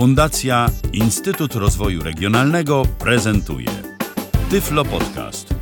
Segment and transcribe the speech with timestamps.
[0.00, 3.68] Fundacja Instytut Rozwoju Regionalnego prezentuje
[4.50, 5.54] Tyflo Podcast.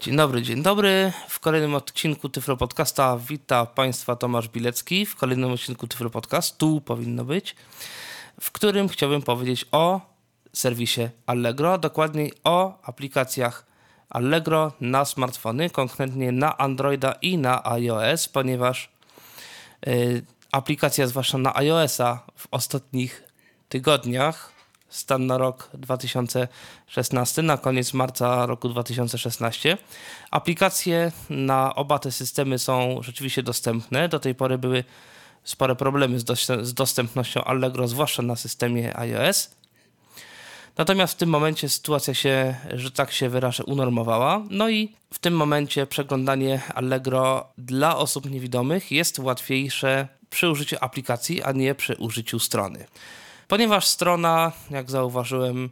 [0.00, 1.12] Dzień dobry, dzień dobry.
[1.28, 5.06] W kolejnym odcinku Tyflo Podcasta wita Państwa Tomasz Bilecki.
[5.06, 7.56] W kolejnym odcinku Tyflo Podcast, tu powinno być,
[8.40, 10.00] w którym chciałbym powiedzieć o
[10.52, 13.66] serwisie Allegro, dokładniej o aplikacjach
[14.08, 18.90] Allegro na smartfony, konkretnie na Androida i na iOS, ponieważ
[19.86, 20.22] y,
[20.56, 23.22] aplikacja, zwłaszcza na iOS-a, w ostatnich
[23.68, 24.52] tygodniach,
[24.88, 29.78] stan na rok 2016, na koniec marca roku 2016,
[30.30, 34.08] aplikacje na oba te systemy są rzeczywiście dostępne.
[34.08, 34.84] Do tej pory były
[35.44, 39.50] spore problemy z, dostępnością Allegro, zwłaszcza na systemie iOS.
[40.78, 44.44] Natomiast w tym momencie sytuacja się, że tak się wyrażę, unormowała.
[44.50, 51.42] No i w tym momencie przeglądanie Allegro dla osób niewidomych jest łatwiejsze przy użyciu aplikacji,
[51.42, 52.86] a nie przy użyciu strony.
[53.48, 55.70] Ponieważ strona, jak zauważyłem, y,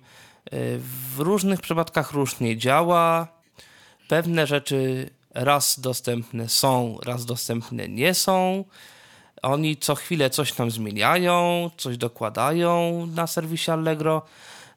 [1.15, 3.29] w różnych przypadkach różnie działa,
[4.09, 8.65] pewne rzeczy raz dostępne są, raz dostępne nie są.
[9.43, 14.23] Oni co chwilę coś tam zmieniają, coś dokładają na serwisie Allegro.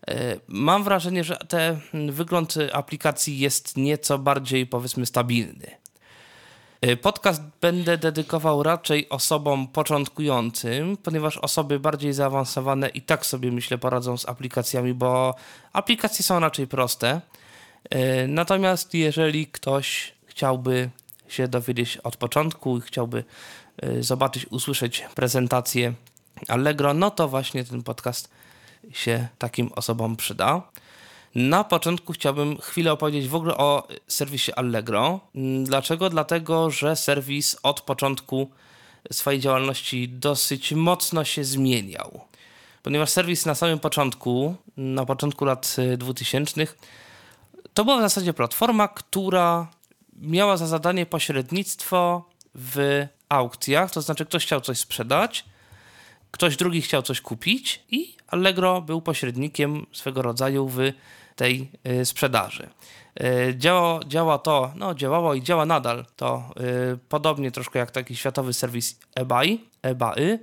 [0.10, 5.87] Y, mam wrażenie, że ten wygląd aplikacji jest nieco bardziej, powiedzmy, stabilny.
[6.86, 13.78] Y, podcast będę dedykował raczej osobom początkującym, ponieważ osoby bardziej zaawansowane i tak sobie myślę
[13.78, 15.36] poradzą z aplikacjami, bo
[15.74, 17.22] aplikacje są raczej proste.
[17.96, 20.90] Y, natomiast jeżeli ktoś chciałby
[21.28, 23.24] się dowiedzieć od początku i chciałby
[23.84, 25.94] y, zobaczyć, usłyszeć prezentację
[26.48, 28.30] Allegro, no to właśnie ten podcast
[28.92, 30.62] się takim osobom przyda.
[31.38, 35.20] Na początku chciałbym chwilę opowiedzieć w ogóle o serwisie Allegro.
[35.36, 36.10] Mm, dlaczego?
[36.10, 38.50] Dlatego, że serwis od początku
[39.12, 42.22] swojej działalności dosyć mocno się zmieniał.
[42.84, 46.68] Ponieważ serwis na samym początku, na początku lat 2000, y,
[47.74, 49.68] to była w zasadzie platforma, która
[50.22, 55.46] miała za zadanie pośrednictwo w aukcjach, to znaczy ktoś chciał coś sprzedać,
[56.32, 60.80] ktoś drugi chciał coś kupić i Allegro był pośrednikiem swego rodzaju w
[61.38, 61.72] tej
[62.02, 62.70] y, sprzedaży.
[63.22, 66.50] Y, działa, działa to, no działało i działa nadal to
[66.94, 70.40] y, podobnie troszkę jak taki światowy serwis eBay, eBay.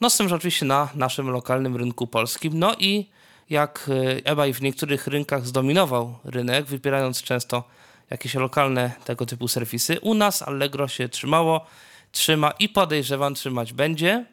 [0.00, 2.58] No z tym, że oczywiście na naszym lokalnym rynku polskim.
[2.58, 3.10] No i
[3.50, 3.90] jak
[4.24, 7.64] eBay w niektórych rynkach zdominował rynek, wypierając często
[8.10, 11.66] jakieś lokalne tego typu serwisy, u nas Allegro się trzymało,
[12.12, 14.24] trzyma i podejrzewam trzymać będzie,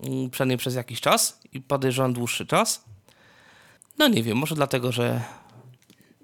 [0.00, 2.84] mm, przynajmniej przez jakiś czas i podejrzewam dłuższy czas.
[3.98, 5.22] No nie wiem, może dlatego, że,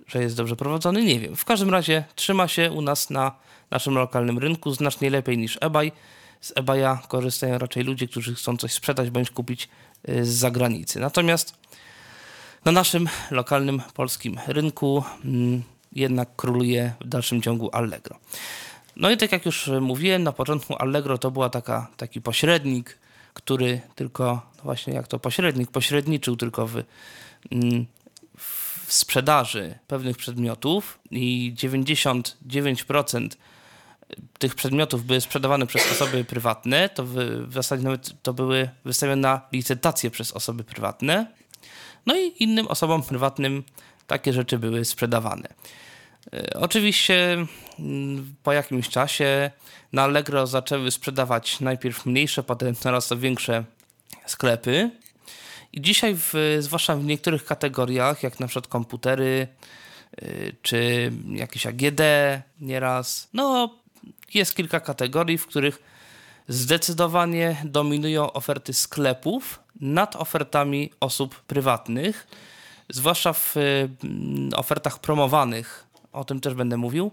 [0.06, 1.37] że jest dobrze prowadzony, nie wiem.
[1.37, 3.33] W każdym razie trzyma się u nas na
[3.71, 5.93] naszym lokalnym rynku znacznie lepiej niż eBay.
[6.41, 9.69] Z eBaya korzystają raczej ludzie, którzy chcą coś sprzedać bądź kupić
[10.09, 11.00] y, z zagranicy.
[11.00, 11.55] Natomiast
[12.65, 15.62] na naszym lokalnym polskim rynku mm,
[15.93, 18.19] jednak króluje w dalszym ciągu Allegro.
[18.97, 22.99] No i tak jak już mówiłem, na początku Allegro to była taka, taki pośrednik,
[23.34, 24.25] który tylko,
[24.56, 26.83] no właśnie jak to pośrednik, pośredniczył tylko w
[28.38, 33.28] w sprzedaży pewnych przedmiotów i 99%
[34.38, 37.14] tych przedmiotów były sprzedawane przez osoby prywatne, to w,
[37.48, 41.26] w zasadzie nawet to były wystawione na licytację przez osoby prywatne.
[42.06, 43.64] No i innym osobom prywatnym
[44.06, 45.48] takie rzeczy były sprzedawane.
[46.32, 47.47] E, oczywiście
[47.78, 49.50] mm, po jakimś czasie
[49.92, 53.64] na Allegro zaczęły sprzedawać najpierw mniejsze, potem coraz to większe
[54.26, 54.91] sklepy.
[55.72, 59.49] I dzisiaj, w, zwłaszcza w niektórych kategoriach, jak na przykład komputery,
[60.22, 62.00] yy, czy jakieś AGD
[62.60, 63.75] nieraz, no
[64.34, 65.83] jest kilka kategorii, w których
[66.49, 72.27] zdecydowanie dominują oferty sklepów nad ofertami osób prywatnych,
[72.89, 73.89] zwłaszcza w y,
[74.56, 75.87] ofertach promowanych.
[76.12, 77.10] O tym też będę mówił.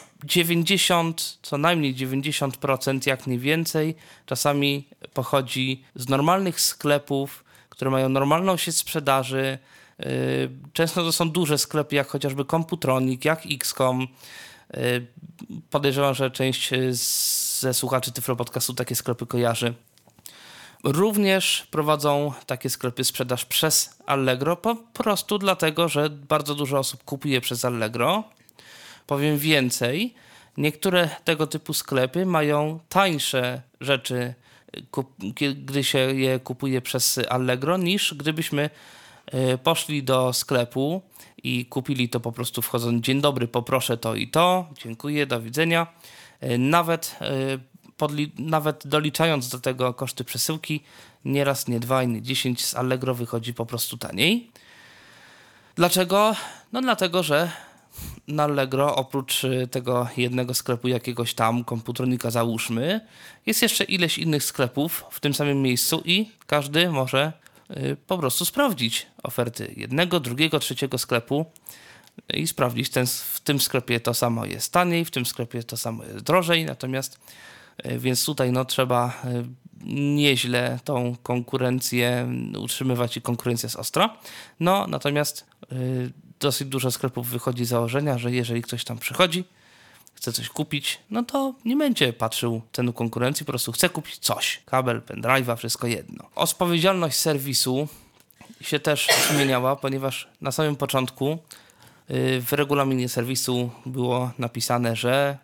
[0.00, 3.94] Y, 90, co najmniej 90%, jak nie więcej,
[4.26, 9.58] czasami pochodzi z normalnych sklepów, które mają normalną sieć sprzedaży.
[10.00, 14.08] Y, często to są duże sklepy, jak chociażby Computronic, jak XCOM.
[14.76, 15.06] Y,
[15.70, 16.70] podejrzewam, że część
[17.60, 19.74] ze słuchaczy Tyflo Podcastu takie sklepy kojarzy.
[20.84, 27.40] Również prowadzą takie sklepy sprzedaż przez Allegro, po prostu dlatego, że bardzo dużo osób kupuje
[27.40, 28.24] przez Allegro
[29.06, 30.14] Powiem więcej,
[30.56, 34.34] niektóre tego typu sklepy mają tańsze rzeczy,
[35.54, 38.70] gdy się je kupuje przez Allegro, niż gdybyśmy
[39.26, 41.02] e, poszli do sklepu
[41.42, 45.86] i kupili to po prostu wchodząc dzień dobry, poproszę to i to, dziękuję, do widzenia.
[46.40, 47.58] E, nawet e,
[47.98, 50.80] podli- nawet doliczając do tego koszty przesyłki,
[51.24, 54.50] nieraz, nie dwa nie dziesięć z Allegro wychodzi po prostu taniej.
[55.76, 56.34] Dlaczego?
[56.72, 57.50] No dlatego, że
[58.28, 63.00] na Allegro oprócz y, tego jednego sklepu jakiegoś tam komputronika załóżmy,
[63.46, 67.32] jest jeszcze ileś innych sklepów w tym samym miejscu i każdy może
[67.70, 71.46] y, po prostu sprawdzić oferty jednego, drugiego, trzeciego sklepu
[72.34, 76.04] i sprawdzić, ten, w tym sklepie to samo jest taniej, w tym sklepie to samo
[76.04, 77.20] jest drożej, natomiast
[77.86, 79.22] y, więc tutaj no, trzeba
[79.86, 84.16] nieźle tą konkurencję utrzymywać i konkurencja jest ostra.
[84.60, 85.46] No natomiast
[86.44, 89.44] dosyć dużo sklepów wychodzi z założenia, że jeżeli ktoś tam przychodzi,
[90.14, 94.62] chce coś kupić, no to nie będzie patrzył cenu konkurencji, po prostu chce kupić coś.
[94.66, 96.24] Kabel, pendrive'a, wszystko jedno.
[96.34, 97.88] Odpowiedzialność serwisu
[98.60, 101.38] się też zmieniała, ponieważ na samym początku
[102.10, 105.38] y, w regulaminie serwisu było napisane, że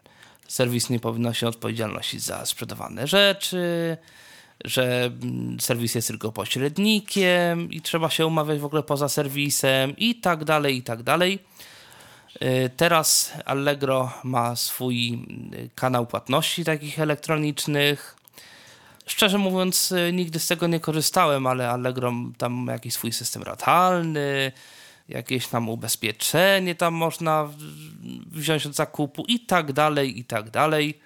[0.48, 3.96] serwis nie powinno się odpowiedzialności za sprzedawane rzeczy,
[4.64, 10.14] że mm, serwis jest tylko pośrednikiem i trzeba się umawiać w ogóle poza serwisem i
[10.14, 11.38] tak dalej, i tak dalej.
[12.42, 15.14] Y, teraz Allegro ma swój
[15.54, 18.16] y, kanał płatności takich elektronicznych.
[19.06, 23.42] Szczerze mówiąc, y, nigdy z tego nie korzystałem, ale Allegro tam ma jakiś swój system
[23.42, 24.52] ratalny,
[25.08, 27.48] jakieś tam ubezpieczenie tam można
[28.26, 31.00] wziąć od zakupu i tak dalej, i tak dalej.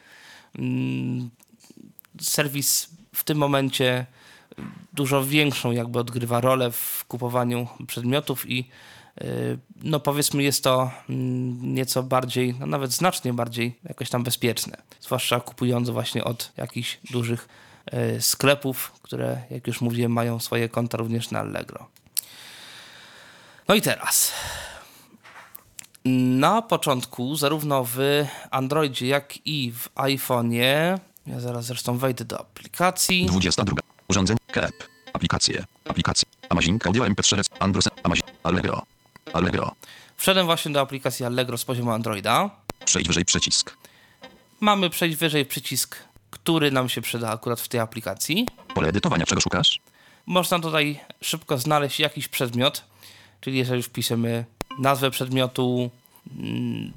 [0.58, 1.30] Mm,
[2.20, 4.06] serwis w tym momencie
[4.93, 8.69] dużo większą jakby odgrywa rolę w kupowaniu przedmiotów i
[9.22, 14.76] y, no powiedzmy jest to mm, nieco bardziej, no nawet znacznie bardziej jakoś tam bezpieczne.
[15.00, 17.49] Zwłaszcza kupując właśnie od jakichś dużych
[18.16, 21.87] y, sklepów, które jak już mówiłem mają swoje konta również na Allegro.
[23.69, 24.32] No i teraz
[26.05, 27.99] na początku zarówno w
[28.50, 33.26] Androidzie jak i w iPhone'ie ja zaraz zresztą wejdę do aplikacji.
[33.26, 33.76] 22.
[34.08, 34.36] Urządzeń.
[34.52, 34.88] KEP.
[35.12, 35.64] Aplikacje.
[35.88, 36.28] Aplikacje.
[36.48, 37.88] Amazing Audio MP3 Andros.
[38.02, 38.26] Amazing.
[38.42, 38.82] Allegro.
[39.32, 39.74] Allegro.
[40.16, 42.50] Wszedłem właśnie do aplikacji Allegro z poziomu Androida.
[42.84, 43.76] Przejdź wyżej przycisk.
[44.60, 45.96] Mamy przejść wyżej przycisk,
[46.30, 48.46] który nam się przyda akurat w tej aplikacji.
[48.74, 49.80] Pole edytowania, czego szukasz?
[50.26, 52.84] Można tutaj szybko znaleźć jakiś przedmiot,
[53.40, 54.44] czyli jeżeli wpiszemy
[54.78, 55.90] nazwę przedmiotu,
[56.38, 56.92] mm,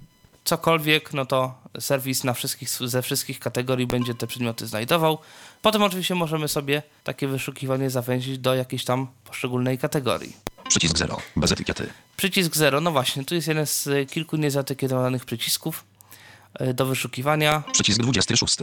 [0.48, 5.18] cokolwiek, no to serwis na wszystkich, ze wszystkich kategorii będzie te przedmioty znajdował.
[5.62, 10.36] Potem oczywiście możemy sobie takie wyszukiwanie zawęzić do jakiejś tam poszczególnej kategorii.
[10.70, 11.90] Przycisk 0, bez etykiety.
[12.18, 15.84] Przycisk 0, no właśnie, tu jest jeden z kilku niezaetykietowanych przycisków
[16.74, 17.64] do wyszukiwania.
[17.72, 18.58] Przycisk 26.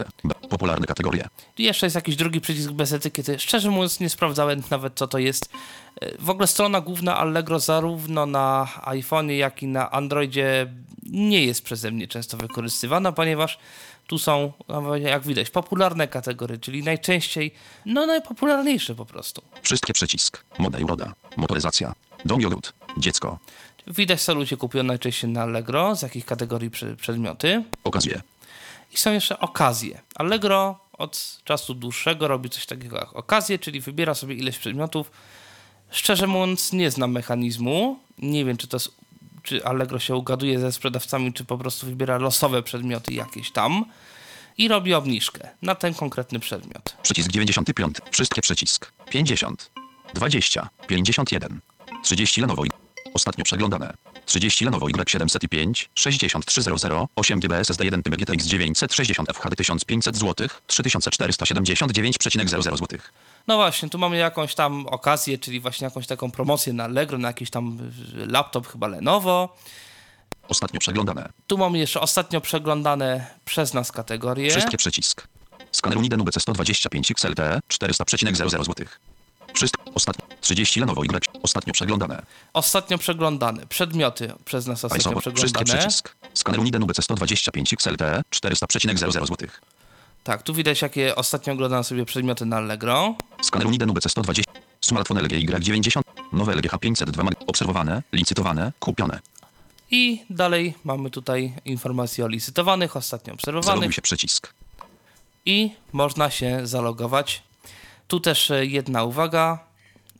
[0.49, 1.27] Popularne kategorie.
[1.57, 3.39] I jeszcze jest jakiś drugi przycisk bez etykiety.
[3.39, 5.49] Szczerze mówiąc, nie sprawdzałem nawet, co to jest.
[6.01, 10.67] E, w ogóle strona główna Allegro zarówno na iPhone'ie, jak i na Androidzie
[11.03, 13.59] nie jest przeze mnie często wykorzystywana, ponieważ
[14.07, 17.51] tu są, no, jak widać, popularne kategorie, czyli najczęściej,
[17.85, 19.41] no najpopularniejsze po prostu.
[19.61, 20.43] Wszystkie przycisk.
[20.59, 21.13] Moda i uroda.
[21.37, 21.93] Motoryzacja.
[22.25, 22.73] Dom jogurt.
[22.97, 23.39] Dziecko.
[23.87, 27.63] Widać, co ludzie kupują najczęściej na Allegro, z jakich kategorii przedmioty.
[27.83, 28.21] Okazje.
[28.93, 30.01] I są jeszcze okazje.
[30.15, 35.11] Allegro od czasu dłuższego robi coś takiego jak okazje, czyli wybiera sobie ileś przedmiotów.
[35.89, 37.99] Szczerze mówiąc, nie znam mechanizmu.
[38.17, 38.91] Nie wiem, czy to jest
[39.43, 43.85] czy Allegro się ugaduje ze sprzedawcami, czy po prostu wybiera losowe przedmioty jakieś tam
[44.57, 46.95] i robi obniżkę na ten konkretny przedmiot.
[47.03, 47.97] Przycisk 95.
[48.11, 48.91] Wszystkie przycisk.
[49.09, 49.71] 50.
[50.13, 50.69] 20.
[50.87, 51.59] 51.
[52.03, 52.63] 30 Lenovo.
[53.15, 53.93] Ostatnio przeglądane.
[54.25, 62.61] 30 Lenovo Y705 6300 8 GB SSD 1 TB GTX 960 FHD 1500 zł 3479,00
[62.61, 62.99] zł.
[63.47, 67.27] No właśnie, tu mamy jakąś tam okazję, czyli właśnie jakąś taką promocję na Allegro, na
[67.27, 67.77] jakiś tam
[68.17, 69.57] y, laptop chyba Lenovo.
[70.47, 71.29] Ostatnio przeglądane.
[71.47, 74.49] Tu mamy jeszcze ostatnio przeglądane przez nas kategorie.
[74.49, 75.27] Wszystkie przycisk.
[75.71, 78.85] Skaner Uniden UBC 125 XLT 400,00 zł.
[79.55, 79.83] Wszystko.
[79.95, 80.25] Ostatnio.
[80.41, 81.25] 30 Lenovo Y.
[81.43, 82.25] Ostatnio przeglądane.
[82.53, 83.65] Ostatnio przeglądane.
[83.67, 85.35] Przedmioty przez nas ostatnio przeglądane.
[85.35, 86.15] Wszystkie przycisk.
[86.33, 89.37] Skaner Uniden UBC 125 XLT 400,00 zł.
[90.23, 93.15] Tak, tu widać jakie ostatnio oglądam sobie przedmioty na Allegro.
[93.41, 94.51] Skaner Uniden UBC 120.
[94.81, 96.01] Smartfon LG Y90.
[96.33, 97.31] Nowe LG H502.
[97.47, 99.19] Obserwowane, licytowane, kupione.
[99.91, 103.75] I dalej mamy tutaj informacje o licytowanych, ostatnio obserwowanych.
[103.75, 104.53] Zaloguj się przycisk.
[105.45, 107.43] I można się zalogować.
[108.07, 109.59] Tu też e, jedna uwaga.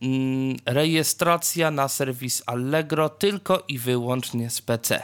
[0.02, 5.04] Mm, rejestracja na serwis Allegro tylko i wyłącznie z PC.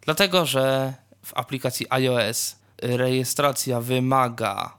[0.00, 4.76] Dlatego, że w aplikacji iOS rejestracja wymaga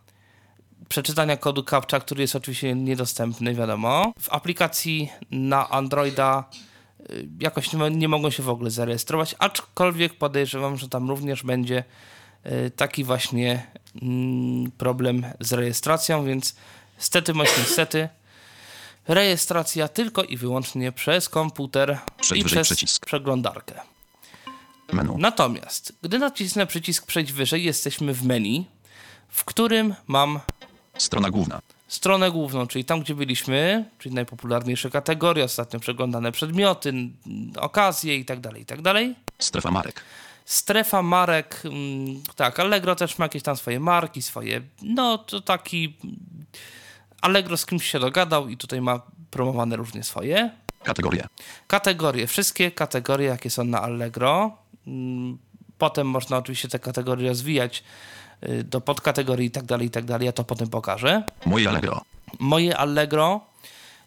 [0.90, 4.14] przeczytania kodu CAPTCHA, który jest oczywiście niedostępny, wiadomo.
[4.20, 6.44] W aplikacji na Androida
[7.10, 11.84] y, jakoś nie, nie mogą się w ogóle zarejestrować, aczkolwiek podejrzewam, że tam również będzie
[12.46, 13.68] y, taki właśnie
[14.02, 16.56] mm, problem z rejestracją, więc
[16.98, 18.10] stety bądź niestety
[19.08, 23.06] rejestracja tylko i wyłącznie przez komputer Przejdź i wyżej przez przycisk.
[23.06, 23.82] przeglądarkę.
[24.94, 25.16] Menu.
[25.18, 28.66] Natomiast, gdy nacisnę przycisk Przejdź wyżej, jesteśmy w menu,
[29.30, 30.40] w którym mam
[30.98, 31.62] Strona główna.
[31.88, 36.94] stronę główną, czyli tam, gdzie byliśmy, czyli najpopularniejsze kategorie, ostatnio przeglądane przedmioty,
[37.60, 39.14] okazje itd., itd.
[39.40, 40.02] Strefa marek.
[40.46, 45.98] Strefa marek, mm, tak, Allegro też ma jakieś tam swoje marki, swoje, no to taki
[47.22, 50.50] Allegro z kimś się dogadał i tutaj ma promowane różnie swoje
[50.84, 51.28] Kategorie.
[51.68, 54.52] kategorie, wszystkie kategorie, jakie są na Allegro.
[54.88, 55.38] Mm,
[55.78, 57.84] Potem można oczywiście te kategorie rozwijać
[58.50, 60.26] y, do podkategorii i tak dalej, i tak dalej.
[60.26, 61.24] Ja to potem pokażę.
[61.46, 62.02] Moje Allegro.
[62.40, 63.42] Moje Allegro.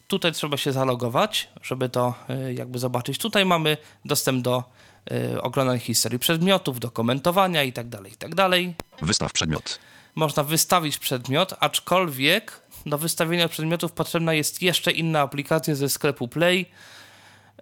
[0.07, 2.13] Tutaj trzeba się zalogować, żeby to
[2.49, 3.17] y, jakby zobaczyć.
[3.17, 4.63] Tutaj mamy dostęp do
[5.11, 8.75] y, oglądania historii przedmiotów, do komentowania i tak dalej, i tak dalej.
[9.01, 9.79] Wystaw przedmiot.
[10.15, 16.65] Można wystawić przedmiot, aczkolwiek do wystawienia przedmiotów potrzebna jest jeszcze inna aplikacja ze sklepu Play.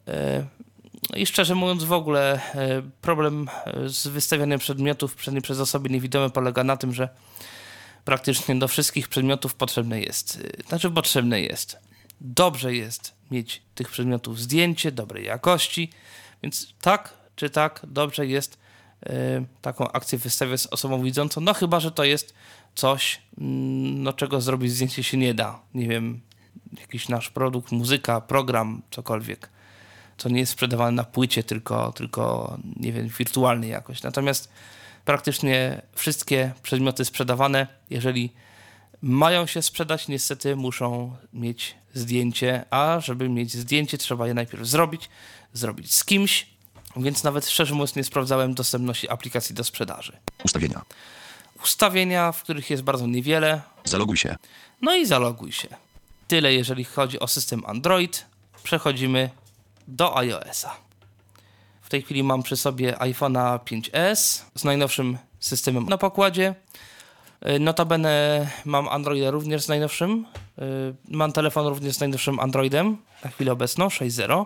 [0.07, 0.45] E,
[1.15, 6.63] I szczerze mówiąc, w ogóle e, problem e, z wystawianiem przedmiotów przez osoby niewidome polega
[6.63, 7.09] na tym, że
[8.05, 11.77] praktycznie do wszystkich przedmiotów potrzebne jest, znaczy potrzebne jest.
[12.21, 15.89] Dobrze jest mieć tych przedmiotów zdjęcie dobrej jakości,
[16.43, 18.59] więc tak czy tak dobrze jest
[19.61, 22.33] taką akcję wystawiać z osobą widzącą, no chyba, że to jest
[22.75, 25.59] coś, mm, no czego zrobić zdjęcie się nie da.
[25.73, 26.21] Nie wiem,
[26.79, 29.49] jakiś nasz produkt, muzyka, program, cokolwiek,
[30.17, 34.03] co nie jest sprzedawane na płycie, tylko, tylko nie wiem, wirtualnie jakoś.
[34.03, 34.51] Natomiast
[35.05, 38.33] praktycznie wszystkie przedmioty sprzedawane, jeżeli
[39.01, 45.09] mają się sprzedać, niestety muszą mieć zdjęcie, a żeby mieć zdjęcie, trzeba je najpierw zrobić,
[45.53, 46.47] zrobić z kimś,
[46.97, 50.17] więc nawet szczerze mówiąc nie sprawdzałem dostępności aplikacji do sprzedaży.
[50.43, 50.81] Ustawienia.
[51.63, 54.35] Ustawienia, w których jest bardzo niewiele, Zaloguj się.
[54.81, 55.67] no i zaloguj się.
[56.27, 58.25] Tyle jeżeli chodzi o system Android.
[58.63, 59.29] Przechodzimy
[59.87, 60.75] do iOS-a.
[61.81, 66.55] W tej chwili mam przy sobie iPhone'a 5S z najnowszym systemem na pokładzie.
[67.49, 70.25] Y, Notabene mam Androida również z najnowszym.
[70.59, 74.45] Y, Mam telefon również z najnowszym Androidem, na chwilę obecną 6.0.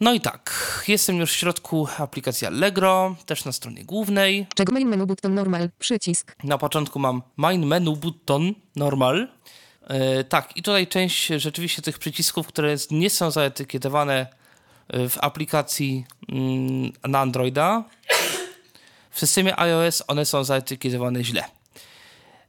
[0.00, 0.54] No i tak,
[0.88, 4.46] jestem już w środku aplikacji Allegro, też na stronie głównej.
[4.54, 6.36] Czego main menu button normal, przycisk.
[6.44, 9.28] Na początku mam main menu button normal.
[9.88, 14.26] E, tak, i tutaj część rzeczywiście tych przycisków, które nie są zaetykietowane
[14.88, 17.84] e, w aplikacji mm, na Androida,
[19.10, 21.44] w systemie iOS one są zaetykietowane źle.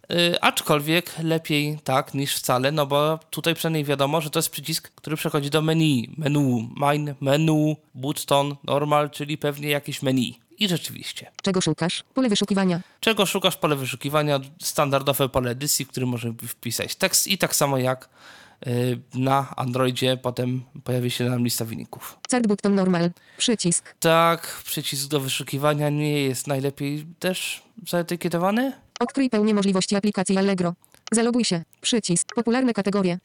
[0.09, 4.91] E, aczkolwiek lepiej tak niż wcale, no bo tutaj przynajmniej wiadomo, że to jest przycisk,
[4.95, 6.13] który przechodzi do menu.
[6.17, 10.39] Menu, main, menu, button, normal, czyli pewnie jakieś menu.
[10.59, 11.31] I rzeczywiście.
[11.43, 12.03] Czego szukasz?
[12.13, 12.81] Pole wyszukiwania.
[12.99, 13.57] Czego szukasz?
[13.57, 18.09] Pole wyszukiwania, standardowe pole edycji, w którym możemy wpisać tekst i tak samo jak y,
[19.13, 22.19] na Androidzie potem pojawi się nam lista wyników.
[22.29, 23.95] Card button normal, przycisk.
[23.99, 28.73] Tak, przycisk do wyszukiwania nie jest najlepiej też zaetykietowany.
[28.99, 30.73] Odkryj pełnię możliwości aplikacji Allegro.
[31.11, 32.35] Zaloguj się, przycisk.
[32.35, 33.19] Popularne kategorie.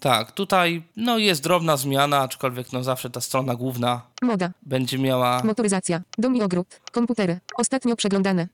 [0.00, 5.42] Tak, tutaj no jest drobna zmiana, aczkolwiek no zawsze ta strona główna Moda, będzie miała...
[5.44, 7.40] motoryzacja, dom i ogród, komputery.
[7.56, 8.48] Ostatnio przeglądane.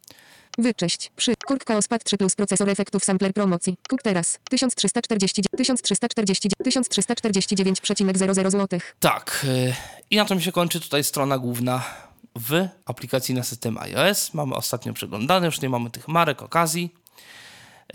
[0.58, 3.76] Wycześć, przy, kurtka OSPAD 3 plus procesor efektów sampler promocji.
[3.88, 4.38] Kup teraz.
[4.50, 8.80] 1340, 1340, 1349,00 zł.
[9.00, 9.74] Tak, y,
[10.10, 11.84] i na tym się kończy tutaj strona główna
[12.36, 14.34] w aplikacji na system iOS.
[14.34, 16.94] Mamy ostatnio przeglądane, już nie mamy tych marek, okazji.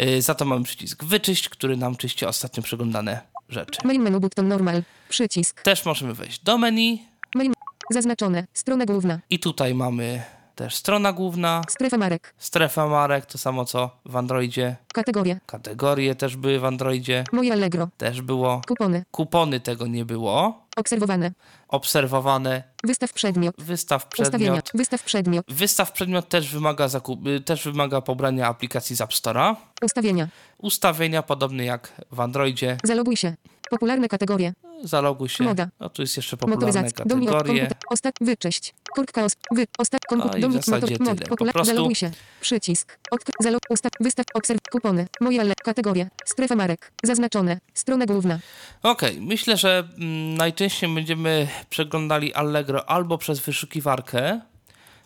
[0.01, 3.81] Y, Za to mamy przycisk wyczyść, który nam czyści ostatnio przeglądane rzeczy.
[3.83, 5.61] Main menu button normal, przycisk.
[5.61, 7.05] Też możemy wejść do menu
[7.35, 7.53] Main,
[7.91, 10.23] zaznaczone, strona główna, i tutaj mamy
[10.55, 14.75] też strona główna, strefa marek, strefa marek, to samo co w Androidzie.
[14.93, 18.61] kategorie, Kategorie też były w Androidzie, moje Allegro, też było.
[18.67, 20.63] kupony, Kupony tego nie było.
[20.75, 21.31] obserwowane,
[21.67, 24.71] Obserwowane, wystaw przedmiot, wystaw ustawienia, przedmiot.
[24.73, 29.55] wystaw przedmiot, Wystaw przedmiot też wymaga, zakup, y, też wymaga pobrania aplikacji z App Store'a.
[29.81, 32.77] ustawienia, Ustawienia podobne jak w Androidzie.
[32.83, 33.35] zaloguj się,
[33.73, 34.53] popularne kategorie,
[34.83, 35.43] Zaloguj się.
[35.43, 35.67] Moda.
[35.79, 37.69] No tu jest jeszcze popularne kategorie.
[37.89, 41.95] ostat, wycześć, kurtka os, wy, ostat, komput, w dom, zasadzie motor, mod, popular, prostu- zaloguj
[41.95, 42.11] się,
[42.41, 48.39] przycisk, odkry, zalog, ustaw, wystaw, obserw, kupony, moje ale, kategorie, strefa marek, zaznaczone, strona główna,
[48.83, 54.41] Okej, myślę, że mm, najczęściej będziemy przeglądali Allegro albo przez wyszukiwarkę,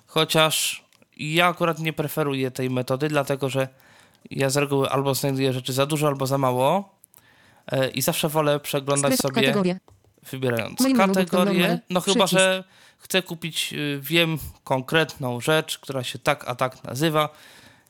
[0.08, 0.86] chociaż
[1.18, 3.68] ja akurat nie preferuję tej metody, dlatego że
[4.32, 6.97] ja z reguły albo znajduję rzeczy za dużo, albo za mało
[7.94, 9.80] i zawsze wolę przeglądać sobie kategorie,
[10.32, 10.80] wybierając
[11.34, 12.40] normal, No chyba, przycisk.
[12.40, 12.64] że
[12.98, 17.30] chcę kupić, y, wiem, konkretną rzecz, która się tak a tak nazywa.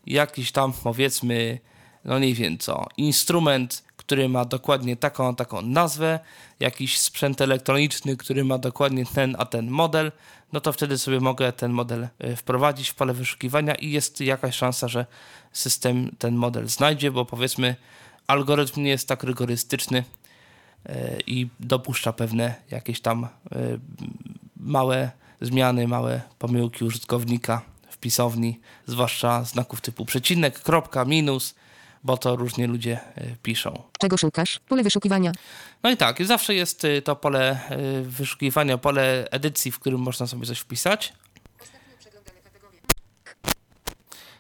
[0.06, 1.60] Jakiś tam, powiedzmy,
[2.06, 6.20] no nie wiem co, instrument, który ma dokładnie taką a taką nazwę,
[6.60, 10.12] jakiś sprzęt elektroniczny, który ma dokładnie ten a ten model,
[10.54, 14.56] no to wtedy sobie mogę ten model y, wprowadzić w pole wyszukiwania i jest jakaś
[14.56, 15.06] szansa, że
[15.52, 17.76] system ten model znajdzie, bo powiedzmy
[18.28, 20.04] algorytm nie jest tak rygorystyczny,
[20.86, 23.30] e, i dopuszcza pewne jakieś tam e,
[24.58, 31.56] małe zmiany, małe pomyłki użytkownika w pisowni, zwłaszcza znaków typu przecinek, kropka, minus,
[32.04, 33.84] bo to różnie ludzie e, piszą.
[34.00, 34.60] Czego szukasz?
[34.68, 35.32] Pole wyszukiwania.
[35.84, 37.60] No i tak, zawsze jest to pole
[38.04, 41.14] wyszukiwania, pole edycji, w którym można sobie coś wpisać.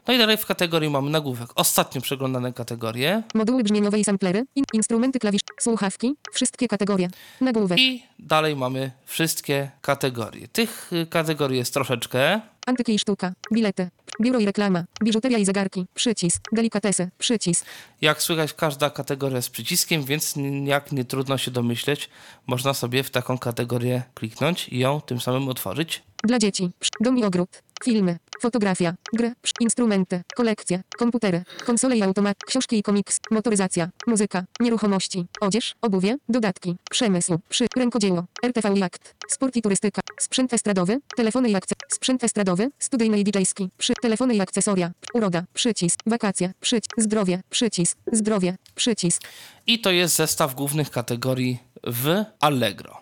[0.07, 1.49] No i dalej w kategorii mamy nagłówek.
[1.55, 3.23] Ostatnio przeglądane kategorie.
[3.33, 4.45] Moduły brzmieniowe i samplery.
[4.55, 5.41] In, instrumenty klawisz.
[5.59, 6.15] Słuchawki.
[6.31, 7.09] Wszystkie kategorie.
[7.41, 7.79] Nagłówek.
[7.79, 10.47] I dalej mamy wszystkie kategorie.
[10.47, 12.41] Tych y, kategorii jest troszeczkę.
[12.65, 13.33] Antyki i sztuka.
[13.53, 13.89] Bilety.
[14.21, 14.83] Biuro i reklama.
[15.03, 15.85] Biżuteria i zegarki.
[15.93, 16.41] Przycisk.
[16.51, 17.09] Delikatesy.
[17.17, 17.65] Przycisk.
[18.01, 20.35] Jak słychać, każda kategoria z przyciskiem, więc
[20.65, 22.09] jak nie trudno się domyśleć,
[22.47, 26.03] można sobie w taką kategorię kliknąć i ją tym samym otworzyć.
[26.23, 26.71] Dla dzieci.
[27.01, 27.49] Dom i ogród.
[27.83, 28.17] Filmy.
[28.41, 28.95] Fotografia.
[29.13, 29.33] Gry.
[29.59, 30.21] Instrumenty.
[30.35, 30.83] Kolekcje.
[30.97, 31.43] Komputery.
[31.65, 32.37] Konsole i automat.
[32.45, 33.19] Książki i komiks.
[33.31, 33.89] Motoryzacja.
[34.07, 34.43] Muzyka.
[34.59, 35.25] Nieruchomości.
[35.41, 35.75] Odzież.
[35.81, 36.17] Obuwie.
[36.29, 36.75] Dodatki.
[36.89, 37.39] Przemysł.
[37.49, 37.67] Przy.
[37.75, 38.25] Rękodzieło.
[38.43, 39.15] RTV i akt.
[39.27, 40.01] Sport i turystyka.
[40.19, 40.99] Sprzęt estradowy.
[41.15, 41.77] Telefony i akces.
[41.87, 42.69] Sprzęt estradowy.
[42.79, 43.69] Studyjny i DJ-ski.
[43.77, 43.93] Przy.
[44.01, 44.91] Telefony i akcesoria.
[45.13, 45.43] Uroda.
[45.53, 45.99] Przycisk.
[46.05, 46.53] Wakacje.
[46.61, 46.91] Przycisk.
[46.97, 47.41] Zdrowie.
[47.49, 47.97] Przycisk.
[48.11, 48.57] Zdrowie.
[48.75, 49.21] Przycisk.
[49.67, 53.01] I to jest zestaw głównych kategorii w Allegro.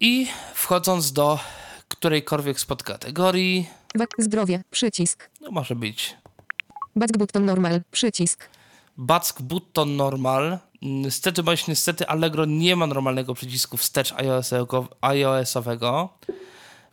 [0.00, 1.38] I wchodząc do
[2.00, 3.68] którejkolwiek z podkategorii.
[4.18, 4.62] Zdrowie.
[4.70, 5.30] Przycisk.
[5.40, 6.16] no może być
[6.96, 7.80] Back button normal.
[7.90, 8.48] Przycisk.
[8.96, 10.58] Back Button Normal.
[10.82, 14.14] Niestety, bądź niestety, Allegro nie ma normalnego przycisku wstecz
[15.00, 16.08] iOS-owego.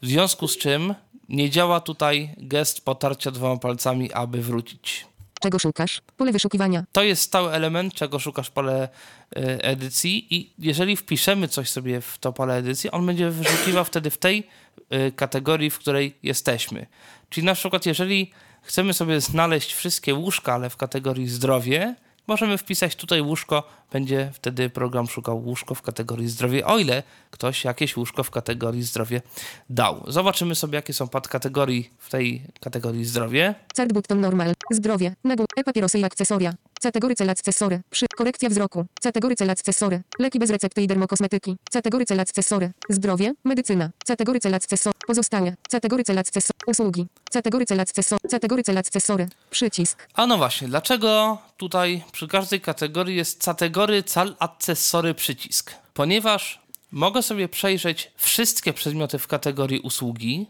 [0.02, 0.96] W związku z czym
[1.30, 5.07] nie działa tutaj gest potarcia dwoma palcami, aby wrócić.
[5.42, 6.02] Czego szukasz?
[6.18, 6.84] Pole wyszukiwania.
[6.92, 8.90] To jest stały element, czego szukasz pole
[9.38, 14.10] y, edycji i jeżeli wpiszemy coś sobie w to pole edycji, on będzie wyszukiwał wtedy
[14.10, 14.48] w tej
[14.94, 16.86] y, kategorii, w której jesteśmy.
[17.30, 21.96] Czyli na przykład jeżeli chcemy sobie znaleźć wszystkie łóżka, ale w kategorii zdrowie,
[22.28, 27.64] możemy wpisać tutaj łóżko, będzie wtedy program szukał łóżko w kategorii zdrowie, o ile ktoś
[27.64, 29.22] jakieś łóżko w kategorii zdrowie
[29.70, 30.04] dał.
[30.08, 33.56] Zobaczymy sobie, jakie są podkategorii w tej kategorii zdrowie.
[33.74, 34.54] Card button normal.
[34.72, 35.16] Zdrowie.
[35.24, 35.46] Nagł.
[35.58, 36.54] E-papierosy i akcesoria.
[36.82, 37.82] Category cel akcesory.
[37.90, 38.06] Przy.
[38.18, 38.86] Korekcja wzroku.
[39.02, 40.02] Category cel akcesory.
[40.20, 41.58] Leki bez recepty i dermokosmetyki.
[41.72, 42.72] Category cel akcesory.
[42.90, 43.34] Zdrowie.
[43.44, 43.90] Medycyna.
[44.06, 44.94] Category cel akcesory.
[45.08, 45.56] Pozostałe.
[45.70, 46.60] Category cel akcesory.
[46.68, 47.08] Usługi.
[47.32, 48.30] Category cel akcesory.
[48.30, 49.28] Category cel akcesory.
[49.50, 50.08] Przycisk.
[50.14, 55.74] A no właśnie, dlaczego tutaj przy każdej kategorii jest kategory cal accesory przycisk?
[55.94, 56.62] Ponieważ
[56.92, 60.46] mogę sobie przejrzeć wszystkie przedmioty w kategorii usługi,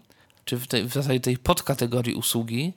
[0.45, 2.73] czy w, tej, w zasadzie tej podkategorii usługi,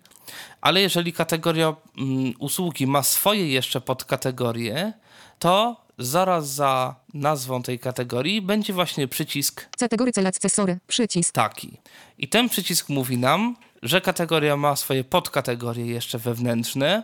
[0.60, 4.92] ale jeżeli kategoria mm, usługi ma swoje jeszcze podkategorie,
[5.38, 10.78] to zaraz za nazwą tej kategorii będzie właśnie przycisk Category cel akcesory.
[10.86, 11.34] Przycisk.
[11.34, 11.78] taki.
[12.18, 17.02] I ten przycisk mówi nam, że kategoria ma swoje podkategorie jeszcze wewnętrzne,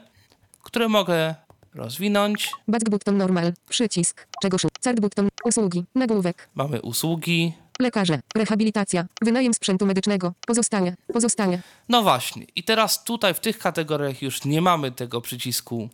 [0.62, 1.34] które mogę
[1.74, 2.50] rozwinąć.
[2.68, 3.52] Back button normal.
[3.68, 4.26] Przycisk.
[4.42, 4.56] Czego?
[4.80, 5.28] Card button.
[5.44, 5.84] Usługi.
[5.94, 6.48] Nagłówek.
[6.54, 7.52] Mamy usługi.
[7.80, 8.20] Lekarze.
[8.34, 9.06] Rehabilitacja.
[9.22, 10.32] Wynajem sprzętu medycznego.
[10.46, 10.96] Pozostałe.
[11.12, 11.58] Pozostałe.
[11.88, 12.46] No właśnie.
[12.56, 15.88] I teraz tutaj w tych kategoriach już nie mamy tego przycisku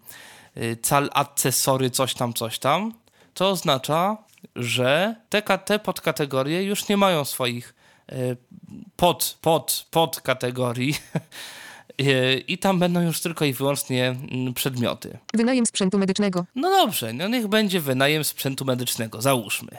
[0.57, 2.95] y, cal accesory coś tam, coś tam.
[3.35, 4.17] To oznacza,
[4.57, 7.75] że te, te podkategorie już nie mają swoich
[8.13, 8.37] y,
[8.97, 10.95] pod, pod, podkategorii.
[12.01, 15.19] Y, I tam będą już tylko i wyłącznie mm, przedmioty.
[15.35, 16.45] Wynajem sprzętu medycznego.
[16.55, 19.79] No dobrze, no niech będzie wynajem sprzętu medycznego, załóżmy.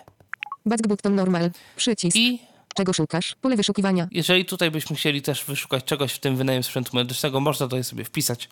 [0.66, 1.52] Back button normal.
[1.76, 2.18] Przycisk.
[2.18, 2.40] I
[2.76, 3.36] Czego szukasz?
[3.42, 4.08] Pole wyszukiwania.
[4.12, 8.04] jeżeli tutaj byśmy chcieli też wyszukać czegoś w tym wynajem sprzętu medycznego, można tutaj sobie
[8.04, 8.50] wpisać,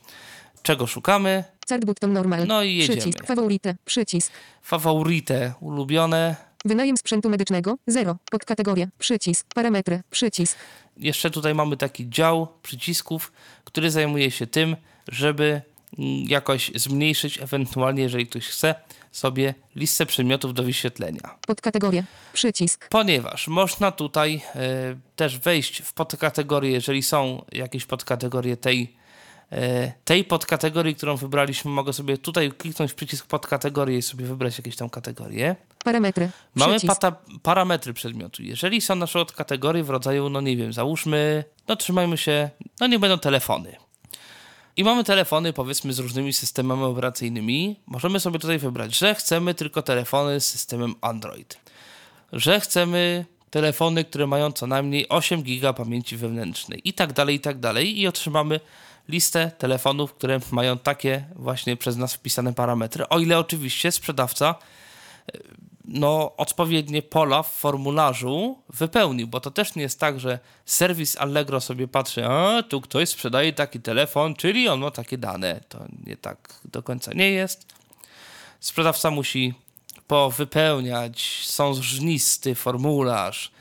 [0.64, 1.44] czego szukamy.
[1.66, 2.48] Card button normal.
[2.48, 3.00] No i jedziemy.
[3.02, 3.26] Przycisk.
[3.26, 3.76] Favorite.
[3.86, 4.32] Przycisk.
[4.62, 6.36] Favorite, ulubione.
[6.66, 7.78] Wynajem sprzętu medycznego.
[7.88, 8.18] 0.
[8.32, 8.88] Podkategoria.
[9.00, 9.48] Przycisk.
[9.54, 10.02] Parametry.
[10.12, 10.58] Przycisk.
[10.98, 13.32] Jeszcze tutaj mamy taki dział przycisków,
[13.64, 14.76] który zajmuje się tym,
[15.08, 15.62] żeby
[16.00, 18.76] mm, jakoś zmniejszyć, ewentualnie, jeżeli ktoś chce,
[19.12, 21.38] sobie listę przedmiotów do wyświetlenia.
[21.48, 22.04] Podkategoria.
[22.34, 22.88] Przycisk.
[22.90, 28.94] Ponieważ można tutaj e, też wejść w podkategorie, jeżeli są jakieś podkategorie tej,
[29.52, 34.58] e, tej podkategorii, którą wybraliśmy, mogę sobie tutaj kliknąć w przycisk podkategorie i sobie wybrać
[34.58, 35.56] jakieś tam kategorie.
[35.84, 36.30] Parametry.
[36.56, 38.44] Mamy pata, parametry przedmiotu.
[38.44, 42.88] Jeżeli są na przykład kategorie w rodzaju, no nie wiem, załóżmy, no trzymajmy się, no
[42.88, 43.76] nie będą telefony.
[44.78, 47.80] I mamy telefony, powiedzmy, z różnymi systemami operacyjnymi.
[47.88, 51.60] Możemy sobie tutaj wybrać, że chcemy tylko telefony z systemem Android.
[52.34, 57.40] że chcemy telefony, które mają co najmniej 8 GB pamięci wewnętrznej i tak dalej, i
[57.40, 58.00] tak dalej.
[58.00, 58.60] I otrzymamy
[59.10, 63.10] listę telefonów, które mają takie właśnie przez nas wpisane parametry.
[63.10, 64.56] O ile oczywiście sprzedawca
[65.94, 71.62] no, odpowiednie pola w formularzu wypełnił, bo to też nie jest tak, że serwis Allegro
[71.62, 75.62] sobie patrzy, a tu ktoś sprzedaje taki telefon, czyli on ma takie dane.
[75.70, 77.66] To nie tak do końca nie jest.
[78.60, 79.54] Sprzedawca musi
[80.08, 83.52] powypełniać sążnisty formularz,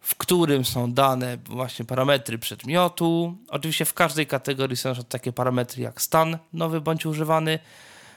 [0.00, 3.36] w którym są dane właśnie parametry przedmiotu.
[3.48, 7.58] Oczywiście w każdej kategorii są takie parametry jak stan nowy bądź używany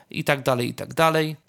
[0.09, 1.44] i tak dalej, i tak dalej.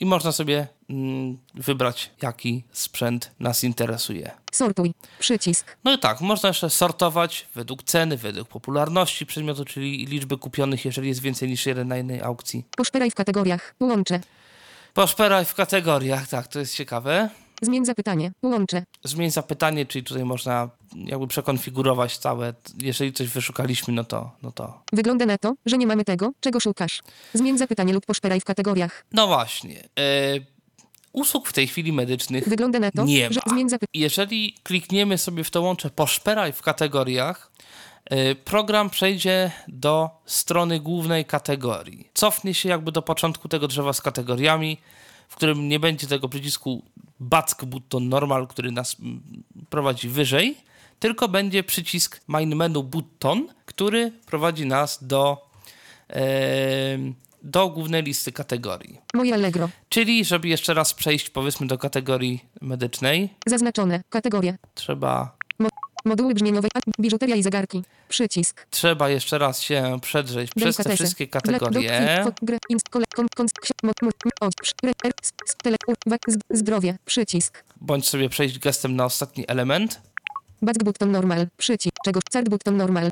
[0.00, 4.30] I można sobie mm, wybrać, jaki sprzęt nas interesuje.
[4.52, 4.94] Sortuj.
[5.18, 5.76] Przycisk.
[5.84, 11.08] No i tak, można jeszcze sortować według ceny, według popularności przedmiotu, czyli liczby kupionych, jeżeli
[11.08, 12.64] jest więcej niż jeden na jednej aukcji.
[12.76, 13.74] Poszperaj w kategoriach.
[13.80, 14.20] Łącze.
[14.94, 17.30] Poszperaj w kategoriach, tak, to jest ciekawe.
[17.62, 18.32] Zmień zapytanie.
[18.42, 18.82] Łącze.
[19.04, 22.54] Zmień zapytanie, czyli tutaj można jakby przekonfigurować całe.
[22.82, 24.82] Jeżeli coś wyszukaliśmy, no to, no to.
[24.92, 27.02] Wygląda na to, że nie mamy tego, czego szukasz.
[27.34, 29.04] Zmień zapytanie lub poszperaj w kategoriach.
[29.12, 29.88] No właśnie.
[29.98, 30.40] E,
[31.12, 33.52] usług w tej chwili medycznych Wygląda na to, nie że ma.
[33.52, 34.02] zmień zapytanie.
[34.02, 37.50] Jeżeli klikniemy sobie w to łącze poszperaj w kategoriach,
[38.04, 42.08] e, program przejdzie do strony głównej kategorii.
[42.14, 44.78] Cofnie się jakby do początku tego drzewa z kategoriami,
[45.28, 46.82] w którym nie będzie tego przycisku
[47.20, 49.22] back button normal, który nas mm,
[49.70, 50.56] prowadzi wyżej,
[50.98, 55.50] tylko będzie przycisk main menu button, który prowadzi nas do,
[57.42, 58.98] do głównej listy kategorii.
[59.14, 59.68] Moje Allegro.
[59.88, 64.02] Czyli, żeby jeszcze raz przejść powiedzmy do kategorii medycznej, Zaznaczone.
[64.08, 64.58] Kategorie.
[64.74, 65.37] trzeba
[66.04, 66.68] Moduły brzmieniowe.
[67.00, 67.82] Biżuteria i zegarki.
[68.08, 68.66] Przycisk.
[68.70, 72.24] Trzeba jeszcze raz się przedrzeć przez te wszystkie kategorie.
[76.50, 76.98] zdrowie.
[77.04, 77.64] Przycisk.
[77.80, 80.00] Bądź sobie przejść gestem na ostatni element.
[80.62, 81.46] Back button normal.
[81.56, 81.96] Przycisk.
[82.04, 82.20] Czego?
[82.32, 83.10] Card button normal.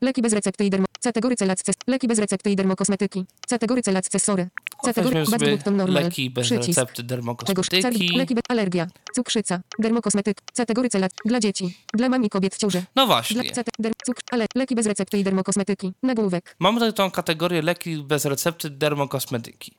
[0.00, 0.86] Leki bez recepty i dermo.
[1.00, 1.72] Category celacce.
[1.86, 3.24] Leki bez recepty i dermokosmetyki.
[3.48, 4.48] Category celacce sory.
[4.84, 6.02] Category Weźmiemy back sobie button normal.
[6.04, 6.68] leki bez Przycisk.
[6.68, 8.16] recepty, dermokosmetyki.
[8.16, 8.86] leki bez alergia.
[9.14, 9.60] Cukrzyca.
[9.78, 10.38] Dermokosmetyk.
[10.54, 11.12] Category celat.
[11.24, 11.76] Dla dzieci.
[11.94, 12.78] Dla mam i kobiet w ciąży.
[12.78, 13.44] No Dla właśnie.
[13.50, 15.92] cate, der, cukr, ale leki bez recepty i dermokosmetyki.
[16.02, 16.56] Nagłówek.
[16.58, 19.72] Mamy tutaj tą kategorię leki bez recepty, dermokosmetyki.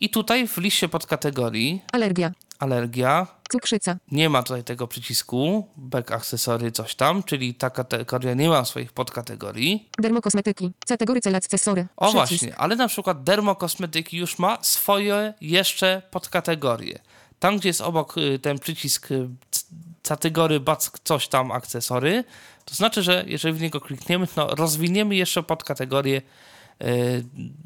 [0.00, 2.32] I tutaj w liście podkategorii Alergia.
[2.58, 3.96] Alergia Cukrzyca.
[4.12, 8.92] nie ma tutaj tego przycisku back akcesory coś tam, czyli ta kategoria nie ma swoich
[8.92, 9.88] podkategorii.
[9.98, 10.72] Dermokosmetyki.
[10.88, 11.86] Category celacce sory.
[11.96, 12.16] O Przycisk.
[12.28, 16.98] właśnie, ale na przykład dermokosmetyki już ma swoje jeszcze podkategorie.
[17.38, 19.64] Tam, gdzie jest obok y, ten przycisk y, c-
[20.02, 22.24] kategorii back coś tam akcesory,
[22.64, 26.22] to znaczy, że jeżeli w niego klikniemy, to rozwiniemy jeszcze podkategorię y,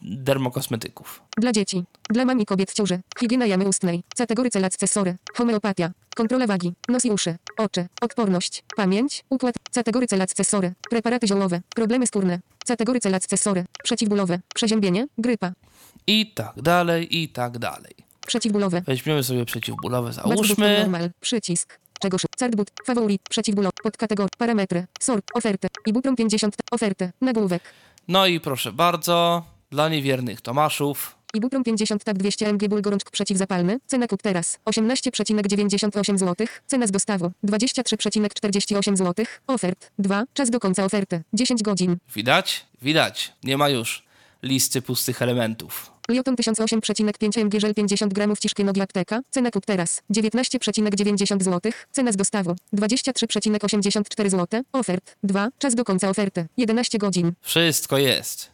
[0.02, 1.22] dermokosmetyków.
[1.36, 1.84] Dla dzieci.
[2.10, 3.00] Dla mam i kobiet w ciąży.
[3.20, 4.02] Higiena jamy ustnej.
[4.16, 5.16] Category celacce sory.
[5.34, 5.90] Homeopatia.
[6.16, 6.74] Kontrola wagi.
[6.88, 7.36] Nos i uszy.
[7.56, 7.86] Oczy.
[8.00, 8.64] Odporność.
[8.76, 9.24] Pamięć.
[9.30, 9.54] Układ.
[9.74, 10.72] Category celacce sory.
[10.90, 11.60] Preparaty ziołowe.
[11.74, 12.40] Problemy skórne.
[12.66, 13.64] Category celacce sory.
[13.82, 14.40] Przeciwbólowe.
[14.54, 15.06] Przeziębienie.
[15.18, 15.52] Grypa.
[16.06, 17.94] I tak dalej, i tak dalej.
[18.26, 18.82] Przeciwbólowe.
[18.86, 20.78] Weźmiemy sobie przeciwbólowe, załóżmy.
[20.78, 21.10] Normal.
[21.20, 21.78] Przycisk.
[22.00, 22.22] Czegoż?
[22.36, 22.70] Cardboot.
[22.86, 23.22] Faworit.
[23.30, 23.72] Przeciwbólowy.
[23.82, 24.28] Podkategorie.
[24.38, 24.86] Parametry.
[25.00, 25.24] Sort.
[25.34, 25.68] Ofertę.
[25.86, 26.56] Ibuprom 50.
[26.70, 27.12] Ofertę.
[27.20, 27.62] Nagłówek.
[28.10, 31.16] No i proszę bardzo, dla niewiernych Tomaszów.
[31.34, 33.80] Ibuprom 50 tab 200 mg ból gorączk przeciwzapalny.
[33.86, 36.46] Cena kup teraz 18,98 zł.
[36.66, 39.26] Cena z dostawą 23,48 zł.
[39.46, 40.24] Ofert 2.
[40.34, 41.96] Czas do końca oferty 10 godzin.
[42.14, 42.66] Widać?
[42.82, 43.32] Widać.
[43.44, 44.02] Nie ma już
[44.42, 45.89] listy pustych elementów.
[46.10, 49.20] Lioton 1008,5 mg żel 50 g ciszkie nogi apteka.
[49.30, 51.72] Cena kup teraz 19,90 zł.
[51.92, 54.62] Cena z dostawą 23,84 zł.
[54.72, 55.48] Ofert 2.
[55.58, 57.32] Czas do końca oferty 11 godzin.
[57.40, 58.50] Wszystko jest.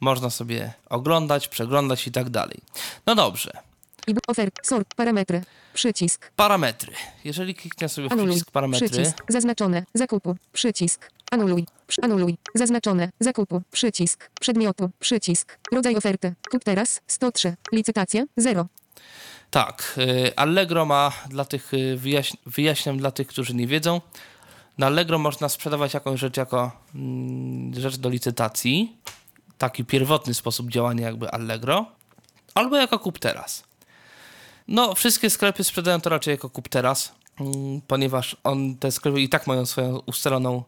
[0.00, 2.58] Można sobie oglądać, przeglądać i tak dalej.
[3.06, 3.71] No dobrze.
[4.06, 4.66] Ibu ofert.
[4.66, 4.94] Sort.
[4.94, 5.42] Parametry.
[5.74, 6.30] Przycisk.
[6.36, 6.92] Parametry.
[7.24, 8.30] Jeżeli kliknę sobie w Anuluj.
[8.30, 9.24] przycisk parametry, Przycisk.
[9.28, 9.84] Zaznaczone.
[9.94, 10.36] Zakupu.
[10.52, 11.10] Przycisk.
[11.30, 11.66] Anuluj.
[12.02, 12.36] Anuluj.
[12.54, 13.10] Zaznaczone.
[13.20, 13.62] Zakupu.
[13.72, 14.30] Przycisk.
[14.40, 14.90] Przedmiotu.
[15.00, 15.58] Przycisk.
[15.72, 16.34] Rodzaj oferty.
[16.50, 17.00] Kup teraz.
[17.06, 17.54] 103.
[17.72, 18.24] Licytacja.
[18.36, 18.66] 0.
[19.50, 24.00] tak, y, Allegro ma dla tych, y, wyjaś wyjaśniam dla tych, którzy nie wiedzą,
[24.78, 28.96] na Allegro można sprzedawać jakąś rzecz jako mm, rzecz do licytacji,
[29.58, 31.86] taki pierwotny sposób działania jakby Allegro,
[32.54, 33.64] albo jako kup teraz.
[34.72, 39.28] No, wszystkie sklepy sprzedają to raczej jako kup teraz, mm, ponieważ on, te sklepy i
[39.28, 40.62] tak mają swoją ustaloną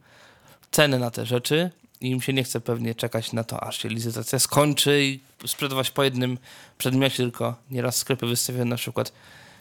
[0.70, 3.88] cenę na te rzeczy i im się nie chce pewnie czekać na to, aż się
[3.88, 6.38] licytacja skończy i sprzedawać po jednym
[6.78, 9.12] przedmiocie, tylko nieraz sklepy wystawiają na przykład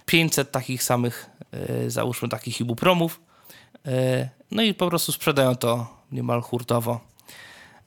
[0.05, 3.19] 500 takich samych, e, załóżmy takich ibupromów,
[3.85, 6.99] e, no i po prostu sprzedają to niemal hurtowo.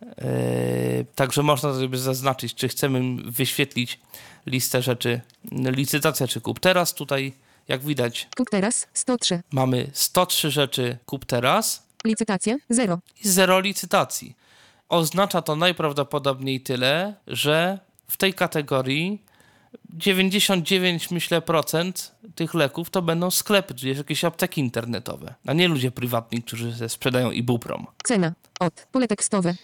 [0.02, 4.00] E, Także można sobie zaznaczyć, czy chcemy wyświetlić
[4.46, 5.20] listę rzeczy,
[5.52, 6.94] licytacja czy kup teraz.
[6.94, 7.32] Tutaj
[7.68, 9.42] Jak widać, Kup teraz 103.
[9.52, 12.98] mamy 103 rzeczy kup teraz Licytacje 0.
[13.24, 14.37] i zero licytacji.
[14.88, 17.78] Oznacza to najprawdopodobniej tyle, że
[18.09, 19.22] w tej kategorii
[19.94, 25.90] 99 myślę procent tych leków to będą sklepy, czyli jakieś apteki internetowe, a nie ludzie
[25.90, 27.86] prywatni, którzy sprzedają ibuprom.
[28.04, 28.32] Cena.
[28.60, 28.86] Od.
[28.92, 29.54] Pole tekstowe.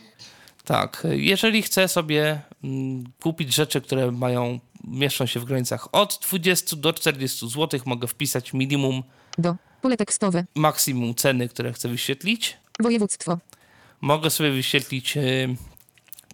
[0.64, 6.77] Tak, jeżeli chcę sobie mm, kupić rzeczy, które mają, mieszczą się w granicach od 20
[6.77, 9.03] do 40 zł, mogę wpisać minimum,
[9.38, 9.57] Do.
[9.83, 10.44] Pole tekstowe.
[10.55, 12.57] maksimum ceny, które chcę wyświetlić.
[12.81, 13.38] Województwo.
[14.01, 15.57] Mogę sobie wyświetlić y,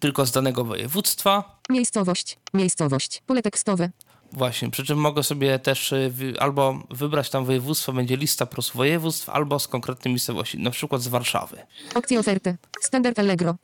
[0.00, 1.57] tylko z danego województwa.
[1.68, 2.38] Miejscowość.
[2.54, 3.22] Miejscowość.
[3.26, 3.90] Pole tekstowe.
[4.32, 9.28] Właśnie, przy czym mogę sobie też y, albo wybrać tam województwo, będzie lista prostu województw,
[9.28, 11.66] albo z konkretnej miejscowości, na przykład z Warszawy.
[11.94, 12.56] Opcje oferty.
[12.80, 13.54] Standard Allegro.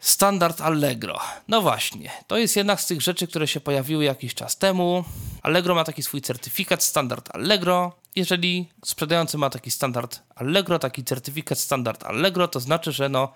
[0.00, 1.18] Standard Allegro.
[1.48, 5.04] No właśnie, to jest jedna z tych rzeczy, które się pojawiły jakiś czas temu.
[5.42, 7.92] Allegro ma taki swój certyfikat Standard Allegro.
[8.16, 13.32] Jeżeli sprzedający ma taki standard Allegro, taki certyfikat Standard Allegro, to znaczy, że no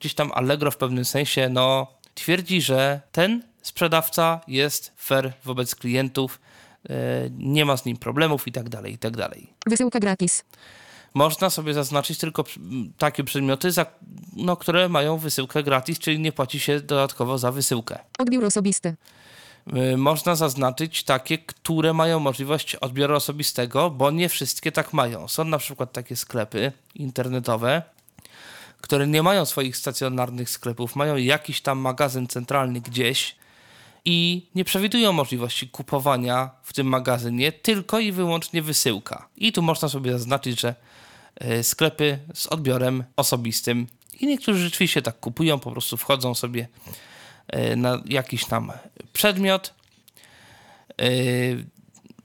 [0.00, 6.40] gdzieś tam Allegro w pewnym sensie no twierdzi, że ten sprzedawca jest fair wobec klientów,
[6.90, 6.94] e,
[7.30, 9.52] nie ma z nim problemów i tak dalej, i tak dalej.
[9.66, 10.44] Wysyłka gratis.
[11.14, 12.44] Można sobie zaznaczyć tylko
[12.98, 13.86] takie przedmioty, za,
[14.36, 17.98] no, które mają wysyłkę gratis, czyli nie płaci się dodatkowo za wysyłkę.
[18.18, 18.96] Odbiór osobisty.
[19.92, 25.28] Y, Można zaznaczyć takie, które mają możliwość odbioru osobistego, bo nie wszystkie tak mają.
[25.28, 27.82] Są na przykład takie sklepy internetowe,
[28.82, 33.36] które nie mają swoich stacjonarnych sklepów, mają jakiś tam magazyn centralny gdzieś
[34.04, 39.28] i nie przewidują możliwości kupowania w tym magazynie, tylko i wyłącznie wysyłka.
[39.36, 40.74] I tu można sobie zaznaczyć, że
[41.44, 43.86] y, sklepy z odbiorem osobistym
[44.20, 46.68] i niektórzy rzeczywiście tak kupują, po prostu wchodzą sobie
[47.54, 48.72] y, na jakiś tam
[49.12, 49.74] przedmiot,
[51.00, 51.64] y,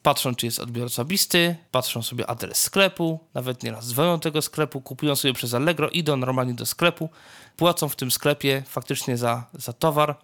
[0.08, 5.16] patrzą czy jest odbiór osobisty, patrzą sobie adres sklepu, nawet nieraz dzwonią tego sklepu, kupują
[5.16, 7.10] sobie przez Allegro, idą normalnie do sklepu,
[7.58, 10.16] płacą w tym sklepie faktycznie za, za towar,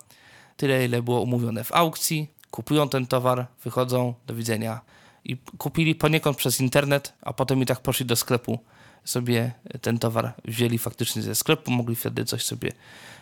[0.58, 4.82] tyle ile było umówione w aukcji, kupują ten towar, wychodzą, do widzenia.
[5.26, 8.60] I kupili poniekąd przez internet, a potem i tak poszli do sklepu,
[9.06, 12.72] sobie ten towar wzięli faktycznie ze sklepu, mogli wtedy coś sobie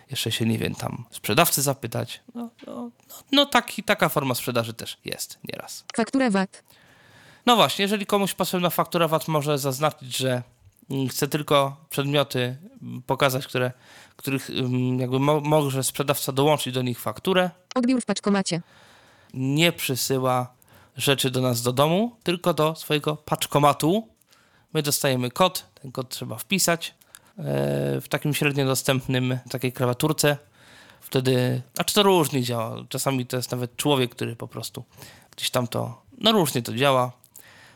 [0.09, 2.21] jeszcze się, nie wiem, tam sprzedawcy zapytać.
[2.35, 2.89] No, no,
[3.31, 5.83] no, taki, taka forma sprzedaży też jest nieraz.
[5.95, 6.63] Faktura VAT.
[7.45, 10.43] No właśnie, jeżeli komuś potrzebna faktura VAT może zaznaczyć, że
[11.09, 12.57] chce tylko przedmioty
[13.07, 13.71] pokazać, które,
[14.15, 18.61] których mm, jakby mo- może sprzedawca dołączyć do nich fakturę, Odbiór w paczkomacie.
[19.33, 20.53] nie przysyła
[20.97, 24.07] rzeczy do nas do domu, tylko do swojego paczkomatu.
[24.73, 27.43] My dostajemy kod, ten kod trzeba wpisać e,
[28.01, 30.37] w takim średnio dostępnym, takiej klawiaturce.
[31.01, 32.75] Wtedy, a czy to różnie działa?
[32.89, 34.83] Czasami to jest nawet człowiek, który po prostu
[35.35, 37.11] gdzieś tam to, no różnie to działa.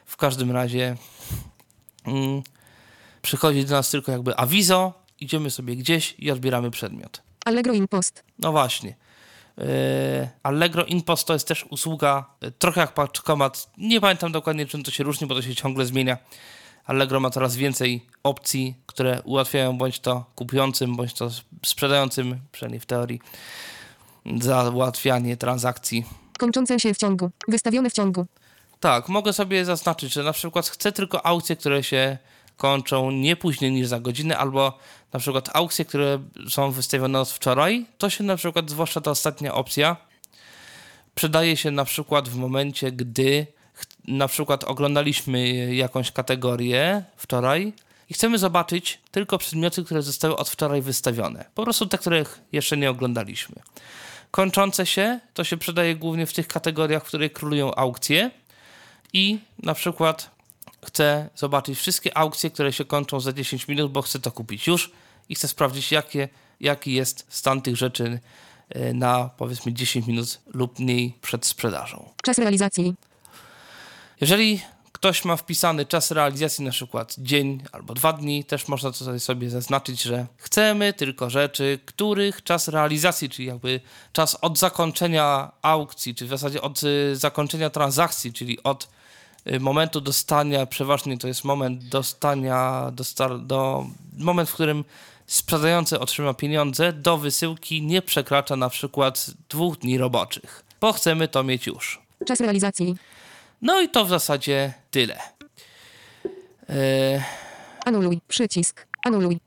[0.05, 0.97] W każdym razie
[2.05, 2.43] mm,
[3.21, 7.21] przychodzi do nas tylko jakby awizo, idziemy sobie gdzieś i odbieramy przedmiot.
[7.45, 8.23] Allegro Impost.
[8.39, 8.95] No właśnie.
[9.57, 9.65] Yy,
[10.43, 13.69] Allegro Inpost to jest też usługa, yy, trochę jak paczkomat.
[13.77, 16.17] Nie pamiętam dokładnie, czym to się różni, bo to się ciągle zmienia.
[16.85, 21.29] Allegro ma coraz więcej opcji, które ułatwiają bądź to kupującym, bądź to
[21.65, 23.21] sprzedającym, przynajmniej w teorii,
[24.41, 26.05] załatwianie transakcji.
[26.39, 27.31] Kończące się w ciągu.
[27.47, 28.25] Wystawione w ciągu.
[28.79, 32.17] Tak, mogę sobie zaznaczyć, że na przykład chcę tylko aukcje, które się
[32.57, 34.77] kończą nie później niż za godzinę, albo
[35.13, 36.19] na przykład aukcje, które
[36.49, 37.85] są wystawione od wczoraj.
[37.97, 39.97] To się na przykład, zwłaszcza ta ostatnia opcja,
[41.15, 43.47] przydaje się na przykład w momencie, gdy
[44.07, 47.73] na przykład oglądaliśmy jakąś kategorię wczoraj
[48.09, 51.45] i chcemy zobaczyć tylko przedmioty, które zostały od wczoraj wystawione.
[51.55, 53.55] Po prostu te, których jeszcze nie oglądaliśmy.
[54.31, 58.31] Kończące się to się przydaje głównie w tych kategoriach, w których królują aukcje
[59.13, 60.31] i na przykład
[60.85, 64.91] chcę zobaczyć wszystkie aukcje, które się kończą za 10 minut, bo chcę to kupić już
[65.29, 68.19] i chcę sprawdzić, jakie, jaki jest stan tych rzeczy
[68.69, 72.09] e, na powiedzmy 10 minut lub mniej przed sprzedażą.
[72.23, 72.93] Czas realizacji.
[74.21, 74.61] Jeżeli
[75.05, 79.49] ktoś ma wpisany czas realizacji, na przykład dzień albo dwa dni, też można tutaj sobie
[79.49, 83.79] zaznaczyć, że chcemy tylko rzeczy, których czas realizacji, czyli jakby
[84.13, 88.89] czas od zakończenia aukcji, czy w zasadzie od y, zakończenia transakcji, czyli od
[89.47, 93.85] y, momentu dostania, przeważnie to jest moment dostania, dosta, do,
[94.17, 94.83] moment, w którym
[95.27, 101.43] sprzedający otrzyma pieniądze, do wysyłki nie przekracza na przykład dwóch dni roboczych, bo chcemy to
[101.43, 102.01] mieć już.
[102.25, 102.95] Czas realizacji.
[103.65, 105.19] No i to w zasadzie tyle.
[106.69, 107.23] E,
[107.85, 108.21] Anuluj.
[108.27, 108.87] Przycisk.
[109.05, 109.39] Anuluj.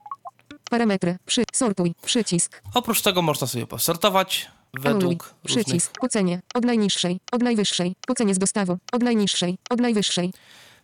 [0.71, 1.17] Parametry.
[1.27, 1.45] Przy.
[1.53, 1.95] Sortuj.
[2.05, 2.63] Przycisk.
[2.75, 5.17] oprócz tego można sobie posortować według Anuluj.
[5.45, 5.65] różnych...
[5.65, 5.93] Przycisk.
[6.01, 6.41] Po cenie.
[6.55, 7.21] Od najniższej.
[7.33, 7.95] Od najwyższej.
[8.07, 8.79] Po cenie z dostawą.
[8.93, 9.59] Od najniższej.
[9.71, 10.33] Od najwyższej.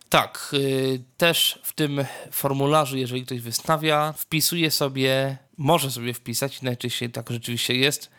[0.09, 7.09] Tak, y, też w tym formularzu, jeżeli ktoś wystawia, wpisuje sobie, może sobie wpisać, najczęściej
[7.09, 8.09] tak rzeczywiście jest,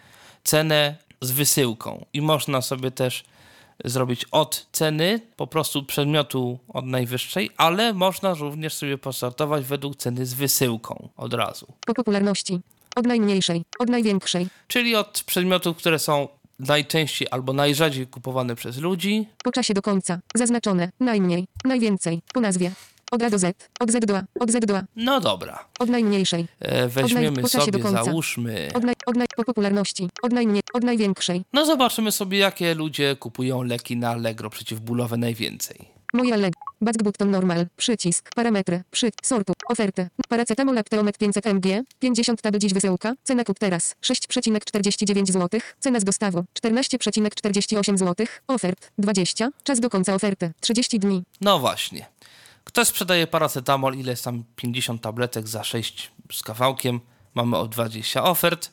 [0.45, 2.07] cenę z wysyłką.
[2.13, 3.25] I można sobie też
[3.85, 10.27] zrobić od ceny, po prostu przedmiotu od najwyższej, ale można również sobie posortować według ceny
[10.27, 11.67] z wysyłką od razu.
[11.87, 12.61] Po popularności.
[12.97, 13.63] Od najmniejszej.
[13.79, 14.47] Od największej.
[14.69, 20.21] Czyli od przedmiotów, które są najczęściej albo najrzadziej kupowane przez ludzi, Po czasie do końca.
[20.35, 20.91] Zaznaczone.
[21.01, 21.47] Najmniej.
[21.65, 22.23] Najwięcej.
[22.35, 22.73] Po nazwie.
[23.11, 23.69] Od A do Z.
[23.81, 24.23] Od Z do A.
[24.41, 24.83] Od Z do A.
[24.97, 26.47] no dobra, Od najmniejszej.
[26.61, 28.69] e, weźmiemy czasie do sobie, załóżmy...
[28.75, 30.09] Od, naj, od naj, po popularności.
[30.23, 30.63] Od najmniej.
[30.73, 31.45] Od największej.
[31.53, 35.89] No zobaczymy sobie, jakie ludzie kupują leki na Allegro przeciwbólowe najwięcej.
[36.15, 36.55] Moje leg.
[36.81, 37.67] Back button normal.
[37.77, 38.31] Przycisk.
[38.35, 38.83] Parametry.
[38.91, 39.11] Przy.
[39.23, 39.53] Sortu.
[39.69, 40.09] Ofertę.
[40.29, 41.83] Paracetamol Apteomet 500 mg.
[41.99, 43.15] 50 do dziś wysyłka.
[43.23, 43.95] Cena kup teraz.
[44.03, 45.61] 6,49 zł.
[45.81, 46.45] Cena z dostawą.
[46.63, 48.27] 14,48 zł.
[48.49, 48.91] Ofert.
[48.99, 49.51] 20.
[49.65, 50.53] Czas do końca oferty.
[50.61, 51.23] 30 dni.
[51.41, 52.07] No właśnie.
[52.67, 57.01] Ktoś sprzedaje paracetamol, ile jest tam 50 tabletek za 6 z kawałkiem.
[57.35, 58.73] Mamy o 20 ofert.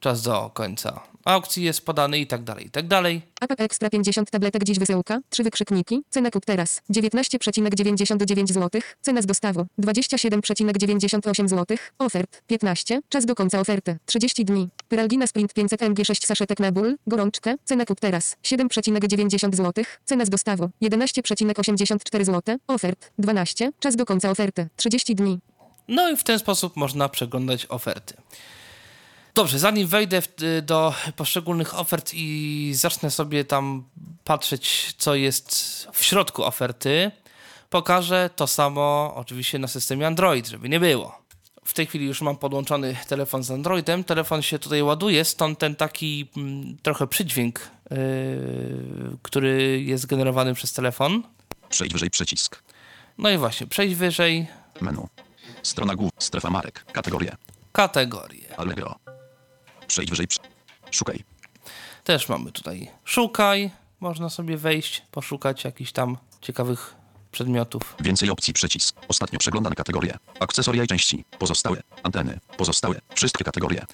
[0.00, 3.22] Czas do końca aukcji jest podany i tak dalej, i tak dalej.
[3.40, 5.20] APP Extra 50 tabletek dziś wysyłka.
[5.30, 6.02] 3 wykrzykniki.
[6.10, 6.82] Cena kup teraz.
[6.90, 8.80] 19,99 zł.
[9.00, 9.66] Cena z dostawą.
[9.78, 11.76] 27,98 zł.
[11.98, 12.42] Ofert.
[12.46, 13.00] 15.
[13.08, 13.98] Czas do końca oferty.
[14.06, 14.68] 30 dni.
[14.88, 16.96] Pyralgina Sprint 500 mg 6 saszetek na ból.
[17.06, 17.54] Gorączkę.
[17.64, 18.36] Cena kup teraz.
[18.42, 19.84] 7,90 zł.
[20.04, 20.70] Cena z dostawą.
[20.82, 22.56] 11,84 zł.
[22.66, 23.10] Ofert.
[23.18, 23.72] 12.
[23.80, 24.68] Czas do końca oferty.
[24.76, 25.38] 30 dni.
[25.88, 28.14] No i w ten sposób można przeglądać oferty.
[29.36, 30.28] Dobrze, zanim wejdę w,
[30.62, 33.84] do poszczególnych ofert i zacznę sobie tam
[34.24, 35.52] patrzeć, co jest
[35.92, 37.10] w środku oferty,
[37.70, 41.18] pokażę to samo oczywiście na systemie Android, żeby nie było.
[41.64, 44.04] W tej chwili już mam podłączony telefon z Androidem.
[44.04, 47.96] Telefon się tutaj ładuje, stąd ten taki mm, trochę przydźwięk, yy,
[49.22, 51.22] który jest generowany przez telefon.
[51.68, 52.62] Przejdź wyżej przycisk.
[53.18, 54.46] No i właśnie, przejść wyżej,
[54.80, 55.08] Menu.
[55.62, 56.10] Strona głów.
[56.18, 56.84] Strefa marek.
[56.92, 57.36] Kategorie.
[57.72, 58.58] kategorie.
[58.58, 59.15] Allegro.
[59.88, 60.26] Przejdź wyżej.
[60.90, 61.24] Szukaj.
[62.04, 63.70] Też mamy tutaj szukaj.
[64.00, 66.94] Można sobie wejść, poszukać jakichś tam ciekawych
[67.32, 67.96] przedmiotów.
[68.00, 68.96] Więcej opcji przycisk.
[69.08, 70.18] Ostatnio przeglądane kategorie.
[70.40, 71.24] Akcesoria i części.
[71.38, 71.82] Pozostałe.
[72.02, 72.38] Anteny.
[72.56, 73.00] Pozostałe.
[73.14, 73.86] Wszystkie kategorie.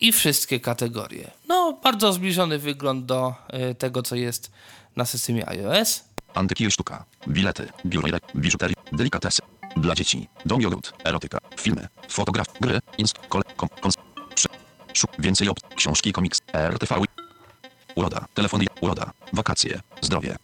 [0.00, 1.30] I wszystkie kategorie.
[1.48, 3.34] No, bardzo zbliżony wygląd do
[3.70, 4.50] y, tego, co jest
[4.96, 6.04] na systemie iOS.
[6.34, 7.04] Antyki i sztuka.
[7.28, 7.68] Bilety.
[7.86, 8.22] Biurojek.
[8.36, 8.76] Biżuterii.
[8.92, 9.42] Delikatesy.
[9.76, 10.28] Dla dzieci.
[10.46, 10.92] Dom jogurt.
[11.04, 11.38] Erotyka.
[11.60, 11.88] Filmy.
[12.08, 12.46] Fotograf.
[12.60, 12.78] Gry.
[12.98, 13.18] Inst.
[13.28, 13.44] Kole.
[13.56, 13.68] Kom.
[13.68, 13.94] Kons.
[15.18, 15.68] Więcej opcji.
[15.76, 16.12] Książki.
[16.12, 16.40] Komiks.
[16.54, 16.94] RTV.
[17.94, 18.26] Uroda.
[18.34, 18.64] Telefony.
[18.80, 19.12] Uroda.
[19.32, 19.80] Wakacje.
[20.00, 20.36] Zdrowie.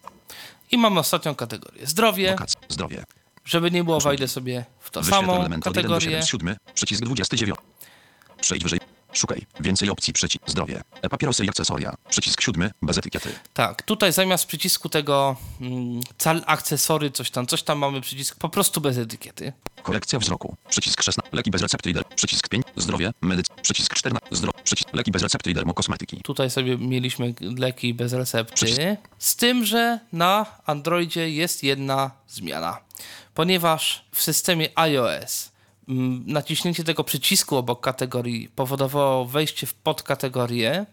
[0.71, 1.87] I mamy ostatnią kategorię.
[1.87, 2.29] Zdrowie.
[2.31, 2.61] Wakacje.
[2.69, 3.03] Zdrowie.
[3.45, 6.23] Żeby nie było, wejdę sobie w to Wyświetl samą element od 1 do 7 kategorię.
[6.23, 6.55] z 7.
[6.73, 7.59] Przycisk 29.
[8.41, 8.79] Przejdź wyżej.
[9.15, 9.45] Szukaj.
[9.59, 10.13] Więcej opcji.
[10.13, 10.43] Przycisk.
[10.47, 10.81] Zdrowie.
[11.01, 11.95] E-papierosy i akcesoria.
[12.09, 12.71] Przycisk 7.
[12.81, 13.29] Bez etykiety.
[13.53, 18.49] Tak, tutaj zamiast przycisku tego mm, cal akcesory, coś tam, coś tam mamy przycisk po
[18.49, 19.53] prostu bez etykiety.
[19.83, 20.55] Korekcja wzroku.
[20.69, 21.31] Przycisk 16.
[21.35, 22.05] Leki bez recepty i der.
[22.15, 22.65] Przycisk 5.
[22.75, 23.11] Zdrowie.
[23.21, 23.47] Medyc.
[23.61, 24.35] Przycisk 14.
[24.35, 24.59] Zdrowie.
[24.63, 24.89] Przycisk.
[24.93, 26.21] Leki bez recepty i dermokosmetyki.
[26.23, 28.55] Tutaj sobie mieliśmy leki bez recepty.
[28.55, 28.79] Przycisk.
[29.19, 32.77] Z tym, że na Androidzie jest jedna zmiana.
[33.33, 35.54] Ponieważ w systemie iOS
[36.25, 40.85] naciśnięcie tego przycisku obok kategorii powodowało wejście w podkategorię,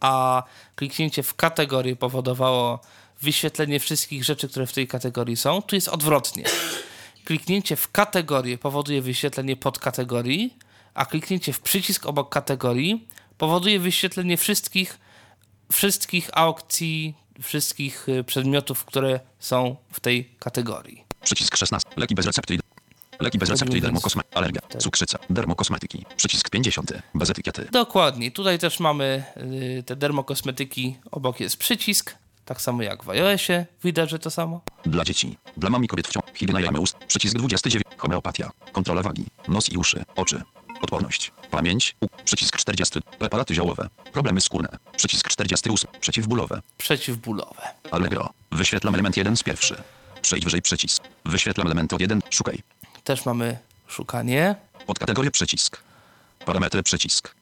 [0.00, 0.42] a
[0.76, 2.80] kliknięcie w kategorię powodowało
[3.22, 6.44] wyświetlenie wszystkich rzeczy, które w tej kategorii są, tu jest odwrotnie.
[7.24, 10.54] Kliknięcie w kategorię powoduje wyświetlenie podkategorii,
[10.94, 14.98] a kliknięcie w przycisk obok kategorii powoduje wyświetlenie wszystkich,
[15.72, 21.04] wszystkich aukcji, wszystkich y, przedmiotów, które są w tej kategorii.
[21.22, 21.90] Przycisk 16.
[21.96, 22.58] Leki bez recepty
[23.20, 24.36] Leki bez recepty i dermokosmetyki.
[24.36, 24.60] Alergia.
[24.78, 25.18] Cukrzyca.
[25.30, 26.04] Dermokosmetyki.
[26.16, 26.92] Przycisk 50.
[27.14, 27.68] Bez etykiety.
[27.72, 28.30] Dokładnie.
[28.30, 33.66] Tutaj też mamy y, te dermokosmetyki, obok jest przycisk, tak samo jak w iOSie.
[33.84, 34.60] Widać, że to samo.
[34.84, 35.36] Dla dzieci.
[35.56, 36.28] Dla mam i kobiet w ciągu.
[36.34, 36.96] Higiena ust.
[37.08, 37.84] Przycisk 29.
[37.98, 38.50] Homeopatia.
[38.72, 39.24] Kontrola wagi.
[39.48, 40.04] Nos i uszy.
[40.16, 40.42] Oczy.
[40.82, 41.32] Odporność.
[41.50, 41.96] Pamięć.
[42.00, 42.06] U.
[42.24, 43.00] Przycisk 40.
[43.18, 43.88] Preparaty ziołowe.
[44.12, 44.68] Problemy skórne.
[44.96, 45.90] Przycisk 48.
[46.00, 46.62] Przeciwbólowe.
[46.78, 47.62] Przeciwbólowe.
[47.90, 48.30] Allegro.
[48.52, 49.76] Wyświetlam element 1 z pierwszy.
[50.22, 51.02] Przejdź wyżej przycisk.
[51.24, 52.20] Wyświetlam element od 1.
[52.30, 52.58] Szukaj.
[53.04, 54.54] Też mamy szukanie.
[54.86, 55.78] Podkategoria przycisk.
[56.46, 57.34] Parametry przycisk.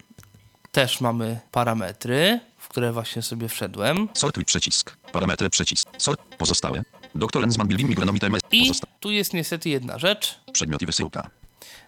[0.73, 4.09] Też mamy parametry, w które właśnie sobie wszedłem.
[4.15, 4.97] Sortuj przycisk.
[5.13, 5.89] Parametry przycisk.
[5.99, 6.21] Sort.
[6.39, 6.83] Pozostałe.
[7.15, 8.41] Doktor Lensman Bilbim Migranomite MS.
[8.53, 10.41] I tu jest niestety jedna rzecz.
[10.53, 11.31] Przedmiot i wysyłka.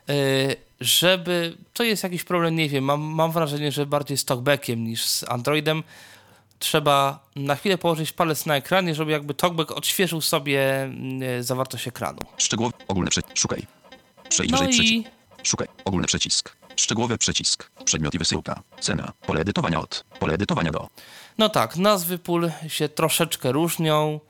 [0.08, 0.14] Yy,
[0.80, 1.56] żeby.
[1.74, 2.84] To jest jakiś problem, nie wiem.
[2.84, 5.82] Mam, mam wrażenie, że bardziej z talkbackiem niż z Androidem.
[6.60, 10.90] Trzeba na chwilę położyć palec na ekranie, żeby jakby talkback odświeżył sobie
[11.20, 12.18] yy, zawartość ekranu.
[12.36, 12.74] Szczegółowy.
[12.88, 13.36] Ogólny przycisk.
[13.38, 13.66] Szukaj.
[14.28, 15.08] Przejdź No wyżej i przycisk.
[15.42, 15.68] Szukaj.
[15.84, 16.56] Ogólny przycisk.
[16.76, 17.70] Szczegółowy przycisk.
[17.84, 18.62] Przedmiot i wysyłka.
[18.80, 19.12] Cena.
[19.26, 20.04] Pole edytowania od.
[20.20, 20.88] Pole edytowania do.
[21.38, 24.20] No tak, nazwy pól się troszeczkę różnią.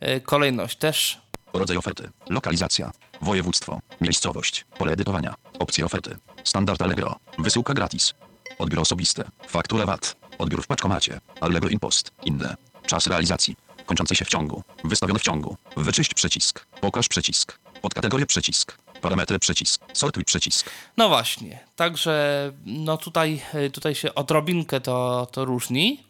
[0.00, 1.20] E, Kolejność też.
[1.52, 2.10] Rodzaj oferty.
[2.28, 2.90] Lokalizacja.
[3.22, 3.80] Województwo.
[4.00, 4.64] Miejscowość.
[4.78, 5.34] Pole edytowania.
[5.58, 6.16] Opcje oferty.
[6.44, 7.16] Standard Allegro.
[7.38, 8.14] Wysyłka gratis.
[8.58, 9.24] Odbiór osobisty.
[9.46, 10.19] Faktura VAT.
[10.40, 11.20] Odbiór w paczkomacie.
[11.40, 12.10] Allegro Impost.
[12.24, 12.56] Inne.
[12.86, 13.56] Czas realizacji.
[13.86, 14.62] Kończący się w ciągu.
[14.84, 15.56] Wystawiony w ciągu.
[15.76, 16.66] Wyczyść przycisk.
[16.80, 17.58] Pokaż przycisk.
[17.82, 18.78] Podkategorie przycisk.
[19.00, 19.84] Parametry przycisk.
[19.92, 20.70] Sortuj przycisk.
[20.96, 26.04] No właśnie, także no tutaj, tutaj się odrobinkę to, to różni,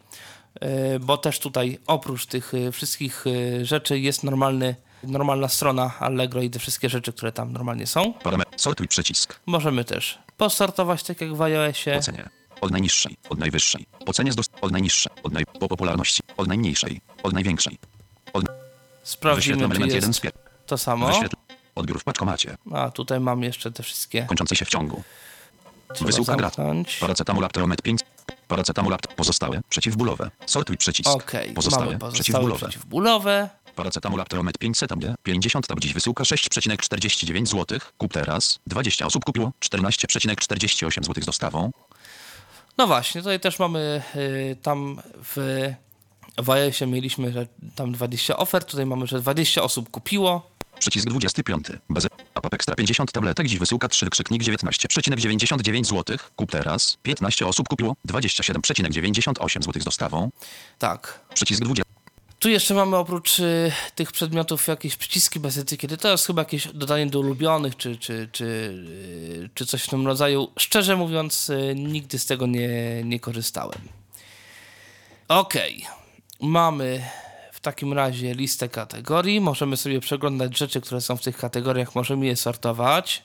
[0.59, 6.41] e, bo też tutaj oprócz tych e, wszystkich e, rzeczy jest normalny, normalna strona Allegro
[6.41, 8.13] i te wszystkie rzeczy, które tam normalnie są.
[8.13, 8.59] Parametry.
[8.59, 9.39] Sortuj przycisk.
[9.45, 11.97] Możemy też posortować tak jak w iOSie.
[11.97, 12.40] Ocenie.
[12.61, 13.17] Od najniższej.
[13.29, 13.85] Od najwyższej.
[14.05, 15.13] Ocenie z dost- Od najniższej.
[15.23, 15.45] Od naj...
[15.45, 16.23] Po popularności.
[16.37, 17.01] Od najmniejszej.
[17.23, 17.77] Od największej.
[18.33, 18.45] Od...
[19.03, 20.31] Sprawdzimy, czy element 1 z jest pier...
[20.65, 21.07] to samo.
[21.07, 21.35] Wyświetl...
[21.75, 22.57] Odbiór w paczkomacie.
[22.73, 24.25] A tutaj mam jeszcze te wszystkie.
[24.25, 25.03] Kończący się w ciągu.
[25.93, 26.97] Trzeba Wysyłka zamknąć.
[26.97, 28.01] Paracetamol Apteromet 5.
[28.47, 29.07] Paracetamol apt...
[29.07, 29.61] Pozostałe.
[29.69, 30.31] Przeciwbólowe.
[30.45, 31.09] Sortuj przycisk.
[31.09, 31.85] Okej, Pozostałe.
[31.85, 32.67] pozostałe Przeciwbólowe.
[32.67, 33.49] przeciwbólowe.
[33.75, 37.79] Paracetamol Apteromet 500 tab 50 tab dziś wysyłka 6,49 zł.
[37.97, 38.59] Kup teraz.
[38.67, 39.51] 20 osób kupiło.
[39.59, 41.71] 14,48 zł z dostawą.
[42.77, 48.85] No właśnie, tutaj też mamy y, tam w, iOSie mieliśmy, że tam 20 ofert, tutaj
[48.85, 50.51] mamy, że 20 osób kupiło.
[50.79, 51.67] Przycisk 25.
[51.89, 56.17] Bez APAP Extra 50 tabletek dziś wysyłka 3 krzyknik 19,99 zł.
[56.35, 56.97] Kup teraz.
[57.03, 57.95] 15 osób kupiło.
[58.07, 60.29] 27,98 zł z dostawą.
[60.79, 61.19] Tak.
[61.33, 62.00] Przycisk 20.
[62.41, 65.97] Tu jeszcze mamy oprócz y, tych przedmiotów jakieś przyciski bez etykiety.
[65.97, 70.07] To jest chyba jakieś dodanie do ulubionych, czy, czy, czy, y, czy coś w tym
[70.07, 70.51] rodzaju.
[70.59, 73.79] Szczerze mówiąc, y, nigdy z tego nie, nie korzystałem.
[75.27, 75.85] Okej.
[76.39, 77.01] Mamy
[77.51, 79.41] w takim razie listę kategorii.
[79.41, 81.95] Możemy sobie przeglądać rzeczy, które są w tych kategoriach.
[81.95, 83.23] Możemy je sortować.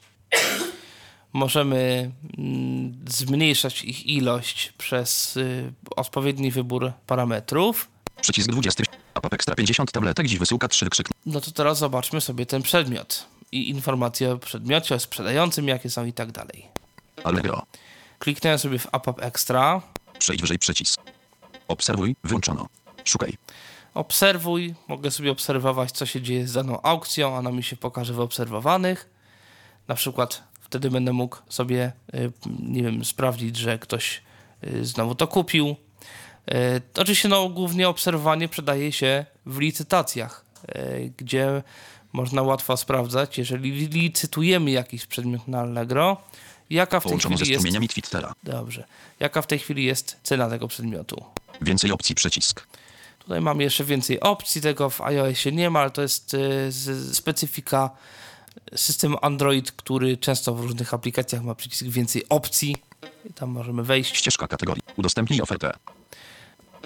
[1.33, 7.96] Możemy mm, zmniejszać ich ilość przez y, odpowiedni wybór parametrów.
[8.21, 8.85] Przycisk 20.
[9.15, 11.19] APAP Extra 50 tabletek dziś wysyłka 3 krzyknik.
[11.27, 16.05] No to teraz zobaczmy sobie ten przedmiot i informacje o przedmiocie, o sprzedającym, jakie są
[16.05, 16.67] i tak dalej.
[17.25, 17.67] Allegro.
[18.19, 19.83] Kliknę sobie w APAP Extra,
[20.19, 21.01] Przejdź wyżej przycisk.
[21.69, 22.17] Obserwuj.
[22.25, 22.67] Wyłączono.
[23.05, 23.33] Szukaj.
[23.95, 28.21] obserwuj, mogę sobie obserwować, co się dzieje z daną aukcją, ona mi się pokaże w
[28.21, 29.11] obserwowanych.
[29.89, 34.23] Na przykład wtedy będę mógł sobie, y, nie wiem, sprawdzić, że ktoś
[34.65, 35.77] y, znowu to kupił.
[36.55, 41.63] Y, Oczywiście no, głównie obserwowanie przydaje się w licytacjach, y, gdzie
[42.13, 46.17] można łatwo sprawdzać, jeżeli licytujemy jakiś przedmiot na Allegro,
[46.71, 47.93] jaka w tej Połączono ze chwili jest...
[47.93, 48.35] Twittera.
[48.43, 48.85] Dobrze.
[49.21, 51.25] Jaka w tej chwili jest cena tego przedmiotu?
[51.61, 52.67] Więcej opcji przycisk.
[53.19, 57.17] Tutaj mam jeszcze więcej opcji, tego w iOSie nie ma, ale to jest y, z,
[57.17, 57.91] specyfika
[58.77, 62.77] systemu Android, który często w różnych aplikacjach ma przycisk więcej opcji.
[63.31, 64.17] I tam możemy wejść.
[64.17, 64.83] Ścieżka kategorii.
[64.97, 65.73] Udostępnij ofertę.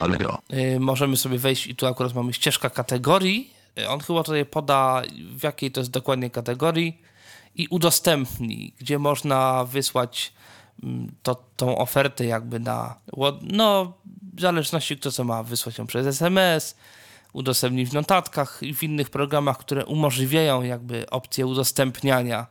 [0.01, 0.39] Allegro.
[0.53, 3.51] Y, możemy sobie wejść i tu akurat mamy ścieżka kategorii.
[3.79, 5.03] Y, On chyba tutaj poda,
[5.37, 7.03] w jakiej to jest dokładnie kategorii
[7.55, 10.33] i udostępni, gdzie można wysłać
[10.83, 12.95] mm, to, tą ofertę jakby na,
[13.43, 13.93] no
[14.37, 16.77] w zależności kto co ma, wysłać ją przez SMS,
[17.33, 22.47] udostępnić w notatkach i w innych programach, które umożliwiają jakby opcję udostępniania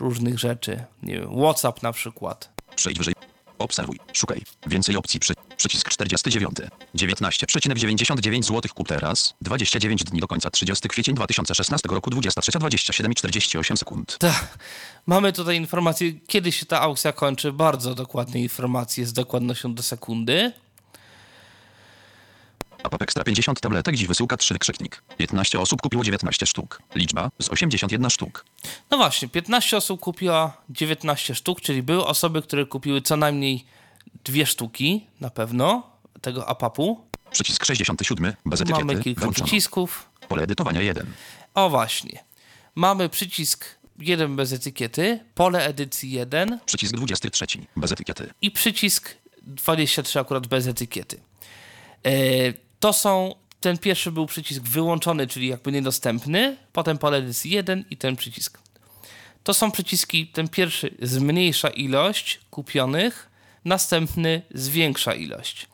[0.00, 0.84] różnych rzeczy.
[1.02, 2.50] Nie wiem, WhatsApp na przykład.
[2.76, 3.14] Przejdź wyżej.
[3.58, 3.98] Obserwuj.
[4.12, 4.42] Szukaj.
[4.66, 5.34] Więcej opcji przy...
[5.56, 6.54] Przycisk 49.
[6.94, 9.34] 19,99 zł kup teraz.
[9.40, 14.18] 29 dni do końca 30 kwiecień 2016 roku 23.27 i 48 sekund.
[14.18, 14.58] Tak.
[15.06, 17.52] Mamy tutaj informację, kiedy się ta aukcja kończy.
[17.52, 20.52] Bardzo dokładne informacje z dokładnością do sekundy.
[22.96, 25.02] APAP Extra 50 tabletek dziś wysyłka 3 krzyknik.
[25.18, 26.82] 15 osób kupiło 19 sztuk.
[26.94, 28.44] Liczba z 81 sztuk.
[28.90, 33.64] No właśnie, 15 osób kupiła 19 sztuk, czyli były osoby, które kupiły co najmniej
[34.24, 35.90] dwie sztuki, na pewno,
[36.20, 37.00] tego apapu.
[37.30, 38.32] Przycisk 67.
[38.46, 38.84] Bez etykiety.
[38.84, 39.44] Mamy kilka Włączono.
[39.46, 40.10] przycisków.
[40.28, 41.06] Pole edytowania 1.
[41.54, 42.24] O właśnie.
[42.74, 43.64] Mamy przycisk
[43.98, 47.46] 1 bez etykiety, pole edycji 1 Przycisk 23.
[47.76, 48.30] Bez etykiety.
[48.42, 51.20] i przycisk 23 akurat bez etykiety.
[52.04, 52.10] E,
[52.80, 57.96] to są, ten pierwszy był przycisk wyłączony, czyli jakby niedostępny, potem pole edycji 1 i
[57.96, 58.58] ten przycisk.
[59.44, 63.30] To są przyciski, ten pierwszy zmniejsza ilość kupionych,
[63.64, 65.68] następny zwiększa ilość.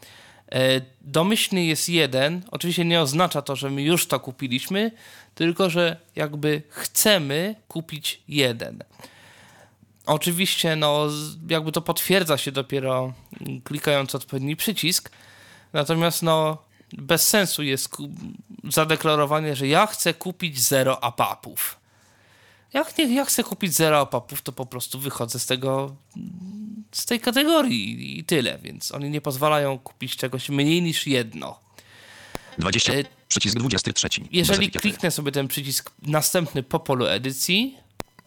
[0.52, 4.90] E, Domyślny jest jeden, oczywiście nie oznacza to, że my już to kupiliśmy,
[5.34, 8.84] tylko że jakby chcemy kupić jeden.
[10.06, 11.08] Oczywiście, no,
[11.48, 13.12] jakby to potwierdza się dopiero
[13.64, 15.10] klikając odpowiedni przycisk.
[15.72, 16.58] Natomiast, no,
[16.92, 17.88] bez sensu jest
[18.64, 21.80] zadeklarowanie, że ja chcę kupić zero apapów.
[22.72, 25.96] Jak nie, ja chcę kupić zero apapów, to po prostu wychodzę z tego
[26.92, 31.60] z tej kategorii i tyle, więc oni nie pozwalają kupić czegoś mniej niż jedno.
[32.58, 32.92] 20.
[32.92, 34.08] E, Przycisk 23.
[34.08, 37.78] Bez Jeżeli kliknę sobie ten przycisk następny po polu edycji,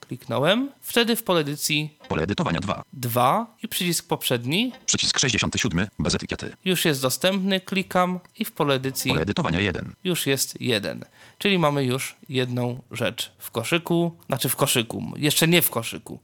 [0.08, 2.84] kliknąłem, wtedy w pole edycji Pole edytowania 2.
[2.94, 5.88] 2 i przycisk poprzedni Przycisk 67.
[6.00, 6.56] Bez etykiety.
[6.66, 9.96] już jest dostępny, klikam i w pole edycji Pole edytowania 1.
[10.04, 11.06] już jest jeden.
[11.38, 16.20] Czyli mamy już jedną rzecz w koszyku, znaczy w koszyku, jeszcze nie w koszyku.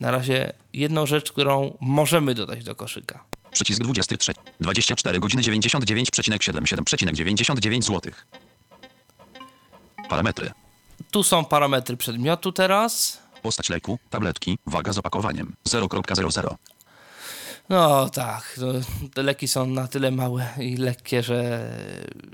[0.00, 3.24] Na razie jedną rzecz, którą możemy dodać do koszyka.
[3.50, 4.32] Przycisk 23.
[4.60, 8.12] 24 godziny 99,77,99 zł.
[10.08, 10.50] Parametry.
[11.14, 13.18] Tu są parametry przedmiotu teraz.
[13.42, 16.54] Postać leku, tabletki, waga z opakowaniem 0.00.
[17.68, 18.72] No tak, to,
[19.14, 21.70] te leki są na tyle małe i lekkie, że,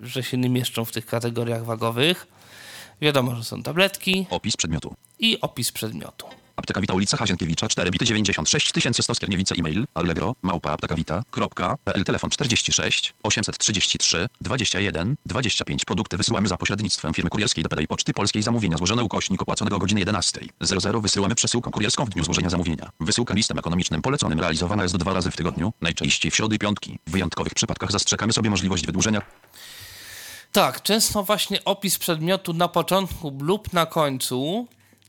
[0.03, 2.27] że się nie mieszczą w tych kategoriach wagowych.
[3.01, 4.95] Wiadomo, że są tabletki Opis przedmiotu.
[5.19, 6.27] i opis przedmiotu.
[6.61, 13.15] Apteka Wita ulica Hazienkiewicza 4 bity 96 100 Skierniewice e-mail allegro małpa aptekawita.pl telefon 46
[13.23, 18.43] 833 21 25 produkty wysyłamy za pośrednictwem firmy kurierskiej DPD i Poczty Polskiej.
[18.43, 22.91] Zamówienia złożone ukośnik opłaconego o godzinie 11 00 wysyłamy przesyłką kurierską w dniu złożenia zamówienia.
[23.01, 26.99] Wysyłka listem ekonomicznym poleconym realizowana jest dwa razy w tygodniu, najczęściej w środy i piątki.
[27.07, 29.23] W wyjątkowych przypadkach zastrzegamy sobie możliwość wydłużenia.
[30.53, 34.69] Tak, często właśnie opis przedmiotu na początku lub na końcu,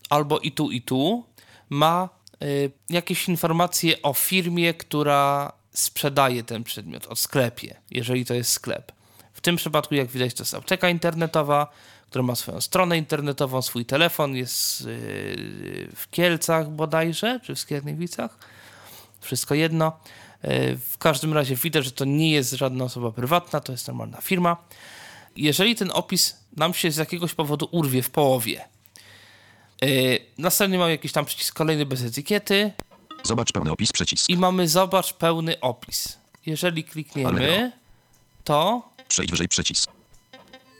[0.09, 1.23] albo i tu, i tu,
[1.71, 2.09] ma
[2.43, 8.91] y, jakieś informacje o firmie, która sprzedaje ten przedmiot, o sklepie, jeżeli to jest sklep.
[9.33, 11.71] W tym przypadku, jak widać, to jest apteka internetowa,
[12.09, 14.85] która ma swoją stronę internetową, swój telefon, jest y,
[15.95, 18.37] w Kielcach bodajże, czy w Skierniewicach.
[19.21, 19.99] Wszystko jedno.
[20.41, 24.21] E, W każdym razie widać, że to nie jest żadna osoba prywatna, to jest normalna
[24.21, 24.57] firma.
[25.35, 28.65] Jeżeli ten opis nam się z jakiegoś powodu urwie w połowie,
[29.81, 29.87] e,
[30.37, 32.71] następnie mamy jakiś tam przycisk kolejny bez etykiety
[33.23, 34.29] Zobacz pełny opis przycisk.
[34.29, 36.17] i mamy zobacz pełny opis.
[36.45, 37.71] Jeżeli klikniemy,
[38.43, 39.91] to Przejdź wyżej przycisk.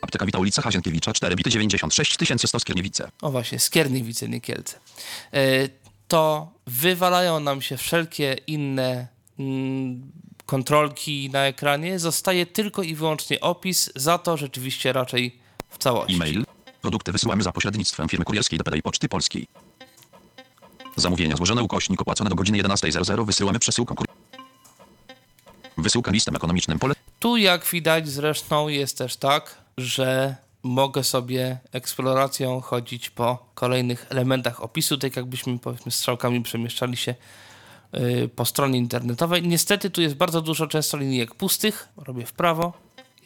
[0.02, 3.12] Apteka Wita ulica Hazienkiewicza 4 bity 96 100 Skierniewice.
[3.22, 4.80] o właśnie, Skierniewice, nie Kielce,
[5.34, 5.70] e,
[6.08, 9.08] to wywalają nam się wszelkie inne
[9.40, 10.12] mm,
[10.46, 12.00] kontrolki na ekranie.
[12.00, 15.40] Zostaje tylko i wyłącznie opis, za to rzeczywiście raczej
[15.70, 16.16] w całości.
[16.16, 16.46] E-mail.
[16.82, 19.48] Produkty wysyłamy za pośrednictwem firmy kurierskiej DPD i Poczty Polskiej.
[20.96, 24.08] Zamówienia złożone ukośnik opłacone do godziny 11.00 wysyłamy przesyłką kur...
[25.78, 26.94] Wysyłka listem ekonomicznym pole...
[27.20, 34.64] Tu, jak widać, zresztą jest też tak, że mogę sobie eksploracją chodzić po kolejnych elementach
[34.64, 37.16] opisu, tak jakbyśmy powiedzmy strzałkami przemieszczali się
[37.94, 39.48] yy, po stronie internetowej.
[39.48, 41.88] Niestety tu jest bardzo dużo często linijek pustych.
[41.98, 42.74] Robię w prawo,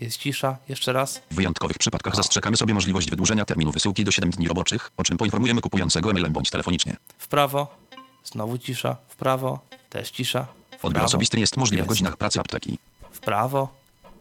[0.01, 1.21] jest cisza, jeszcze raz.
[1.31, 5.17] W wyjątkowych przypadkach zastrzegamy sobie możliwość wydłużenia terminu wysyłki do 7 dni roboczych, o czym
[5.17, 6.95] poinformujemy kupującego e-mailem bądź telefonicznie.
[7.17, 7.75] W prawo,
[8.23, 10.47] znowu cisza, w prawo, też cisza.
[10.71, 11.89] W Odbiór prawo, osobisty jest możliwy w Jest.
[11.89, 12.77] godzinach pracy apteki.
[13.11, 13.67] w prawo,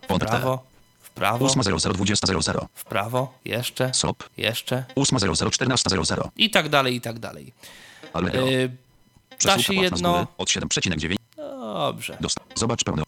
[0.03, 0.65] w prawo,
[1.03, 2.67] w prawo, 8.00.20.00.
[2.75, 4.29] w prawo, jeszcze, SOP.
[4.37, 6.29] jeszcze 8.00.14.00.
[6.37, 7.53] i tak dalej, i tak dalej.
[8.13, 8.47] Allegro.
[8.47, 8.71] Yy,
[9.39, 11.17] Przesyłka się płatna z jedno- góry Od 7,9.
[11.75, 12.19] Dobrze.
[12.55, 13.03] Zobacz pełny...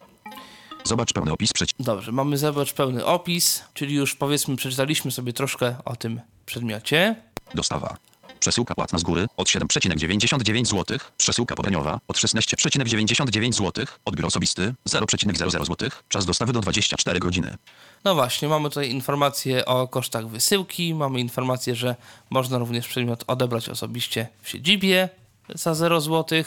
[0.87, 1.76] Zobacz pełny opis przycisk.
[1.80, 7.16] Dobrze, mamy zobacz pełny opis, czyli już powiedzmy przeczytaliśmy sobie troszkę o tym przedmiocie.
[7.55, 7.97] Dostawa.
[8.41, 10.99] Przesyłka płatna z góry od 7,99 zł.
[11.16, 13.87] Przesyłka podaniowa od 16,99 zł.
[14.05, 15.91] Odbiór osobisty 0,00 zł.
[16.09, 17.57] Czas dostawy do 24 godziny.
[18.05, 21.97] No właśnie, mamy tutaj informacje o kosztach wysyłki, mamy informację, że
[22.30, 25.09] można również przedmiot odebrać osobiście w siedzibie
[25.55, 26.45] za 0 zł.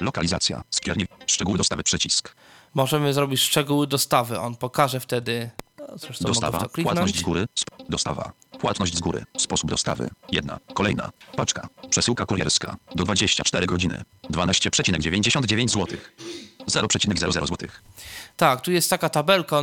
[0.00, 0.62] Lokalizacja.
[0.70, 1.06] Skiernie.
[1.26, 2.34] Szczegóły dostawy przycisk.
[2.74, 5.50] Możemy zrobić szczegóły dostawy, on pokaże wtedy.
[5.78, 6.68] No, zresztą Dostawa.
[6.68, 7.46] Płatność z góry.
[7.88, 8.32] Dostawa.
[8.60, 9.24] Płatność z góry.
[9.38, 10.10] Sposób dostawy.
[10.32, 10.58] Jedna.
[10.74, 11.10] Kolejna.
[11.36, 11.68] Paczka.
[11.90, 12.76] Przesyłka kurierska.
[12.94, 14.04] Do 24 godziny.
[14.30, 15.98] 12,99 zł.
[16.70, 17.68] 0,00 zł.
[18.36, 19.62] Tak, tu jest taka tabelka,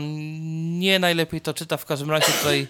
[0.79, 2.67] nie najlepiej to czyta, w każdym razie tutaj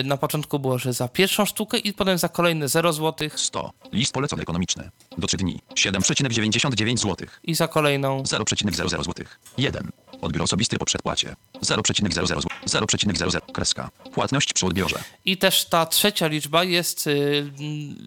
[0.00, 3.72] y, na początku było, że za pierwszą sztukę i potem za kolejne 0 zł 100.
[3.92, 4.90] List polecony ekonomiczny.
[5.18, 5.60] Do 3 dni.
[5.74, 7.28] 7,99 zł.
[7.44, 9.26] i za kolejną 0,00 zł.
[9.58, 9.90] 1.
[10.20, 11.36] Odbiór osobisty po przedpłacie.
[11.62, 12.40] 0,00 zł.
[12.66, 13.90] 0,00 kreska.
[14.14, 14.98] Płatność przy odbiorze.
[15.24, 17.50] I też ta trzecia liczba jest y,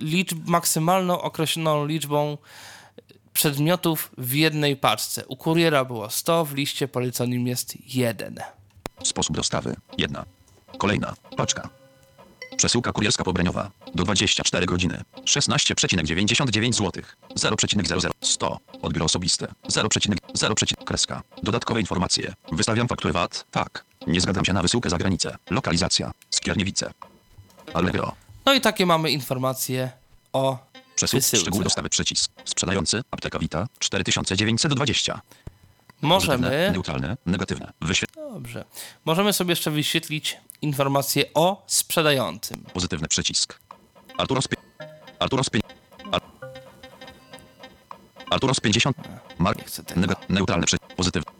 [0.01, 2.37] liczb, maksymalną określoną liczbą
[3.37, 5.25] przedmiotów w jednej paczce.
[5.25, 8.39] U kuriera było 100, w liście poleconym jest 1.
[9.03, 9.75] Sposób dostawy.
[9.97, 10.23] 1.
[10.77, 11.13] Kolejna.
[11.37, 11.69] Paczka.
[12.57, 13.71] Przesyłka kurierska pobraniowa.
[13.95, 15.03] Do 24 godziny.
[15.23, 17.03] 16,99 zł.
[17.35, 18.59] 0,00 100.
[18.81, 19.47] Odbiór osobisty.
[19.69, 21.23] 0,0 kreska.
[21.43, 22.33] Dodatkowe informacje.
[22.51, 23.45] Wystawiam fakturę VAT?
[23.51, 23.85] Tak.
[24.07, 25.37] Nie zgadzam się na wysyłkę za granicę.
[25.49, 26.11] Lokalizacja.
[26.29, 26.93] Skierniewice.
[27.73, 28.15] Allegro.
[28.45, 29.91] No i takie mamy informacje
[30.33, 30.57] o
[31.01, 31.37] Wysyłce.
[31.37, 32.31] Szczegóły dostawy przycisk.
[32.45, 33.01] Sprzedający.
[33.11, 33.67] Apteka Vita.
[33.79, 35.21] 4920.
[36.01, 36.69] Możemy...
[36.73, 37.73] Neutralne, negatywne.
[37.81, 38.13] Wyświetl.
[38.15, 38.65] Dobrze.
[39.05, 42.63] Możemy sobie jeszcze wyświetlić informacje o sprzedającym.
[42.73, 43.59] Pozytywny przycisk.
[44.17, 44.47] Arturos.
[45.19, 45.47] Arturos.
[46.11, 46.21] Ar...
[48.29, 48.97] Arturos 50.
[49.37, 49.57] Mar...
[49.57, 50.01] Nie chcę tego.
[50.01, 50.15] Nega...
[50.29, 50.93] Neutralny przycisk.
[50.95, 51.31] Pozytywny.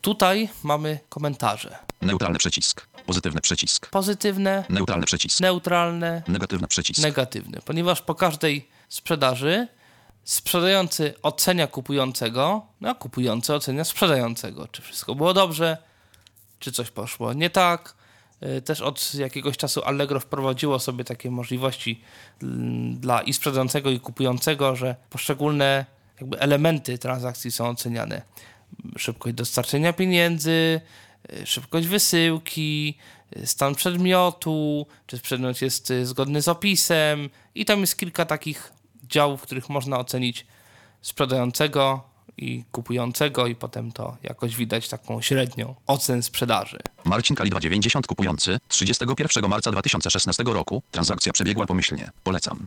[0.00, 1.78] Tutaj mamy komentarze.
[2.02, 2.86] Neutralny przycisk.
[3.06, 3.90] Pozytywny przycisk.
[3.90, 5.40] Pozytywne, Neutralny przycisk.
[5.40, 7.02] neutralne, Negatywny przycisk.
[7.02, 7.60] negatywne.
[7.64, 9.68] Ponieważ po każdej sprzedaży
[10.24, 14.68] sprzedający ocenia kupującego, no a kupujący ocenia sprzedającego.
[14.68, 15.78] Czy wszystko było dobrze,
[16.58, 17.94] czy coś poszło nie tak.
[18.42, 22.00] Y, Też od jakiegoś czasu Allegro wprowadziło sobie takie możliwości
[22.42, 25.86] mm, dla i sprzedającego, i kupującego, że poszczególne
[26.20, 28.22] jakby elementy transakcji są oceniane.
[28.96, 30.80] Szybkość dostarczenia pieniędzy,
[31.32, 32.98] y, szybkość wysyłki,
[33.36, 38.73] y, stan przedmiotu, czy przedmiot jest zgodny z opisem i tam jest kilka takich
[39.08, 40.46] działów, w których można ocenić
[41.02, 42.02] sprzedającego
[42.36, 46.78] i kupującego i potem to jakoś widać taką średnią ocen sprzedaży.
[47.04, 50.82] Marcin Kali 290 kupujący 31 marca 2016 roku.
[50.90, 52.10] Transakcja przebiegła pomyślnie.
[52.24, 52.66] Polecam.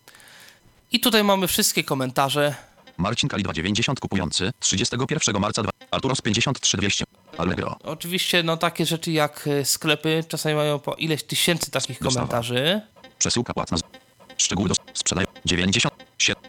[0.92, 2.56] I tutaj mamy wszystkie komentarze.
[2.98, 5.72] Marcin Kali 290 kupujący 31 marca 2.
[5.92, 7.06] Arturos 53200.
[7.38, 7.76] Allegro.
[7.84, 12.28] Oczywiście no takie rzeczy jak y, sklepy czasami mają po ileś tysięcy takich Dostawa.
[12.28, 12.82] komentarzy.
[13.20, 13.78] Przesyłka płatna.
[14.38, 16.44] Szczegóły do sprzedają 97.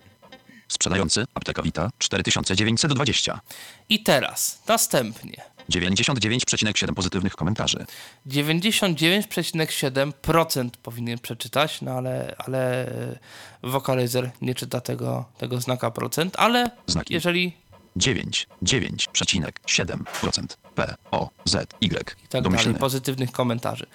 [0.68, 3.40] Sprzedający apteka Vita 4920.
[3.88, 7.86] I teraz następnie 99,7 pozytywnych komentarzy.
[8.26, 13.18] 99,7% powinien przeczytać, no ale, ale e,
[13.62, 17.14] wokalizer nie czyta tego, tego znaka procent, ale Znaki.
[17.14, 17.52] jeżeli
[17.96, 21.86] 9, 9,7% P, O, Z, Y.
[21.86, 22.78] i tak dalej, Domyślny.
[22.78, 23.86] pozytywnych komentarzy.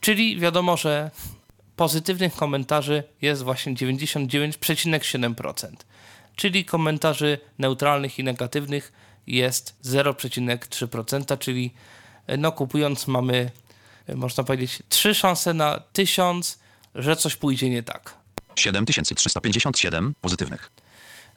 [0.00, 1.10] Czyli wiadomo, że
[1.78, 5.68] pozytywnych komentarzy jest właśnie 99,7%.
[6.36, 8.92] Czyli komentarzy neutralnych i negatywnych
[9.26, 11.74] jest 0,3%, czyli
[12.26, 13.50] e, no kupując mamy,
[14.06, 16.58] e, można powiedzieć, trzy szanse na tysiąc,
[16.94, 18.14] że coś pójdzie nie tak.
[18.54, 20.70] 7357 pozytywnych.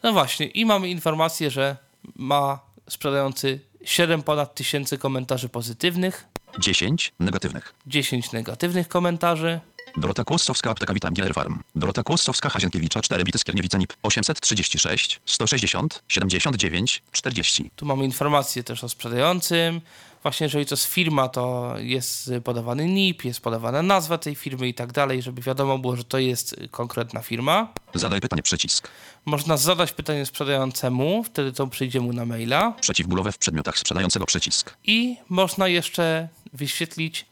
[0.03, 1.77] No właśnie, i mamy informację, że
[2.15, 6.27] ma sprzedający 7 ponad tysięcy komentarzy pozytywnych,
[6.59, 7.73] 10 negatywnych.
[7.87, 9.59] 10 negatywnych komentarzy,
[9.97, 11.59] Dorota Kłosowska, apteka Witam Farm.
[11.75, 17.71] Dorota Kłosowska, Hazienkiewicza, 4 bity Skierniewice NIP, 836, 160, 79, 40.
[17.75, 19.81] Tu mamy informacje też o sprzedającym.
[20.23, 24.73] Właśnie jeżeli to jest firma, to jest podawany NIP, jest podawana nazwa tej firmy i
[24.73, 27.73] tak dalej, żeby wiadomo było, że to jest konkretna firma.
[27.93, 28.87] Zadaj pytanie przycisk.
[29.25, 32.73] Można zadać pytanie sprzedającemu, wtedy to przyjdzie mu na maila.
[32.81, 34.77] Przeciwbólowe w przedmiotach sprzedającego przycisk.
[34.83, 37.25] I można jeszcze wyświetlić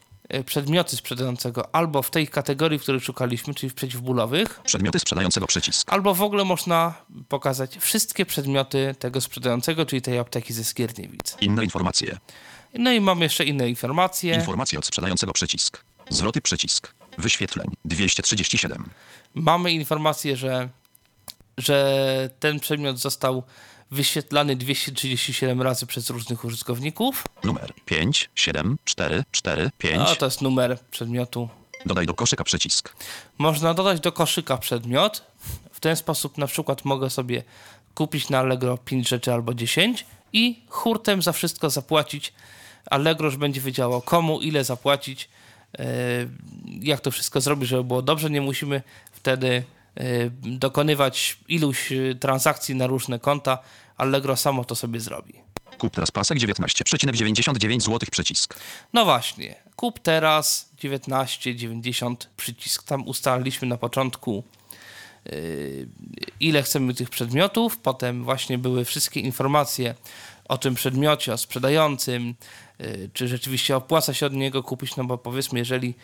[0.46, 5.92] przedmioty sprzedającego albo w tej kategorii, w której szukaliśmy, czyli w przeciwbólowych, Przedmioty sprzedającego przycisk.
[5.92, 6.94] albo w ogóle można
[7.28, 11.36] pokazać wszystkie przedmioty tego sprzedającego, czyli tej apteki ze Skierniewic.
[11.40, 12.18] Inne informacje.
[12.74, 14.34] No i mam jeszcze inne informacje.
[14.34, 15.84] Informacje od sprzedającego przycisk.
[16.10, 16.94] Zwroty przycisk.
[17.18, 18.90] Wyświetleń 237.
[19.34, 20.68] Mamy informację, że,
[21.58, 23.42] że ten przedmiot został
[23.90, 27.24] wyświetlany 237 razy przez różnych użytkowników.
[27.44, 30.08] Numer 5, 7, 4, 4, 5.
[30.08, 31.48] A to jest numer przedmiotu.
[31.86, 32.96] Dodaj do koszyka przycisk.
[33.38, 35.24] Można dodać do koszyka przedmiot.
[35.72, 37.42] W ten sposób na przykład mogę sobie
[37.94, 42.32] kupić na Allegro 5 rzeczy albo 10 i hurtem za wszystko zapłacić.
[42.86, 45.28] Allegro już będzie wiedziało komu, ile zapłacić,
[45.78, 45.84] e,
[46.80, 48.30] jak to wszystko zrobić, żeby było dobrze.
[48.30, 48.82] Nie musimy
[49.12, 49.64] wtedy
[50.42, 53.58] dokonywać iluś e, transakcji na różne konta.
[53.96, 55.34] Allegro samo to sobie zrobi.
[55.78, 58.54] Kup teraz pasek 19,99 zł przycisk.
[58.92, 62.82] No właśnie, kup teraz 19,90 przycisk.
[62.82, 64.44] Tam ustaliliśmy na początku
[65.24, 65.88] yy,
[66.40, 69.94] ile chcemy tych przedmiotów, potem właśnie były wszystkie informacje
[70.48, 72.34] o tym przedmiocie, o sprzedającym,
[73.12, 75.94] czy rzeczywiście opłaca się od niego kupić, no bo powiedzmy, jeżeli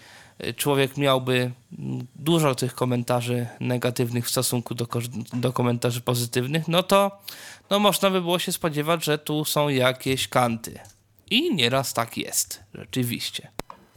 [0.57, 1.51] człowiek miałby
[2.17, 4.87] dużo tych komentarzy negatywnych w stosunku do,
[5.33, 7.19] do komentarzy pozytywnych, no to
[7.71, 10.79] no można by było się spodziewać, że tu są jakieś kanty.
[11.31, 13.51] I nieraz tak jest, rzeczywiście.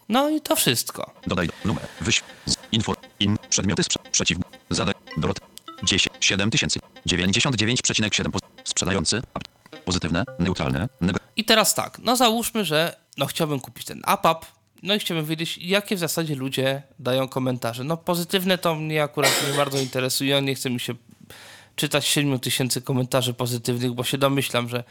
[0.09, 1.13] No i to wszystko.
[1.27, 1.83] Dodaj do numer.
[2.01, 2.23] Wyś.
[2.45, 2.55] Z.
[2.71, 2.93] Info.
[3.19, 3.37] In.
[3.49, 3.99] Przedmioty sprze.
[4.11, 4.37] Przeciw.
[4.69, 4.93] Zadaj.
[5.17, 5.39] Dorot.
[5.83, 6.15] 10.
[6.19, 6.79] 7000.
[7.07, 8.29] 99,7.
[8.31, 9.21] poz- Sprzedający.
[9.85, 10.23] Pozytywne.
[10.39, 10.89] Neutralne.
[11.01, 14.45] Neg- I teraz tak, no załóżmy, że no chciałbym kupić ten APAP,
[14.84, 17.84] no i chciałbym wiedzieć, jakie w zasadzie ludzie dają komentarze.
[17.84, 20.93] No pozytywne to mnie akurat nie bardzo interesuje, nie chce mi się
[21.75, 24.84] czytać 7 tysięcy komentarzy pozytywnych, bo się domyślam, że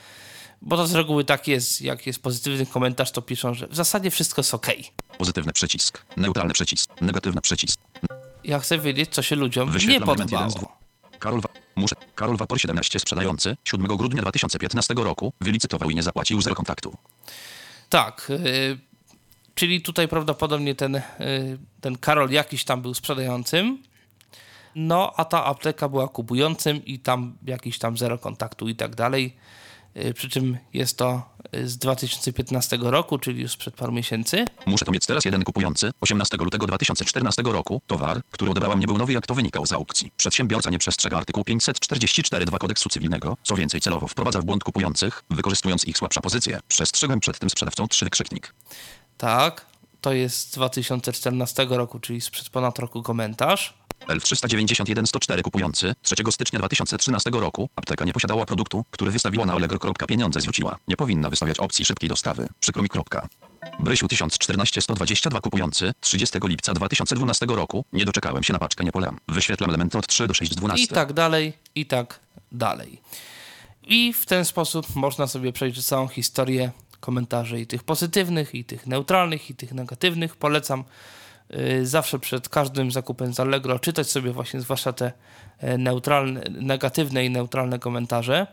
[0.62, 4.10] bo to z reguły tak jest, jak jest pozytywny komentarz, to piszą, że w zasadzie
[4.10, 4.90] wszystko jest okej.
[5.18, 6.04] Pozytywny przycisk.
[6.16, 7.00] Neutralny przycisk.
[7.00, 7.80] Negatywny przycisk.
[8.44, 10.78] Ja chcę wiedzieć, co się ludziom nie podobało.
[11.18, 11.40] Karol.
[11.76, 11.96] Muszę.
[12.14, 16.96] Karol Vapor 17 sprzedający 7 grudnia 2015 roku wylicytował i nie zapłacił zero kontaktu.
[17.88, 18.78] Tak, y,
[19.58, 21.02] czyli tutaj prawdopodobnie ten, y,
[21.80, 23.82] ten Karol jakiś tam był sprzedającym,
[24.74, 29.36] no a ta apteka była kupującym i tam jakiś tam zero kontaktu i tak dalej.
[29.96, 31.22] Y, Przy czym jest to
[31.56, 34.44] y, z 2015 roku, czyli już sprzed paru miesięcy.
[34.66, 37.80] Muszę to mieć teraz jeden kupujący 18 lutego 2014 roku.
[37.86, 40.12] Towar, który odebrałam nie był nowy jak to wynikał z aukcji.
[40.16, 45.84] Przedsiębiorca nie przestrzega artykułu 544.2 kodeksu cywilnego, co więcej celowo wprowadza w błąd kupujących, wykorzystując
[45.84, 46.60] ich słabsza pozycję.
[46.68, 48.54] Przestrzegłem przed tym sprzedawcą trzy wykrzyknik.
[49.18, 49.66] Tak,
[50.00, 53.74] to jest z 2014 roku, czyli sprzed ponad roku komentarz.
[54.06, 57.68] L391 104 kupujący 3 stycznia 2013 roku.
[57.76, 59.78] Apteka nie posiadała produktu, który wystawiła na Allegro.
[60.08, 60.78] Pieniądze zwróciła.
[60.88, 62.48] Nie powinna wystawiać opcji szybkiej dostawy.
[62.60, 62.88] Przykro mi.
[62.88, 63.28] Kropka.
[63.80, 67.84] Brysiu 1014 122 kupujący 30 lipca 2012 roku.
[67.92, 69.18] Nie doczekałem się na paczkę, nie polam.
[69.28, 70.84] Wyświetlam elementy od 3 do 6 z 12.
[70.84, 72.20] I tak dalej, i tak
[72.52, 73.00] dalej.
[73.82, 78.86] I w ten sposób można sobie przejrzeć całą historię komentarzy i tych pozytywnych, i tych
[78.86, 80.36] neutralnych, i tych negatywnych.
[80.36, 80.84] Polecam
[81.54, 85.12] y, zawsze przed każdym zakupem z Allegro czytać sobie właśnie zwłaszcza te
[85.58, 88.46] e, neutralne, negatywne i neutralne komentarze.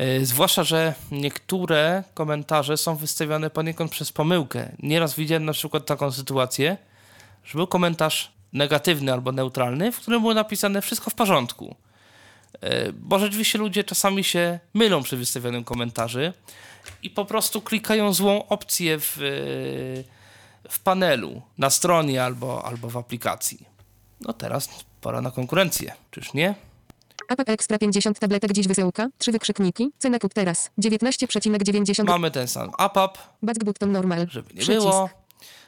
[0.00, 4.72] Y, Zwłaszcza, że niektóre komentarze są wystawiane poniekąd przez pomyłkę.
[4.82, 6.76] Nieraz widziałem na przykład taką sytuację,
[7.44, 11.76] że był komentarz negatywny albo neutralny, w którym było napisane wszystko w porządku.
[12.60, 16.32] E, Bo rzeczywiście ludzie czasami się mylą przy wystawianiu komentarzy
[17.02, 22.96] i po prostu klikają złą opcję w, e, w panelu, na stronie albo, albo w
[22.96, 23.66] aplikacji.
[24.20, 24.68] No teraz
[25.00, 26.54] pora na konkurencję, czyż nie?
[27.28, 29.08] APP Extra 50 tabletek dziś wysyłka.
[29.18, 29.90] Trzy wykrzykniki.
[29.98, 30.70] Cena kup teraz.
[30.78, 32.04] 19,90.
[32.04, 34.26] Mamy ten sam APAP, Back button normal.
[34.30, 34.78] żeby nie Przycisk.
[34.86, 35.10] było.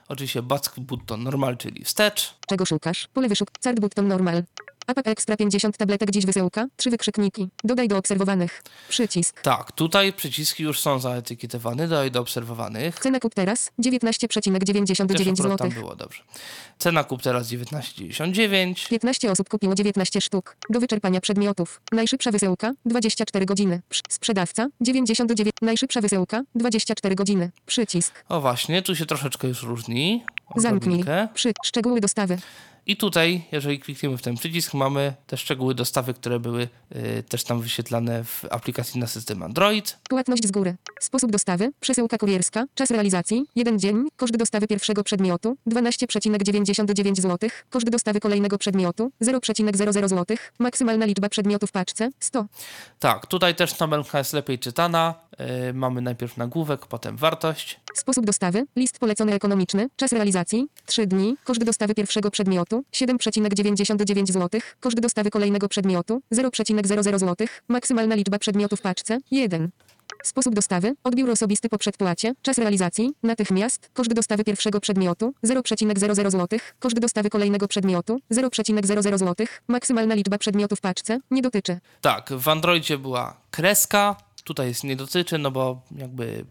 [0.08, 2.34] Oczywiście back button normal, czyli wstecz.
[2.46, 3.08] Czego szukasz?
[3.14, 3.48] Pole wyszuk.
[3.60, 4.42] Card button normal.
[4.86, 6.66] APP Extra 50 tabletek dziś wysyłka.
[6.76, 7.48] Trzy wykrzykniki.
[7.64, 8.62] Dodaj do obserwowanych.
[8.88, 9.40] Przycisk.
[9.42, 12.98] Tak, tutaj przyciski już są zaetykietowane, dodaj do obserwowanych.
[12.98, 13.70] Cena kup teraz.
[13.78, 15.56] 19,99 Też akurat zł.
[15.56, 16.22] tam było dobrze.
[16.78, 18.88] Cena kup teraz 19,99.
[18.88, 20.56] 15 osób kupiło 19 sztuk.
[20.70, 21.80] Do wyczerpania przedmiotów.
[21.92, 23.82] Najszybsza wysyłka 24 godziny.
[23.88, 25.50] Przy- Sprzedawca 99.
[25.62, 27.50] Najszybsza wysyłka 24 godziny.
[27.66, 28.24] Przycisk.
[28.28, 30.24] O właśnie, tu się troszeczkę już różni.
[30.56, 31.04] Zamknij.
[31.34, 31.52] Przy.
[31.64, 32.38] Szczegóły dostawy.
[32.88, 37.44] I tutaj, jeżeli klikniemy w ten przycisk, mamy te szczegóły dostawy, które były y, też
[37.44, 39.98] tam wyświetlane w aplikacji na system Android.
[40.08, 40.76] Płatność z góry.
[41.00, 41.72] Sposób dostawy.
[41.80, 42.64] Przesyłka kurierska.
[42.74, 43.46] Czas realizacji.
[43.56, 44.04] Jeden dzień.
[44.16, 45.56] Koszt dostawy pierwszego przedmiotu.
[45.66, 47.50] 12,99 zł.
[47.70, 49.10] Koszt dostawy kolejnego przedmiotu.
[49.22, 50.36] 0,00 zł.
[50.58, 52.10] Maksymalna liczba przedmiotów w paczce.
[52.20, 52.46] 100.
[52.98, 55.14] Tak, tutaj też tabelka jest lepiej czytana.
[55.70, 57.80] Y, mamy najpierw nagłówek, potem wartość.
[57.94, 58.66] Sposób dostawy.
[58.76, 59.88] List polecony ekonomiczny.
[59.96, 60.68] Czas realizacji.
[60.86, 61.36] 3 dni.
[61.44, 62.75] Koszt dostawy pierwszego przedmiotu.
[62.92, 64.60] 7,99 zł.
[64.80, 66.22] Koszt dostawy kolejnego przedmiotu.
[66.32, 67.46] 0,00 zł.
[67.68, 69.18] Maksymalna liczba przedmiotów w paczce.
[69.30, 69.70] 1.
[70.22, 70.94] Sposób dostawy.
[71.04, 72.34] Odbiór osobisty po przedpłacie.
[72.42, 73.12] Czas realizacji.
[73.22, 73.90] Natychmiast.
[73.94, 75.34] Koszt dostawy pierwszego przedmiotu.
[75.44, 76.58] 0,00 zł.
[76.78, 78.20] Koszt dostawy kolejnego przedmiotu.
[78.30, 79.46] 0,00 zł.
[79.68, 81.18] Maksymalna liczba przedmiotów w paczce.
[81.30, 81.78] Nie dotyczy.
[82.00, 84.16] Tak, w Androidzie była kreska.
[84.44, 86.44] Tutaj jest nie dotyczy, no bo jakby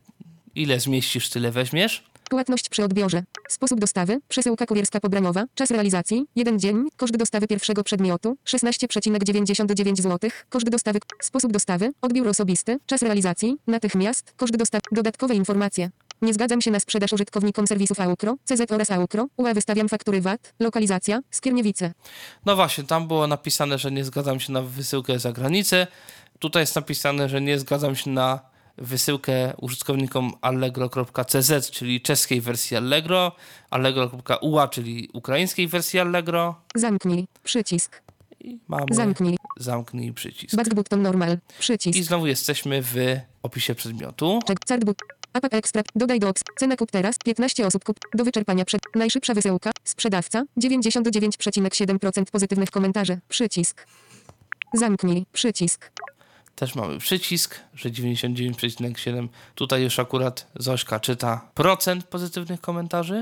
[0.55, 2.03] ile zmieścisz, tyle weźmiesz.
[2.30, 3.23] Płatność przy odbiorze.
[3.49, 4.19] Sposób dostawy.
[4.28, 5.45] Przesyłka kurierska pobraniowa.
[5.55, 6.26] Czas realizacji.
[6.36, 6.88] Jeden dzień.
[6.97, 8.38] Koszt dostawy pierwszego przedmiotu.
[8.45, 10.30] 16,99 zł.
[10.49, 10.99] Koszt dostawy.
[11.21, 11.91] Sposób dostawy.
[12.01, 12.80] Odbiór osobisty.
[12.86, 13.57] Czas realizacji.
[13.67, 14.34] Natychmiast.
[14.38, 14.82] Koszt dostawy.
[14.91, 15.89] Dodatkowe informacje.
[16.21, 19.28] Nie zgadzam się na sprzedaż użytkownikom serwisów Aukro, CZ oraz Aukro.
[19.38, 20.53] UA wystawiam faktury VAT.
[20.59, 21.21] Lokalizacja.
[21.32, 21.93] Skierniewice.
[22.45, 25.88] No właśnie, tam było napisane, że nie zgadzam się na wysyłkę za granicę.
[26.39, 33.32] Tutaj jest napisane, że nie zgadzam się na wysyłkę użytkownikom allegro.cz, czyli czeskiej wersji Allegro,
[33.69, 36.55] allegro.ua, czyli ukraińskiej wersji Allegro.
[36.76, 37.28] Zamknij.
[37.43, 38.01] Przycisk.
[38.39, 39.38] I mamy Zamknij.
[39.59, 40.55] zamknij przycisk.
[40.55, 41.38] Back button normal.
[41.59, 41.99] Przycisk.
[41.99, 42.95] I znowu jesteśmy w
[43.43, 44.39] opisie przedmiotu.
[44.86, 44.97] But.
[45.34, 45.84] APP Extra.
[45.95, 46.41] Dodaj do obs.
[46.59, 47.17] Cena kup teraz.
[47.26, 47.99] 15 osób kup.
[48.13, 48.82] Do wyczerpania przed.
[48.95, 49.71] Najszybsza wysyłka.
[49.84, 50.43] Sprzedawca.
[50.57, 53.19] 99,7% pozytywnych komentarzy.
[53.30, 53.88] Przycisk.
[54.73, 55.26] Zamknij.
[55.34, 55.91] Przycisk.
[56.56, 59.28] Też mamy przycisk, że 99,7.
[59.56, 63.22] Tutaj już akurat Zośka czyta procent pozytywnych komentarzy.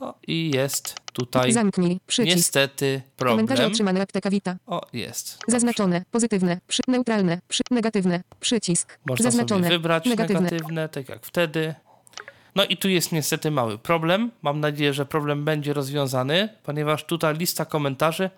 [0.00, 2.00] O, i jest tutaj Zamknij.
[2.06, 2.36] Przycisk.
[2.36, 3.70] niestety Komentarze problem.
[3.72, 4.56] otrzymane apteka Vita.
[4.66, 5.38] O, jest.
[5.48, 6.04] Zaznaczone.
[6.10, 6.60] Pozytywne.
[6.68, 6.82] Przy.
[6.88, 7.40] Neutralne.
[7.48, 7.62] Przy.
[7.70, 8.22] Negatywne.
[8.40, 8.98] Przycisk.
[9.06, 9.62] Można Zaznaczone.
[9.64, 10.40] sobie wybrać Negatywne.
[10.42, 11.74] negatywne, tak jak wtedy.
[12.54, 14.30] No i tu jest niestety mały problem.
[14.42, 18.30] Mam nadzieję, że problem będzie rozwiązany, ponieważ tutaj lista komentarzy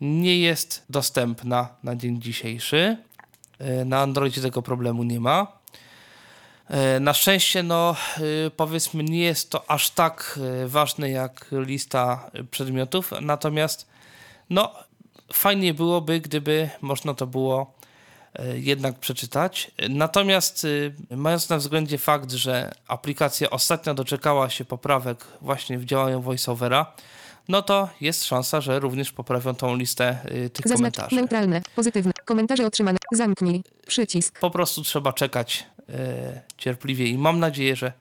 [0.00, 2.96] nie jest dostępna na dzień dzisiejszy.
[3.58, 5.46] E, Na Androidzie tego problemu nie ma.
[6.68, 7.96] E, Na szczęście, no
[8.46, 13.86] e, powiedzmy, nie jest to aż tak ważne jak lista przedmiotów, natomiast
[14.50, 14.72] no
[15.32, 17.74] Fajnie byłoby, gdyby można to było
[18.54, 19.70] jednak przeczytać.
[19.90, 20.66] Natomiast
[21.10, 26.92] mając na względzie fakt, że aplikacja ostatnio doczekała się poprawek właśnie w działaniu VoiceOvera,
[27.48, 31.16] no to jest szansa, że również poprawią tą listę e, tych Zaznacz komentarzy.
[31.16, 32.12] neutralne, pozytywne.
[32.24, 32.98] Komentarze otrzymane.
[33.12, 33.62] Zamknij.
[33.86, 34.38] Przycisk.
[34.40, 37.92] Po prostu trzeba czekać e, cierpliwie i mam nadzieję, że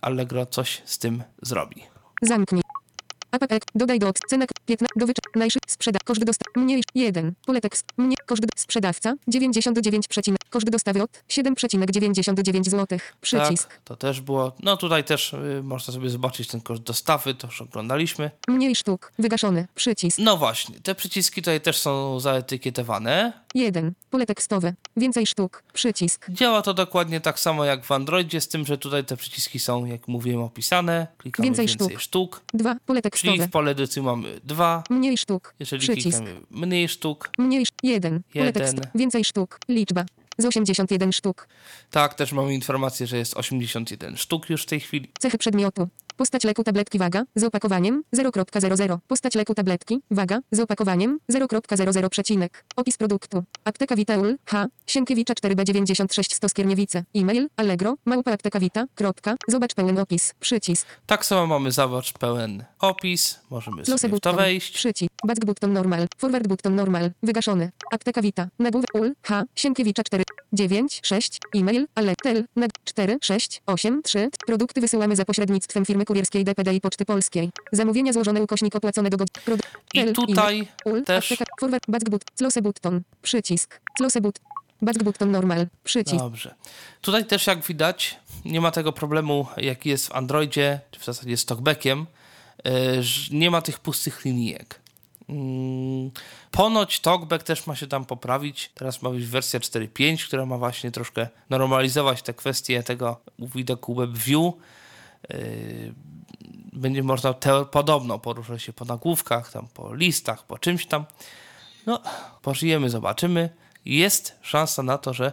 [0.00, 1.82] Allegro coś z tym zrobi.
[2.22, 2.62] Zamknij.
[3.36, 3.58] APP.
[3.74, 5.16] Dodaj do cenek 15 do wycz.
[5.34, 5.58] Najszy.
[5.68, 5.98] Sprzeda.
[6.04, 6.46] Koszt dostaw.
[6.56, 6.82] Mniej.
[6.94, 7.32] 1.
[7.46, 7.84] Pole tekst.
[7.96, 8.16] Mnie.
[8.26, 9.14] Koszt sprzedawca.
[9.28, 10.08] 99.
[10.08, 10.40] przecinek.
[10.50, 12.98] Koszt dostawy od 7,99 zł.
[13.20, 13.68] Przycisk.
[13.68, 14.52] Tak, to też było.
[14.62, 18.30] No tutaj też y, można sobie zobaczyć ten koszt dostawy, to już oglądaliśmy.
[18.48, 19.12] Mniej sztuk.
[19.18, 19.68] Wygaszony.
[19.74, 20.18] Przycisk.
[20.18, 23.32] No właśnie, te przyciski tutaj też są zaetykietowane.
[23.56, 23.92] 1.
[24.10, 24.74] Pole tekstowe.
[24.96, 25.62] Więcej sztuk.
[25.72, 26.26] Przycisk.
[26.30, 29.84] Działa to dokładnie tak samo jak w Androidzie, z tym, że tutaj te przyciski są,
[29.84, 31.06] jak mówiłem, opisane.
[31.18, 32.00] Klikamy Więcej więcej, sztuk.
[32.00, 32.42] sztuk.
[32.54, 32.76] 2.
[32.86, 33.46] Pole Czyli tekstowe.
[33.46, 34.82] w pole edycji mamy dwa.
[34.90, 35.54] Mniej sztuk.
[35.60, 36.18] Jeżeli Przycisk.
[36.18, 37.62] klikamy mniej sztuk, Mniej.
[37.62, 38.20] sz- 1.
[38.34, 38.76] Pole tekst.
[38.94, 39.58] Więcej sztuk.
[39.68, 40.04] Liczba.
[40.38, 41.48] Z 81 sztuk.
[41.90, 45.10] tak, też mamy informację, że jest 81 sztuk już w tej chwili.
[45.18, 45.88] Cechy przedmiotu.
[46.16, 48.98] Postać leku tabletki waga z opakowaniem 0.00.
[49.08, 52.64] Postać leku tabletki waga z opakowaniem 0.00 przecinek.
[52.76, 53.44] Opis produktu.
[53.64, 54.66] Apteka Vitaul H.
[54.86, 57.04] Sienkiewicza 4B96 100 Skierniewice.
[57.16, 58.86] E-mail allegro małpa apteka vita.
[58.94, 59.34] Kropka.
[59.48, 60.34] Zobacz pełen opis.
[60.40, 60.86] Przycisk.
[61.06, 63.40] Tak samo mamy zobacz pełen opis.
[63.50, 64.44] Możemy Close sobie w to button.
[64.44, 64.74] wejść.
[64.74, 65.10] Przycisk.
[65.26, 66.06] Back button normal.
[66.18, 67.10] Forward button normal.
[67.22, 67.70] Wygaszony.
[67.90, 68.48] Apteka Vita.
[68.58, 69.14] Nagłówek ul.
[69.22, 69.44] H.
[69.54, 70.24] Sienkiewicza 4.
[70.52, 71.00] 9.
[71.02, 71.38] 6.
[71.54, 71.86] E-mail.
[71.94, 72.44] Aletel.
[72.56, 72.70] Nag.
[72.84, 73.18] 4.
[73.22, 73.62] 6.
[73.66, 74.02] 8.
[74.02, 74.30] 3.
[74.46, 77.50] Produkty wysyłamy za pośrednictwem firmy kurierskiej DPD i Poczty Polskiej.
[77.72, 79.30] Zamówienia złożone ukośnik opłaconego god.
[79.30, 79.60] Prod.
[79.94, 81.04] I tutaj ul.
[81.04, 81.34] też-.
[81.60, 81.84] Forward.
[81.88, 82.36] Back button.
[82.36, 83.02] Close button.
[83.22, 83.80] Przycisk.
[83.96, 84.44] Close button.
[84.82, 85.66] Back button normal.
[85.84, 86.16] Przycisk.
[86.16, 86.54] Dobrze.
[87.00, 91.36] Tutaj też jak widać nie ma tego problemu jaki jest w Androidzie, czy w zasadzie
[91.36, 92.06] z talkbackiem,
[93.00, 94.80] że nie ma tych pustych linijek.
[95.28, 96.10] Mm,
[96.50, 98.70] Ponoć talkback też ma się tam poprawić.
[98.74, 104.54] Teraz ma być wersja 4.5, która ma właśnie troszkę normalizować te kwestie tego widoku WebView.
[105.30, 105.94] Yy,
[106.72, 111.04] Będzie można te, podobno poruszać się po nagłówkach, tam po listach, po czymś tam.
[111.86, 112.00] No,
[112.42, 113.50] pożyjemy, zobaczymy.
[113.84, 115.32] Jest szansa na to, że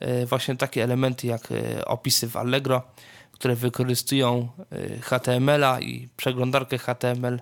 [0.00, 2.82] e, właśnie takie elementy jak e, opisy w Allegro,
[3.32, 4.48] które wykorzystują
[5.02, 7.40] HTML-a i przeglądarkę HTML,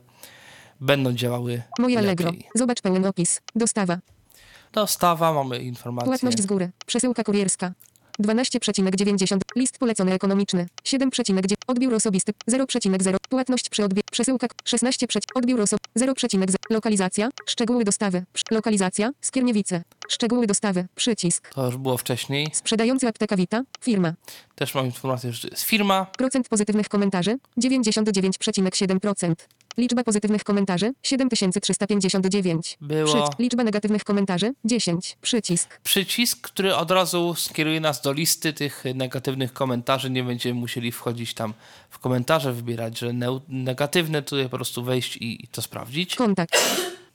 [0.82, 2.26] będą działały Moje Allegro.
[2.30, 2.48] lepiej.
[2.54, 3.40] Zobacz pełen opis.
[3.54, 3.98] Dostawa.
[4.72, 6.08] Dostawa, mamy informację.
[6.08, 6.70] Płatność z góry.
[6.86, 7.72] Przesyłka kurierska.
[8.20, 9.38] 12,90.
[9.56, 10.66] List polecony ekonomiczny.
[10.84, 11.54] 7,9.
[11.66, 12.32] Odbiór osobisty.
[12.50, 13.16] 0,0.
[13.28, 14.02] Płatność przy odbiorze.
[14.12, 14.46] Przesyłka.
[14.64, 15.06] 16.
[15.34, 15.88] Odbiór osobisty.
[15.98, 16.54] 0,0.
[16.70, 17.30] Lokalizacja.
[17.46, 18.24] Szczegóły dostawy.
[18.50, 19.10] Lokalizacja.
[19.20, 19.82] Skierniewice.
[20.08, 20.86] Szczegóły dostawy.
[20.94, 21.54] Przycisk.
[21.54, 22.48] To już było wcześniej.
[22.52, 23.62] Sprzedający apteka Vita.
[23.80, 24.14] Firma.
[24.54, 26.06] Też mam informację, że jest firma.
[26.18, 27.38] Procent pozytywnych komentarzy.
[27.58, 29.34] 99,7%.
[29.76, 30.92] Liczba pozytywnych komentarzy.
[31.02, 32.78] 7359.
[32.80, 33.04] Było.
[33.04, 33.38] Przycisk.
[33.38, 34.54] Liczba negatywnych komentarzy.
[34.64, 35.16] 10.
[35.22, 35.80] Przycisk.
[35.82, 40.10] Przycisk, który od razu skieruje nas do listy tych negatywnych komentarzy.
[40.10, 41.54] Nie będziemy musieli wchodzić tam
[41.90, 43.12] w komentarze, wybierać, że
[43.48, 46.16] negatywne, tutaj po prostu wejść i, i to sprawdzić.
[46.16, 46.58] Kontakt.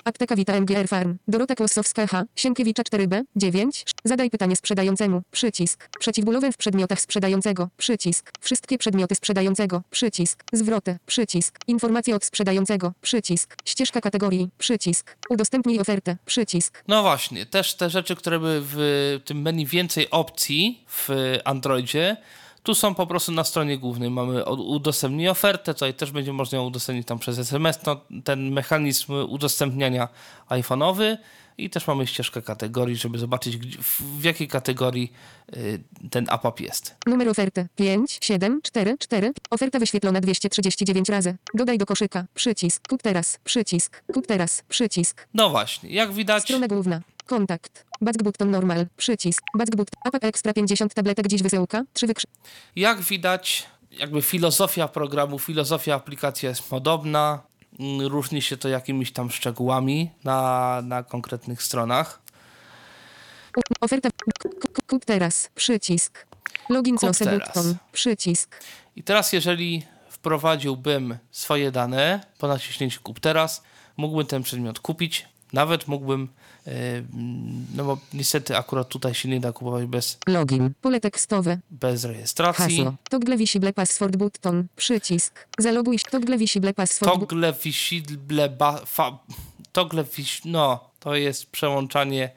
[0.08, 1.18] Apteka Vita MGR Farm.
[1.28, 2.24] Dorota Kłosowska H.
[2.36, 3.24] Sienkiewicza 4B.
[3.36, 3.86] 9.
[4.04, 5.22] Zadaj pytanie sprzedającemu.
[5.32, 5.90] Przycisk.
[6.00, 7.70] Przeciwbólowe w przedmiotach sprzedającego.
[7.78, 8.32] Przycisk.
[8.42, 9.84] Wszystkie przedmioty sprzedającego.
[9.90, 10.44] Przycisk.
[10.54, 10.98] Zwroty.
[11.06, 11.60] Przycisk.
[11.68, 12.94] Informacje od sprzedającego.
[13.02, 13.56] Przycisk.
[13.66, 14.50] Ścieżka kategorii.
[14.58, 15.18] Przycisk.
[15.30, 16.18] Udostępnij ofertę.
[16.26, 16.84] Przycisk.
[16.88, 18.78] No właśnie, też te rzeczy, które były w
[19.26, 21.10] tym menu więcej opcji w
[21.46, 22.18] Androidzie,
[22.68, 24.10] tu są po prostu na stronie głównej.
[24.10, 29.14] Mamy udostępnij ofertę, tutaj też będzie można ją udostępnić tam przez SMS, no, ten mechanizm
[29.14, 30.08] udostępniania
[30.50, 31.18] iPhone'owy
[31.58, 35.14] i też mamy ścieżkę kategorii, żeby zobaczyć gdzie, w, w jakiej kategorii
[35.58, 36.96] y, ten APAP jest.
[37.06, 39.34] Numer oferty 5, 7, 4, 4.
[39.50, 41.38] Oferta wyświetlona 239 razy.
[41.54, 42.26] Dodaj do koszyka.
[42.34, 42.88] Przycisk.
[42.88, 43.40] Kup teraz.
[43.44, 44.04] Przycisk.
[44.14, 44.64] Kup teraz.
[44.70, 45.28] Przycisk.
[45.34, 47.02] No właśnie, jak widać, Strona główna.
[47.28, 47.86] Kontakt.
[48.02, 48.86] Back button normal.
[48.98, 49.44] Przycisk.
[49.58, 50.02] Back button.
[50.06, 51.84] APP Extra 50 tabletek dziś wysyłka.
[51.94, 52.28] 3 wykrzy...
[52.76, 57.42] jak widać, jakby filozofia programu, filozofia aplikacji jest podobna.
[57.80, 62.22] Mm, Różni się to jakimiś tam szczegółami na, na konkretnych stronach.
[63.82, 64.10] Oferta.
[64.88, 65.50] Kup teraz.
[65.56, 66.26] Przycisk.
[66.70, 67.20] Login teraz.
[67.20, 67.76] button.
[67.92, 68.64] Przycisk.
[68.96, 73.64] I teraz, jeżeli wprowadziłbym swoje dane po naciśnięciu kup teraz,
[73.98, 75.26] mógłbym ten przedmiot kupić.
[75.54, 76.28] Nawet mógłbym,
[76.66, 76.74] yy,
[77.76, 80.74] no bo niestety akurat tutaj się nie da kupować bez, Login.
[80.82, 81.60] Pole tekstowe.
[81.72, 82.78] bez rejestracji.
[82.78, 82.94] Hasło.
[83.10, 84.68] Toggle visible password button.
[84.76, 85.48] Przycisk.
[85.60, 86.10] Zaloguj się.
[86.12, 87.20] Toggle visible password.
[87.20, 89.20] Toggle visible ba, fa,
[89.72, 92.32] toggle vis, no to jest przełączanie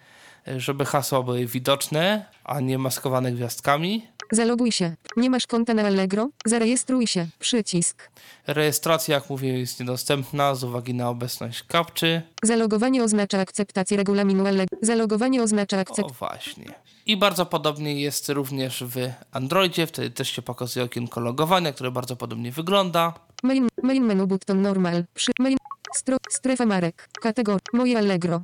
[0.57, 4.07] żeby hasła były widoczne, a nie maskowane gwiazdkami.
[4.33, 4.95] Zaloguj się.
[5.17, 6.29] Nie masz konta na Allegro?
[6.47, 7.27] Zarejestruj się.
[7.39, 8.11] Przycisk.
[8.47, 12.23] Rejestracja, jak mówię, jest niedostępna z uwagi na obecność kapczy.
[12.43, 14.79] Zalogowanie oznacza akceptację regulaminu Allegro.
[14.83, 16.15] Zalogowanie oznacza O akceptację.
[16.19, 16.65] właśnie.
[17.07, 18.97] I bardzo podobnie jest również w
[19.33, 19.87] Androidzie.
[19.87, 23.15] Wtedy też się pokazuje okienko logowania, które bardzo podobnie wygląda.
[23.43, 25.05] Main, main menu button normal.
[25.15, 25.57] Przy main.
[25.95, 27.09] Stro, strefa marek.
[27.23, 27.61] Kategoria.
[27.73, 28.43] Moje Allegro.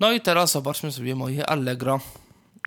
[0.00, 2.00] No i teraz zobaczmy sobie moje Allegro.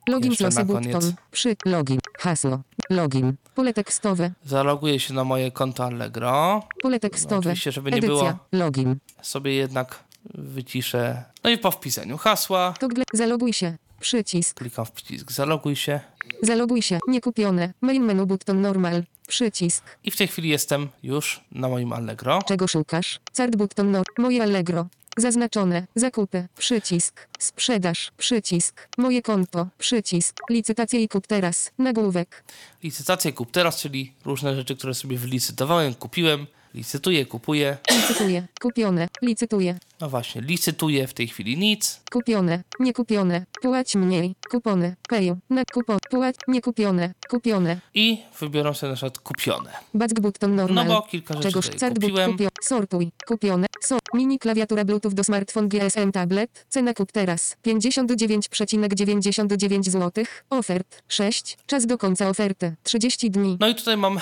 [0.07, 0.93] Login Jeszcze losy na koniec.
[0.93, 1.13] button.
[1.31, 1.55] Przy.
[1.65, 1.99] Login.
[2.19, 2.59] Hasło.
[2.89, 3.33] Login.
[3.55, 4.31] Pole tekstowe.
[4.45, 6.63] Zaloguję się na moje konto Allegro.
[6.81, 7.37] Pole tekstowe.
[7.39, 8.15] oczywiście, żeby nie Edycja.
[8.15, 8.95] było- Login.
[9.21, 10.03] Sobie jednak
[10.33, 11.23] wyciszę.
[11.43, 13.03] No i po wpisaniu hasła Toggle.
[13.13, 13.77] Zaloguj się.
[13.99, 14.57] Przycisk.
[14.57, 15.99] klikam w przycisk zaloguj się.
[16.41, 16.99] Zaloguj się.
[17.07, 17.73] Niekupione.
[17.81, 19.03] Main menu button normal.
[19.27, 19.83] Przycisk.
[20.03, 22.39] I w tej chwili jestem już na moim Allegro.
[22.47, 23.19] Czego szukasz?
[23.33, 24.03] Card button nor.
[24.17, 24.87] Moje Allegro.
[25.17, 25.87] Zaznaczone.
[25.95, 26.47] Zakupy.
[26.57, 27.27] Przycisk.
[27.39, 28.11] Sprzedaż.
[28.17, 28.87] Przycisk.
[28.97, 29.67] Moje konto.
[29.77, 30.39] Przycisk.
[30.49, 31.71] Licytacje i kup teraz.
[31.77, 32.43] Nagłówek.
[32.83, 36.47] Licytację kup teraz, czyli różne rzeczy, które sobie wylicytowałem, kupiłem.
[36.73, 37.77] Licytuję, kupuję.
[37.91, 38.47] Licytuję.
[38.61, 39.07] Kupione.
[39.21, 39.79] Licytuję.
[40.01, 42.01] No właśnie, licytuję w tej chwili nic.
[42.11, 42.63] Kupione.
[42.79, 43.45] Niekupione.
[43.61, 44.35] Płać mniej.
[44.51, 44.95] Kupony.
[45.09, 45.35] Pay.
[45.49, 45.97] Na kupon.
[46.09, 46.35] Płać.
[46.47, 47.13] Niekupione.
[47.29, 47.79] Kupione.
[47.93, 49.71] I wybieram sobie na przykład kupione.
[49.93, 50.87] Back button normal.
[50.87, 52.31] No bo kilka rzeczy Czegoś tutaj kupiłem.
[52.31, 52.47] kupio.
[52.61, 53.11] Sortuj.
[53.27, 53.67] Kupione.
[53.81, 53.97] So.
[54.13, 56.65] Mini klawiatura Bluetooth do smartfon GSM tablet.
[56.69, 57.55] Cena kup teraz.
[57.65, 60.25] 59,99 zł.
[60.49, 61.03] Ofert.
[61.07, 61.57] 6.
[61.65, 62.75] Czas do końca oferty.
[62.83, 63.57] 30 dni.
[63.59, 64.21] No i tutaj mam e,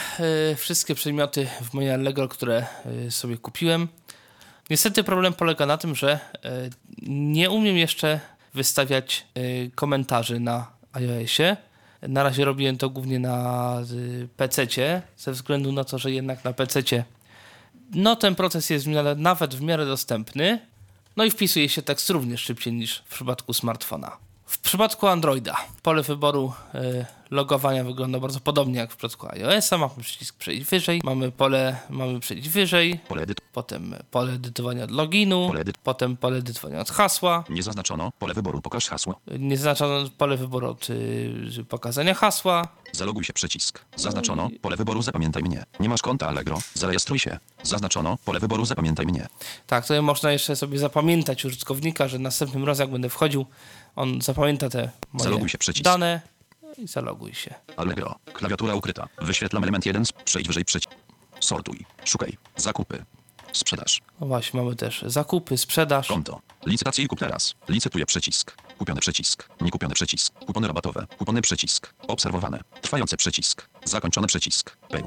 [0.55, 2.65] wszystkie przedmioty w moje Allegro, które
[3.07, 3.87] e, sobie kupiłem.
[4.69, 6.19] Niestety problem polega na tym, że e,
[7.07, 8.19] nie umiem jeszcze
[8.53, 9.41] wystawiać e,
[9.75, 11.57] komentarzy na iOSie.
[12.01, 16.53] Na razie robiłem to głównie na y, PC-cie, ze względu na to, że jednak na
[16.53, 17.03] PC-cie
[17.91, 18.87] no ten proces jest
[19.17, 20.59] nawet w miarę dostępny.
[21.15, 24.17] No i wpisuje się tekst również szybciej niż w przypadku smartfona.
[24.45, 29.77] W przypadku Androida pole wyboru y, logowania wygląda bardzo podobnie jak w przypadku iOS-a.
[29.77, 35.47] Mamy przycisk przejść wyżej, mamy pole, mamy przejść wyżej, Pole potem pole edytowania od loginu,
[35.47, 38.11] Pole potem pole edytowania od hasła, Nie zaznaczono.
[38.19, 38.61] Pole wyboru.
[38.61, 39.15] Pokaż hasło.
[39.39, 43.79] niezaznaczone pole wyboru od y, pokazania hasła, Zaloguj się przycisk.
[43.95, 44.49] Zaznaczono.
[44.61, 45.63] Pole wyboru zapamiętaj mnie.
[45.79, 46.57] Nie masz konta Allegro.
[46.73, 47.39] Zarejestruj się.
[47.63, 48.17] Zaznaczono.
[48.25, 49.27] Pole wyboru zapamiętaj mnie.
[49.67, 53.45] Tak, tutaj można jeszcze sobie zapamiętać użytkownika, że następnym razem jak będę wchodził,
[53.95, 55.83] on zapamięta te moje Zaloguj się, przycisk.
[55.83, 56.21] dane
[56.77, 57.53] i zaloguj się.
[57.77, 58.15] Allegro.
[58.33, 59.07] Klawiatura ukryta.
[59.21, 60.03] Wyświetlam element 1.
[60.25, 60.91] Przejdź wyżej przycisk.
[61.39, 61.85] Sortuj.
[62.05, 62.37] Szukaj.
[62.55, 63.05] Zakupy.
[63.53, 64.01] Sprzedaż.
[64.19, 66.07] No właśnie, mamy też zakupy, sprzedaż.
[66.07, 66.41] Konto.
[66.65, 67.53] Licytacje i kup teraz.
[67.69, 68.55] Licytuję przycisk.
[68.77, 69.49] Kupiony przycisk.
[69.61, 70.33] Niekupiony przycisk.
[70.33, 71.07] Kupony rabatowe.
[71.17, 71.93] Kupony przycisk.
[72.07, 72.59] Obserwowane.
[72.81, 73.67] Trwający przycisk.
[73.85, 74.77] Zakończony przycisk.
[74.89, 75.03] Pay.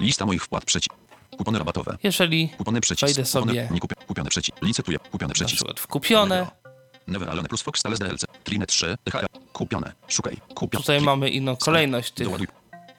[0.00, 0.94] Lista moich wpłat przycisk.
[1.38, 1.96] Kupony rabatowe.
[2.02, 3.06] Jeżeli Kupony przycisk.
[3.06, 4.58] Wejdę Kupony, sobie- nie kupię, kupiony przycisk.
[4.62, 4.98] Licytuję.
[4.98, 5.54] Kupiony na przycisk.
[5.56, 6.63] przykład w kupione, Allegro.
[7.06, 8.24] Never Alone plus Fox Tales DLC.
[8.44, 8.96] Trinet 3.
[9.04, 9.26] THR.
[9.52, 9.92] Kupione.
[10.08, 10.36] Szukaj.
[10.54, 10.82] Kupione.
[10.82, 12.46] tutaj mamy inną kolejność tych Doładuj.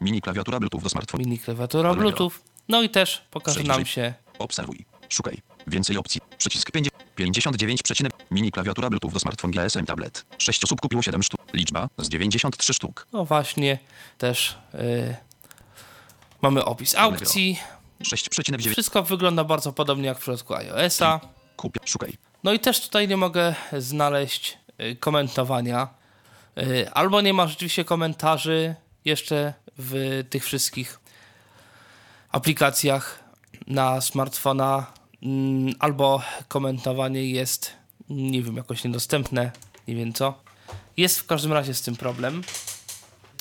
[0.02, 1.24] Mini klawiatura Bluetooth do smartfona.
[1.24, 1.94] mini klawiatura.
[1.94, 2.32] Bluetooth.
[2.70, 4.86] No i też pokaże nam się Obserwuj.
[5.10, 5.42] Szukaj.
[5.68, 6.22] Więcej opcji.
[6.38, 6.90] Przycisk 5.
[7.16, 7.84] 59.
[7.84, 8.14] przecinek.
[8.32, 10.26] Mini klawiatura Bluetooth do smartfon GSM tablet.
[10.38, 11.42] 6 osób kupiło 7 sztuk.
[11.54, 13.08] Liczba z 93 sztuk.
[13.14, 13.80] No właśnie,
[14.18, 15.16] też y,
[16.42, 17.60] mamy opis aukcji.
[18.02, 18.72] 6,9.
[18.72, 21.20] Wszystko wygląda bardzo podobnie jak w przypadku iOS-a.
[21.56, 21.80] Kupię.
[21.86, 22.18] Szukaj.
[22.46, 25.88] No i też tutaj nie mogę znaleźć y, komentowania.
[26.58, 28.76] Y, Albo nie ma rzeczywiście komentarzy
[29.06, 31.00] jeszcze w tych wszystkich
[32.32, 33.24] aplikacjach
[33.68, 34.86] na smartfona,
[35.24, 37.72] mm, albo komentowanie jest,
[38.10, 39.52] nie wiem, jakoś niedostępne,
[39.88, 40.40] nie wiem co.
[40.98, 42.44] Jest w każdym razie z tym problem.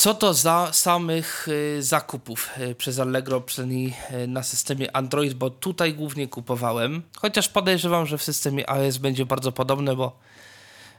[0.04, 3.94] Co do za samych y, zakupów y, przez Allegro, przynajmniej
[4.24, 9.26] y, na systemie Android, bo tutaj głównie kupowałem, chociaż podejrzewam, że w systemie iOS będzie
[9.26, 10.18] bardzo podobne, bo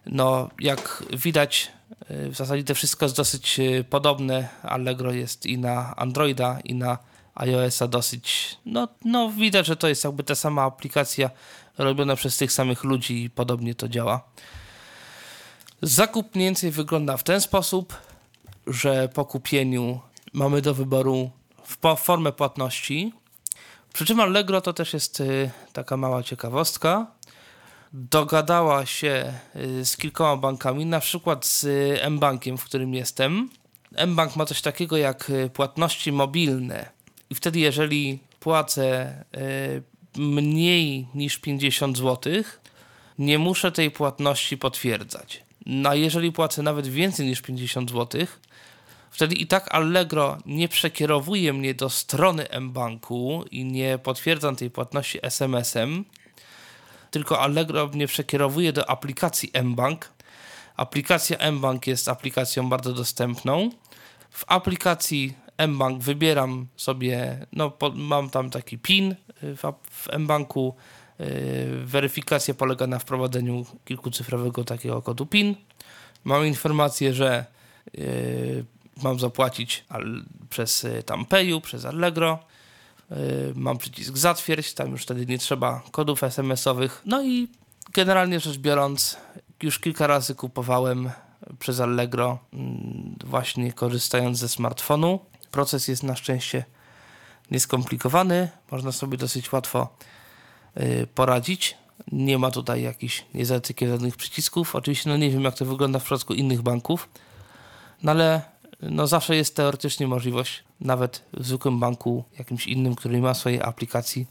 [0.05, 1.71] no, jak widać,
[2.09, 4.49] w zasadzie to wszystko jest dosyć podobne.
[4.63, 6.97] Allegro jest i na Androida, i na
[7.35, 8.57] iOS-a dosyć.
[8.65, 11.29] No, no, widać, że to jest jakby ta sama aplikacja
[11.77, 14.21] robiona przez tych samych ludzi i podobnie to działa.
[15.81, 17.93] Zakup mniej więcej wygląda w ten sposób,
[18.67, 19.99] że po kupieniu
[20.33, 21.31] mamy do wyboru
[21.97, 23.13] formę płatności.
[23.93, 27.07] Przy czym Allegro to też jest y, taka mała ciekawostka.
[27.93, 33.49] Dogadała się y, z kilkoma bankami, na przykład z y, M-Bankiem, w którym jestem.
[33.95, 36.89] M-Bank ma coś takiego jak płatności mobilne.
[37.29, 39.13] I wtedy, jeżeli płacę
[40.17, 42.33] mniej niż 50 zł,
[43.19, 45.43] nie muszę tej płatności potwierdzać.
[45.65, 48.27] No a jeżeli płacę nawet więcej niż 50 zł,
[49.15, 55.19] wtedy i tak Allegro nie przekierowuje mnie do strony mBanku i nie potwierdzam tej płatności
[55.21, 56.05] SMS-em,
[57.11, 60.15] tylko Allegro mnie przekierowuje do aplikacji mBank,
[60.75, 63.69] Aplikacja mBank jest aplikacją bardzo dostępną.
[64.29, 65.33] W aplikacji
[65.67, 70.75] mBank wybieram sobie, no mam tam taki PIN y, w, w mBanku.
[71.19, 71.25] Yy,
[71.85, 75.55] weryfikacja polega na wprowadzeniu kilkucyfrowego takiego kodu PIN.
[76.23, 77.45] Mam informację, że
[77.93, 78.65] yy,
[79.03, 79.85] mam zapłacić
[80.49, 82.39] przez y, tam Payu, przez Allegro.
[83.11, 83.17] Yy,
[83.55, 87.01] mam przycisk zatwierdź, tam już wtedy nie trzeba kodów SMS-owych.
[87.05, 87.47] No i
[87.93, 89.17] generalnie rzecz biorąc,
[89.63, 91.09] już kilka razy kupowałem
[91.59, 95.19] przez Allegro, mm, właśnie korzystając ze smartfonu.
[95.51, 96.65] Proces jest na szczęście
[97.51, 99.97] nieskomplikowany, można sobie dosyć łatwo
[100.77, 101.77] y, poradzić.
[102.11, 103.25] Nie ma tutaj jakichś
[103.89, 104.75] żadnych przycisków.
[104.75, 107.09] Oczywiście no nie wiem, jak to wygląda w przypadku innych banków,
[108.03, 108.41] no ale
[108.89, 114.27] no zawsze jest teoretycznie możliwość, nawet w zwykłym banku, jakimś innym, który ma swoje aplikacji,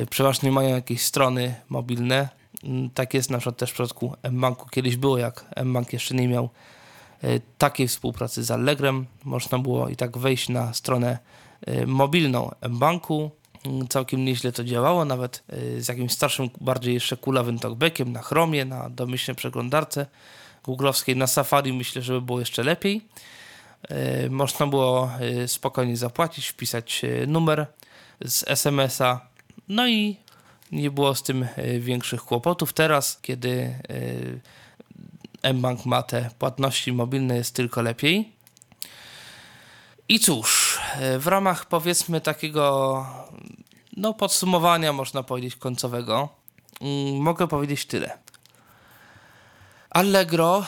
[0.00, 2.28] y, przeważnie mają jakieś strony mobilne.
[2.64, 4.68] Mm, tak jest na przykład też w przypadku mBanku.
[4.68, 6.50] Kiedyś było, jak mBank jeszcze nie miał
[7.24, 9.06] y, takiej współpracy z Allegrem.
[9.24, 11.18] Można było i tak wejść na stronę
[11.86, 13.30] mobilną mBanku,
[13.66, 15.42] Mm, całkiem nieźle to działało, nawet
[15.78, 20.06] z jakimś starszym, bardziej jeszcze kulawym talkbackiem na Chromie, na domyślnej przeglądarce
[20.64, 23.02] googlowskiej, na Safari myślę, żeby było jeszcze lepiej.
[23.90, 25.10] Y, można było
[25.42, 27.66] y, spokojnie zapłacić, wpisać numer
[28.20, 29.20] z SMS-a,
[29.68, 30.16] no i
[30.72, 31.46] nie było z tym
[31.78, 32.72] większych kłopotów.
[32.72, 33.74] Teraz, kiedy
[35.54, 38.32] mBank ma te płatności mobilne, jest tylko lepiej.
[40.08, 40.80] I cóż,
[41.18, 43.06] w ramach powiedzmy takiego
[43.96, 46.28] no, podsumowania, można powiedzieć, końcowego,
[46.80, 48.18] mm, mogę powiedzieć tyle.
[49.90, 50.66] Allegro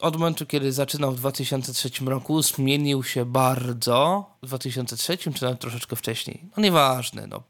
[0.00, 4.30] od momentu, kiedy zaczynał w 2003 roku, zmienił się bardzo.
[4.42, 6.44] W 2003 czy nawet troszeczkę wcześniej.
[6.56, 7.42] No nieważne, no,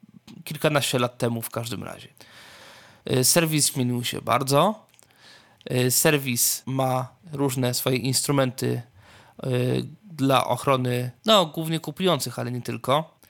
[0.45, 2.09] kilkanaście lat temu w każdym razie.
[3.13, 4.87] Y, serwis zmienił się bardzo.
[5.73, 8.83] Y, serwis ma różne swoje instrumenty
[9.45, 13.21] y, dla ochrony, no głównie kupujących, ale nie tylko.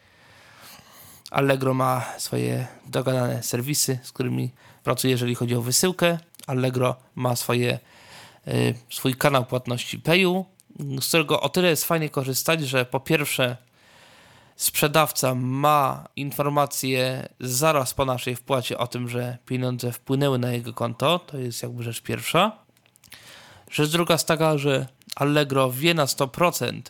[1.31, 4.51] Allegro ma swoje dogadane serwisy, z którymi
[4.85, 6.19] pracuje, jeżeli chodzi o wysyłkę.
[6.47, 7.79] Allegro ma swoje,
[8.91, 10.45] swój kanał płatności Payu,
[11.01, 13.57] z którego o tyle jest fajnie korzystać, że po pierwsze
[14.57, 21.19] sprzedawca ma informację zaraz po naszej wpłacie o tym, że pieniądze wpłynęły na jego konto.
[21.19, 22.53] To jest jakby rzecz pierwsza.
[23.71, 24.87] Rzecz druga jest taka, że
[25.17, 26.83] Allegro wie na 100%,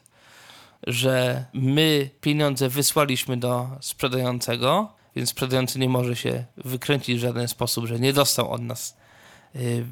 [0.86, 7.86] że my pieniądze wysłaliśmy do sprzedającego, więc sprzedający nie może się wykręcić w żaden sposób,
[7.86, 8.99] że nie dostał od nas, y,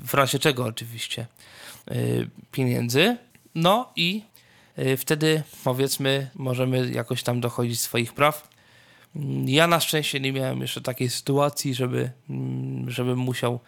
[0.04, 1.26] w razie czego oczywiście,
[1.90, 3.16] y, pieniędzy.
[3.54, 4.22] No i
[4.78, 8.48] y, wtedy powiedzmy, możemy jakoś tam dochodzić swoich praw.
[9.44, 13.61] Ja na szczęście nie miałem jeszcze takiej sytuacji, żeby, mm, żebym musiał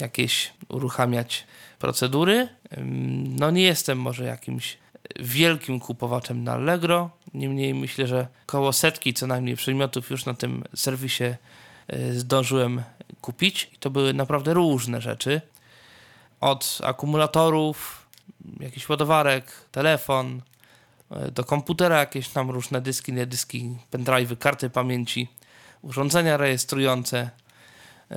[0.00, 1.46] jakieś uruchamiać
[1.78, 2.48] procedury.
[3.38, 4.78] No nie jestem może jakimś
[5.20, 7.10] wielkim kupowaczem na Allegro.
[7.34, 11.24] Niemniej myślę, że koło setki co najmniej przedmiotów już na tym serwisie
[12.12, 12.82] zdążyłem
[13.20, 13.70] kupić.
[13.74, 15.40] I to były naprawdę różne rzeczy.
[16.40, 18.06] Od akumulatorów,
[18.60, 20.42] jakiś ładowarek, telefon,
[21.10, 25.28] e, do komputera jakieś tam różne dyski, nie dyski, pendrive'y, karty pamięci,
[25.82, 27.30] urządzenia rejestrujące.
[28.10, 28.16] E,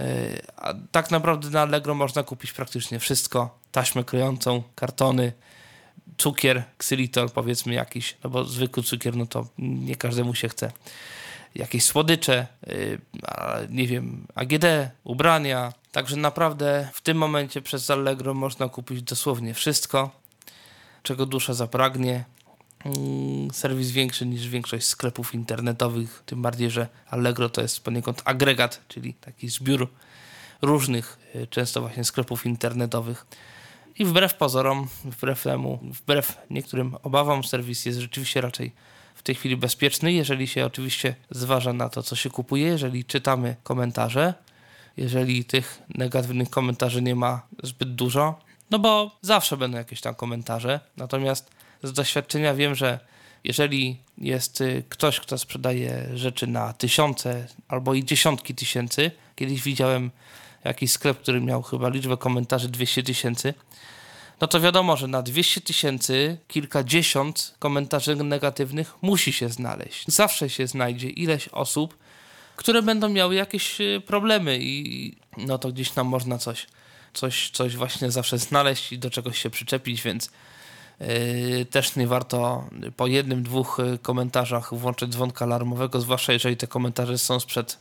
[0.57, 3.59] a tak naprawdę na Allegro można kupić praktycznie wszystko.
[3.72, 5.34] Taśmę krojącą, kartony,
[6.18, 10.72] cukier, ksylitol powiedzmy jakiś, no bo zwykły cukier, no to nie każdemu się chce.
[11.56, 12.99] Jakieś słodycze, yy,
[13.70, 14.66] nie wiem, AGD,
[15.03, 15.74] ubrania.
[15.91, 20.12] Także naprawdę w tym momencie przez Allegro można kupić dosłownie wszystko,
[21.03, 22.26] czego dusza zapragnie.
[22.86, 28.82] Yy, serwis większy niż większość sklepów internetowych, tym bardziej, że Allegro to jest poniekąd agregat,
[28.88, 29.89] czyli taki zbiór
[30.62, 33.25] różnych, yy, często właśnie sklepów internetowych
[34.00, 38.71] i wbrew pozorom, wbrew temu, wbrew niektórym obawom, serwis jest rzeczywiście raczej
[39.26, 44.34] tej chwili bezpieczny, jeżeli się oczywiście zważa na to, co się kupuje, jeżeli czytamy komentarze,
[44.97, 48.39] jeżeli tych negatywnych komentarzy nie ma zbyt dużo,
[48.72, 50.80] no bo zawsze będą jakieś tam komentarze.
[50.97, 51.50] Natomiast
[51.84, 53.00] z doświadczenia wiem, że
[53.43, 60.12] jeżeli jest y, ktoś, kto sprzedaje rzeczy na tysiące albo i dziesiątki tysięcy, kiedyś widziałem
[60.64, 63.54] jakiś sklep, który miał chyba liczbę komentarzy 200 tysięcy,
[64.41, 70.07] no to wiadomo, że na 200 tysięcy kilkadziesiąt komentarzy negatywnych musi się znaleźć.
[70.07, 71.97] Zawsze się znajdzie ileś osób,
[72.55, 76.67] które będą miały jakieś y, problemy i no to gdzieś tam można coś,
[77.13, 80.29] coś, coś właśnie zawsze znaleźć i do czegoś się przyczepić, więc
[80.99, 86.67] yy, też nie warto po jednym, dwóch y, komentarzach włączyć dzwonka alarmowego, zwłaszcza jeżeli te
[86.67, 87.78] komentarze są sprzed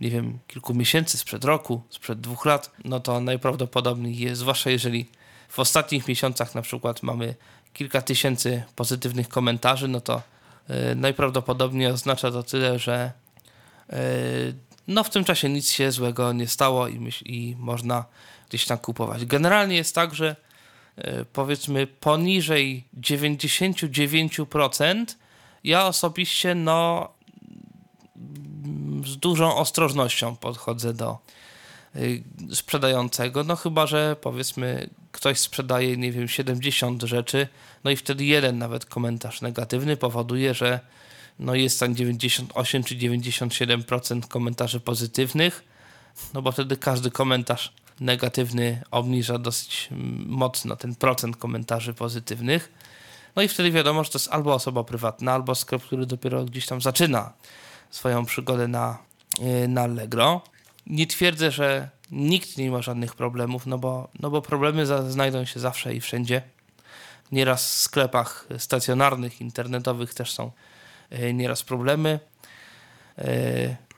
[0.00, 5.06] nie wiem, kilku miesięcy, sprzed roku, sprzed dwóch lat, no to najprawdopodobniej jest, zwłaszcza jeżeli
[5.52, 7.34] w ostatnich miesiącach na przykład mamy
[7.72, 10.22] kilka tysięcy pozytywnych komentarzy, no to
[10.70, 13.12] y, najprawdopodobniej oznacza to tyle, że
[13.92, 13.96] y,
[14.88, 18.04] no w tym czasie nic się złego nie stało i, myśl, i można
[18.48, 19.26] gdzieś tam kupować.
[19.26, 20.36] Generalnie jest tak, że
[20.98, 25.04] y, powiedzmy poniżej 99%
[25.64, 27.08] ja osobiście no
[29.04, 31.18] z dużą ostrożnością podchodzę do
[32.52, 37.48] sprzedającego, no chyba, że powiedzmy ktoś sprzedaje, nie wiem, 70 rzeczy,
[37.84, 40.80] no i wtedy jeden nawet komentarz negatywny powoduje, że
[41.38, 45.64] no jest tam 98 czy 97% komentarzy pozytywnych,
[46.34, 52.72] no bo wtedy każdy komentarz negatywny obniża dosyć mm, mocno ten procent komentarzy pozytywnych.
[53.36, 56.66] No i wtedy wiadomo, że to jest albo osoba prywatna, albo sklep, który dopiero gdzieś
[56.66, 57.32] tam zaczyna
[57.90, 58.98] swoją przygodę na,
[59.40, 60.42] yy, na Allegro.
[60.86, 65.44] Nie twierdzę, że nikt nie ma żadnych problemów, no bo, no bo problemy za, znajdą
[65.44, 66.42] się zawsze i wszędzie.
[67.32, 70.50] Nieraz w sklepach stacjonarnych, internetowych też są
[71.10, 72.20] yy, nieraz problemy.
[73.18, 73.24] Yy,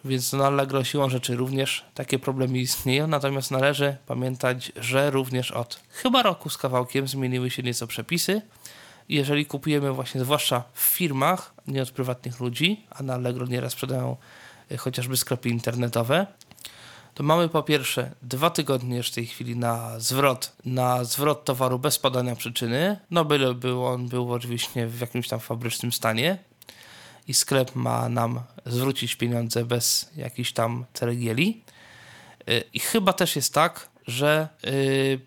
[0.04, 5.80] więc na Allegro siłą rzeczy również takie problemy istnieją, natomiast należy pamiętać, że również od
[5.90, 8.42] chyba roku z kawałkiem zmieniły się nieco przepisy.
[9.08, 14.16] Jeżeli kupujemy właśnie zwłaszcza w firmach, nie od prywatnych ludzi, a na Allegro nieraz sprzedają
[14.72, 16.26] y, chociażby sklepy internetowe,
[17.14, 21.78] to mamy po pierwsze dwa tygodnie już w tej chwili na zwrot, na zwrot towaru
[21.78, 26.38] bez podania przyczyny, no byle był on był oczywiście w jakimś tam fabrycznym stanie,
[27.28, 31.62] i sklep ma nam zwrócić pieniądze bez jakichś tam ceregieli.
[32.72, 35.20] I chyba też jest tak, że yy,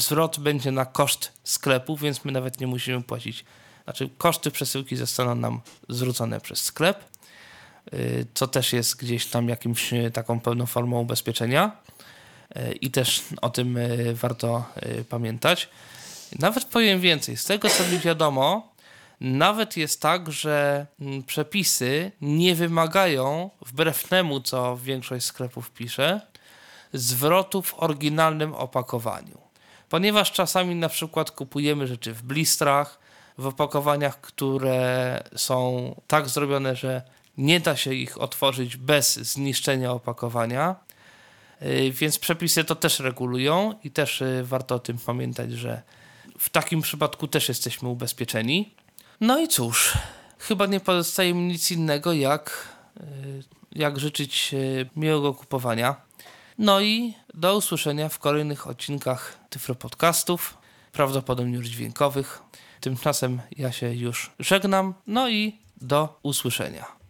[0.00, 3.44] zwrot będzie na koszt sklepu, więc my nawet nie musimy płacić.
[3.84, 7.04] Znaczy, koszty przesyłki zostaną nam zwrócone przez sklep,
[8.34, 11.76] co też jest gdzieś tam jakimś taką pełną formą ubezpieczenia.
[12.54, 13.78] Yy, I też o tym
[14.14, 14.64] warto
[15.08, 15.68] pamiętać.
[16.38, 18.72] Nawet powiem więcej, z tego co mi wiadomo,
[19.20, 26.20] nawet jest tak, że mm, przepisy nie wymagają, wbrew temu, co większość sklepów pisze,
[26.92, 29.38] zwrotu w oryginalnym opakowaniu.
[29.88, 32.98] Ponieważ czasami na przykład kupujemy rzeczy w blistrach,
[33.38, 37.02] w opakowaniach, które są tak zrobione, że
[37.38, 40.76] nie da się ich otworzyć bez zniszczenia opakowania,
[41.62, 45.82] y, więc przepisy to też regulują i też y, warto o tym pamiętać, że
[46.38, 48.74] w takim przypadku też jesteśmy ubezpieczeni.
[49.20, 49.98] No i cóż,
[50.38, 52.68] chyba nie pozostaje mi nic innego, jak,
[53.00, 53.02] y,
[53.72, 54.54] jak życzyć
[54.96, 55.96] miłego kupowania.
[56.58, 60.56] No i do usłyszenia w kolejnych odcinkach Tyfro Podcastów,
[60.92, 62.42] prawdopodobnie już dźwiękowych.
[62.80, 67.01] Tymczasem ja się już żegnam, no i do usłyszenia.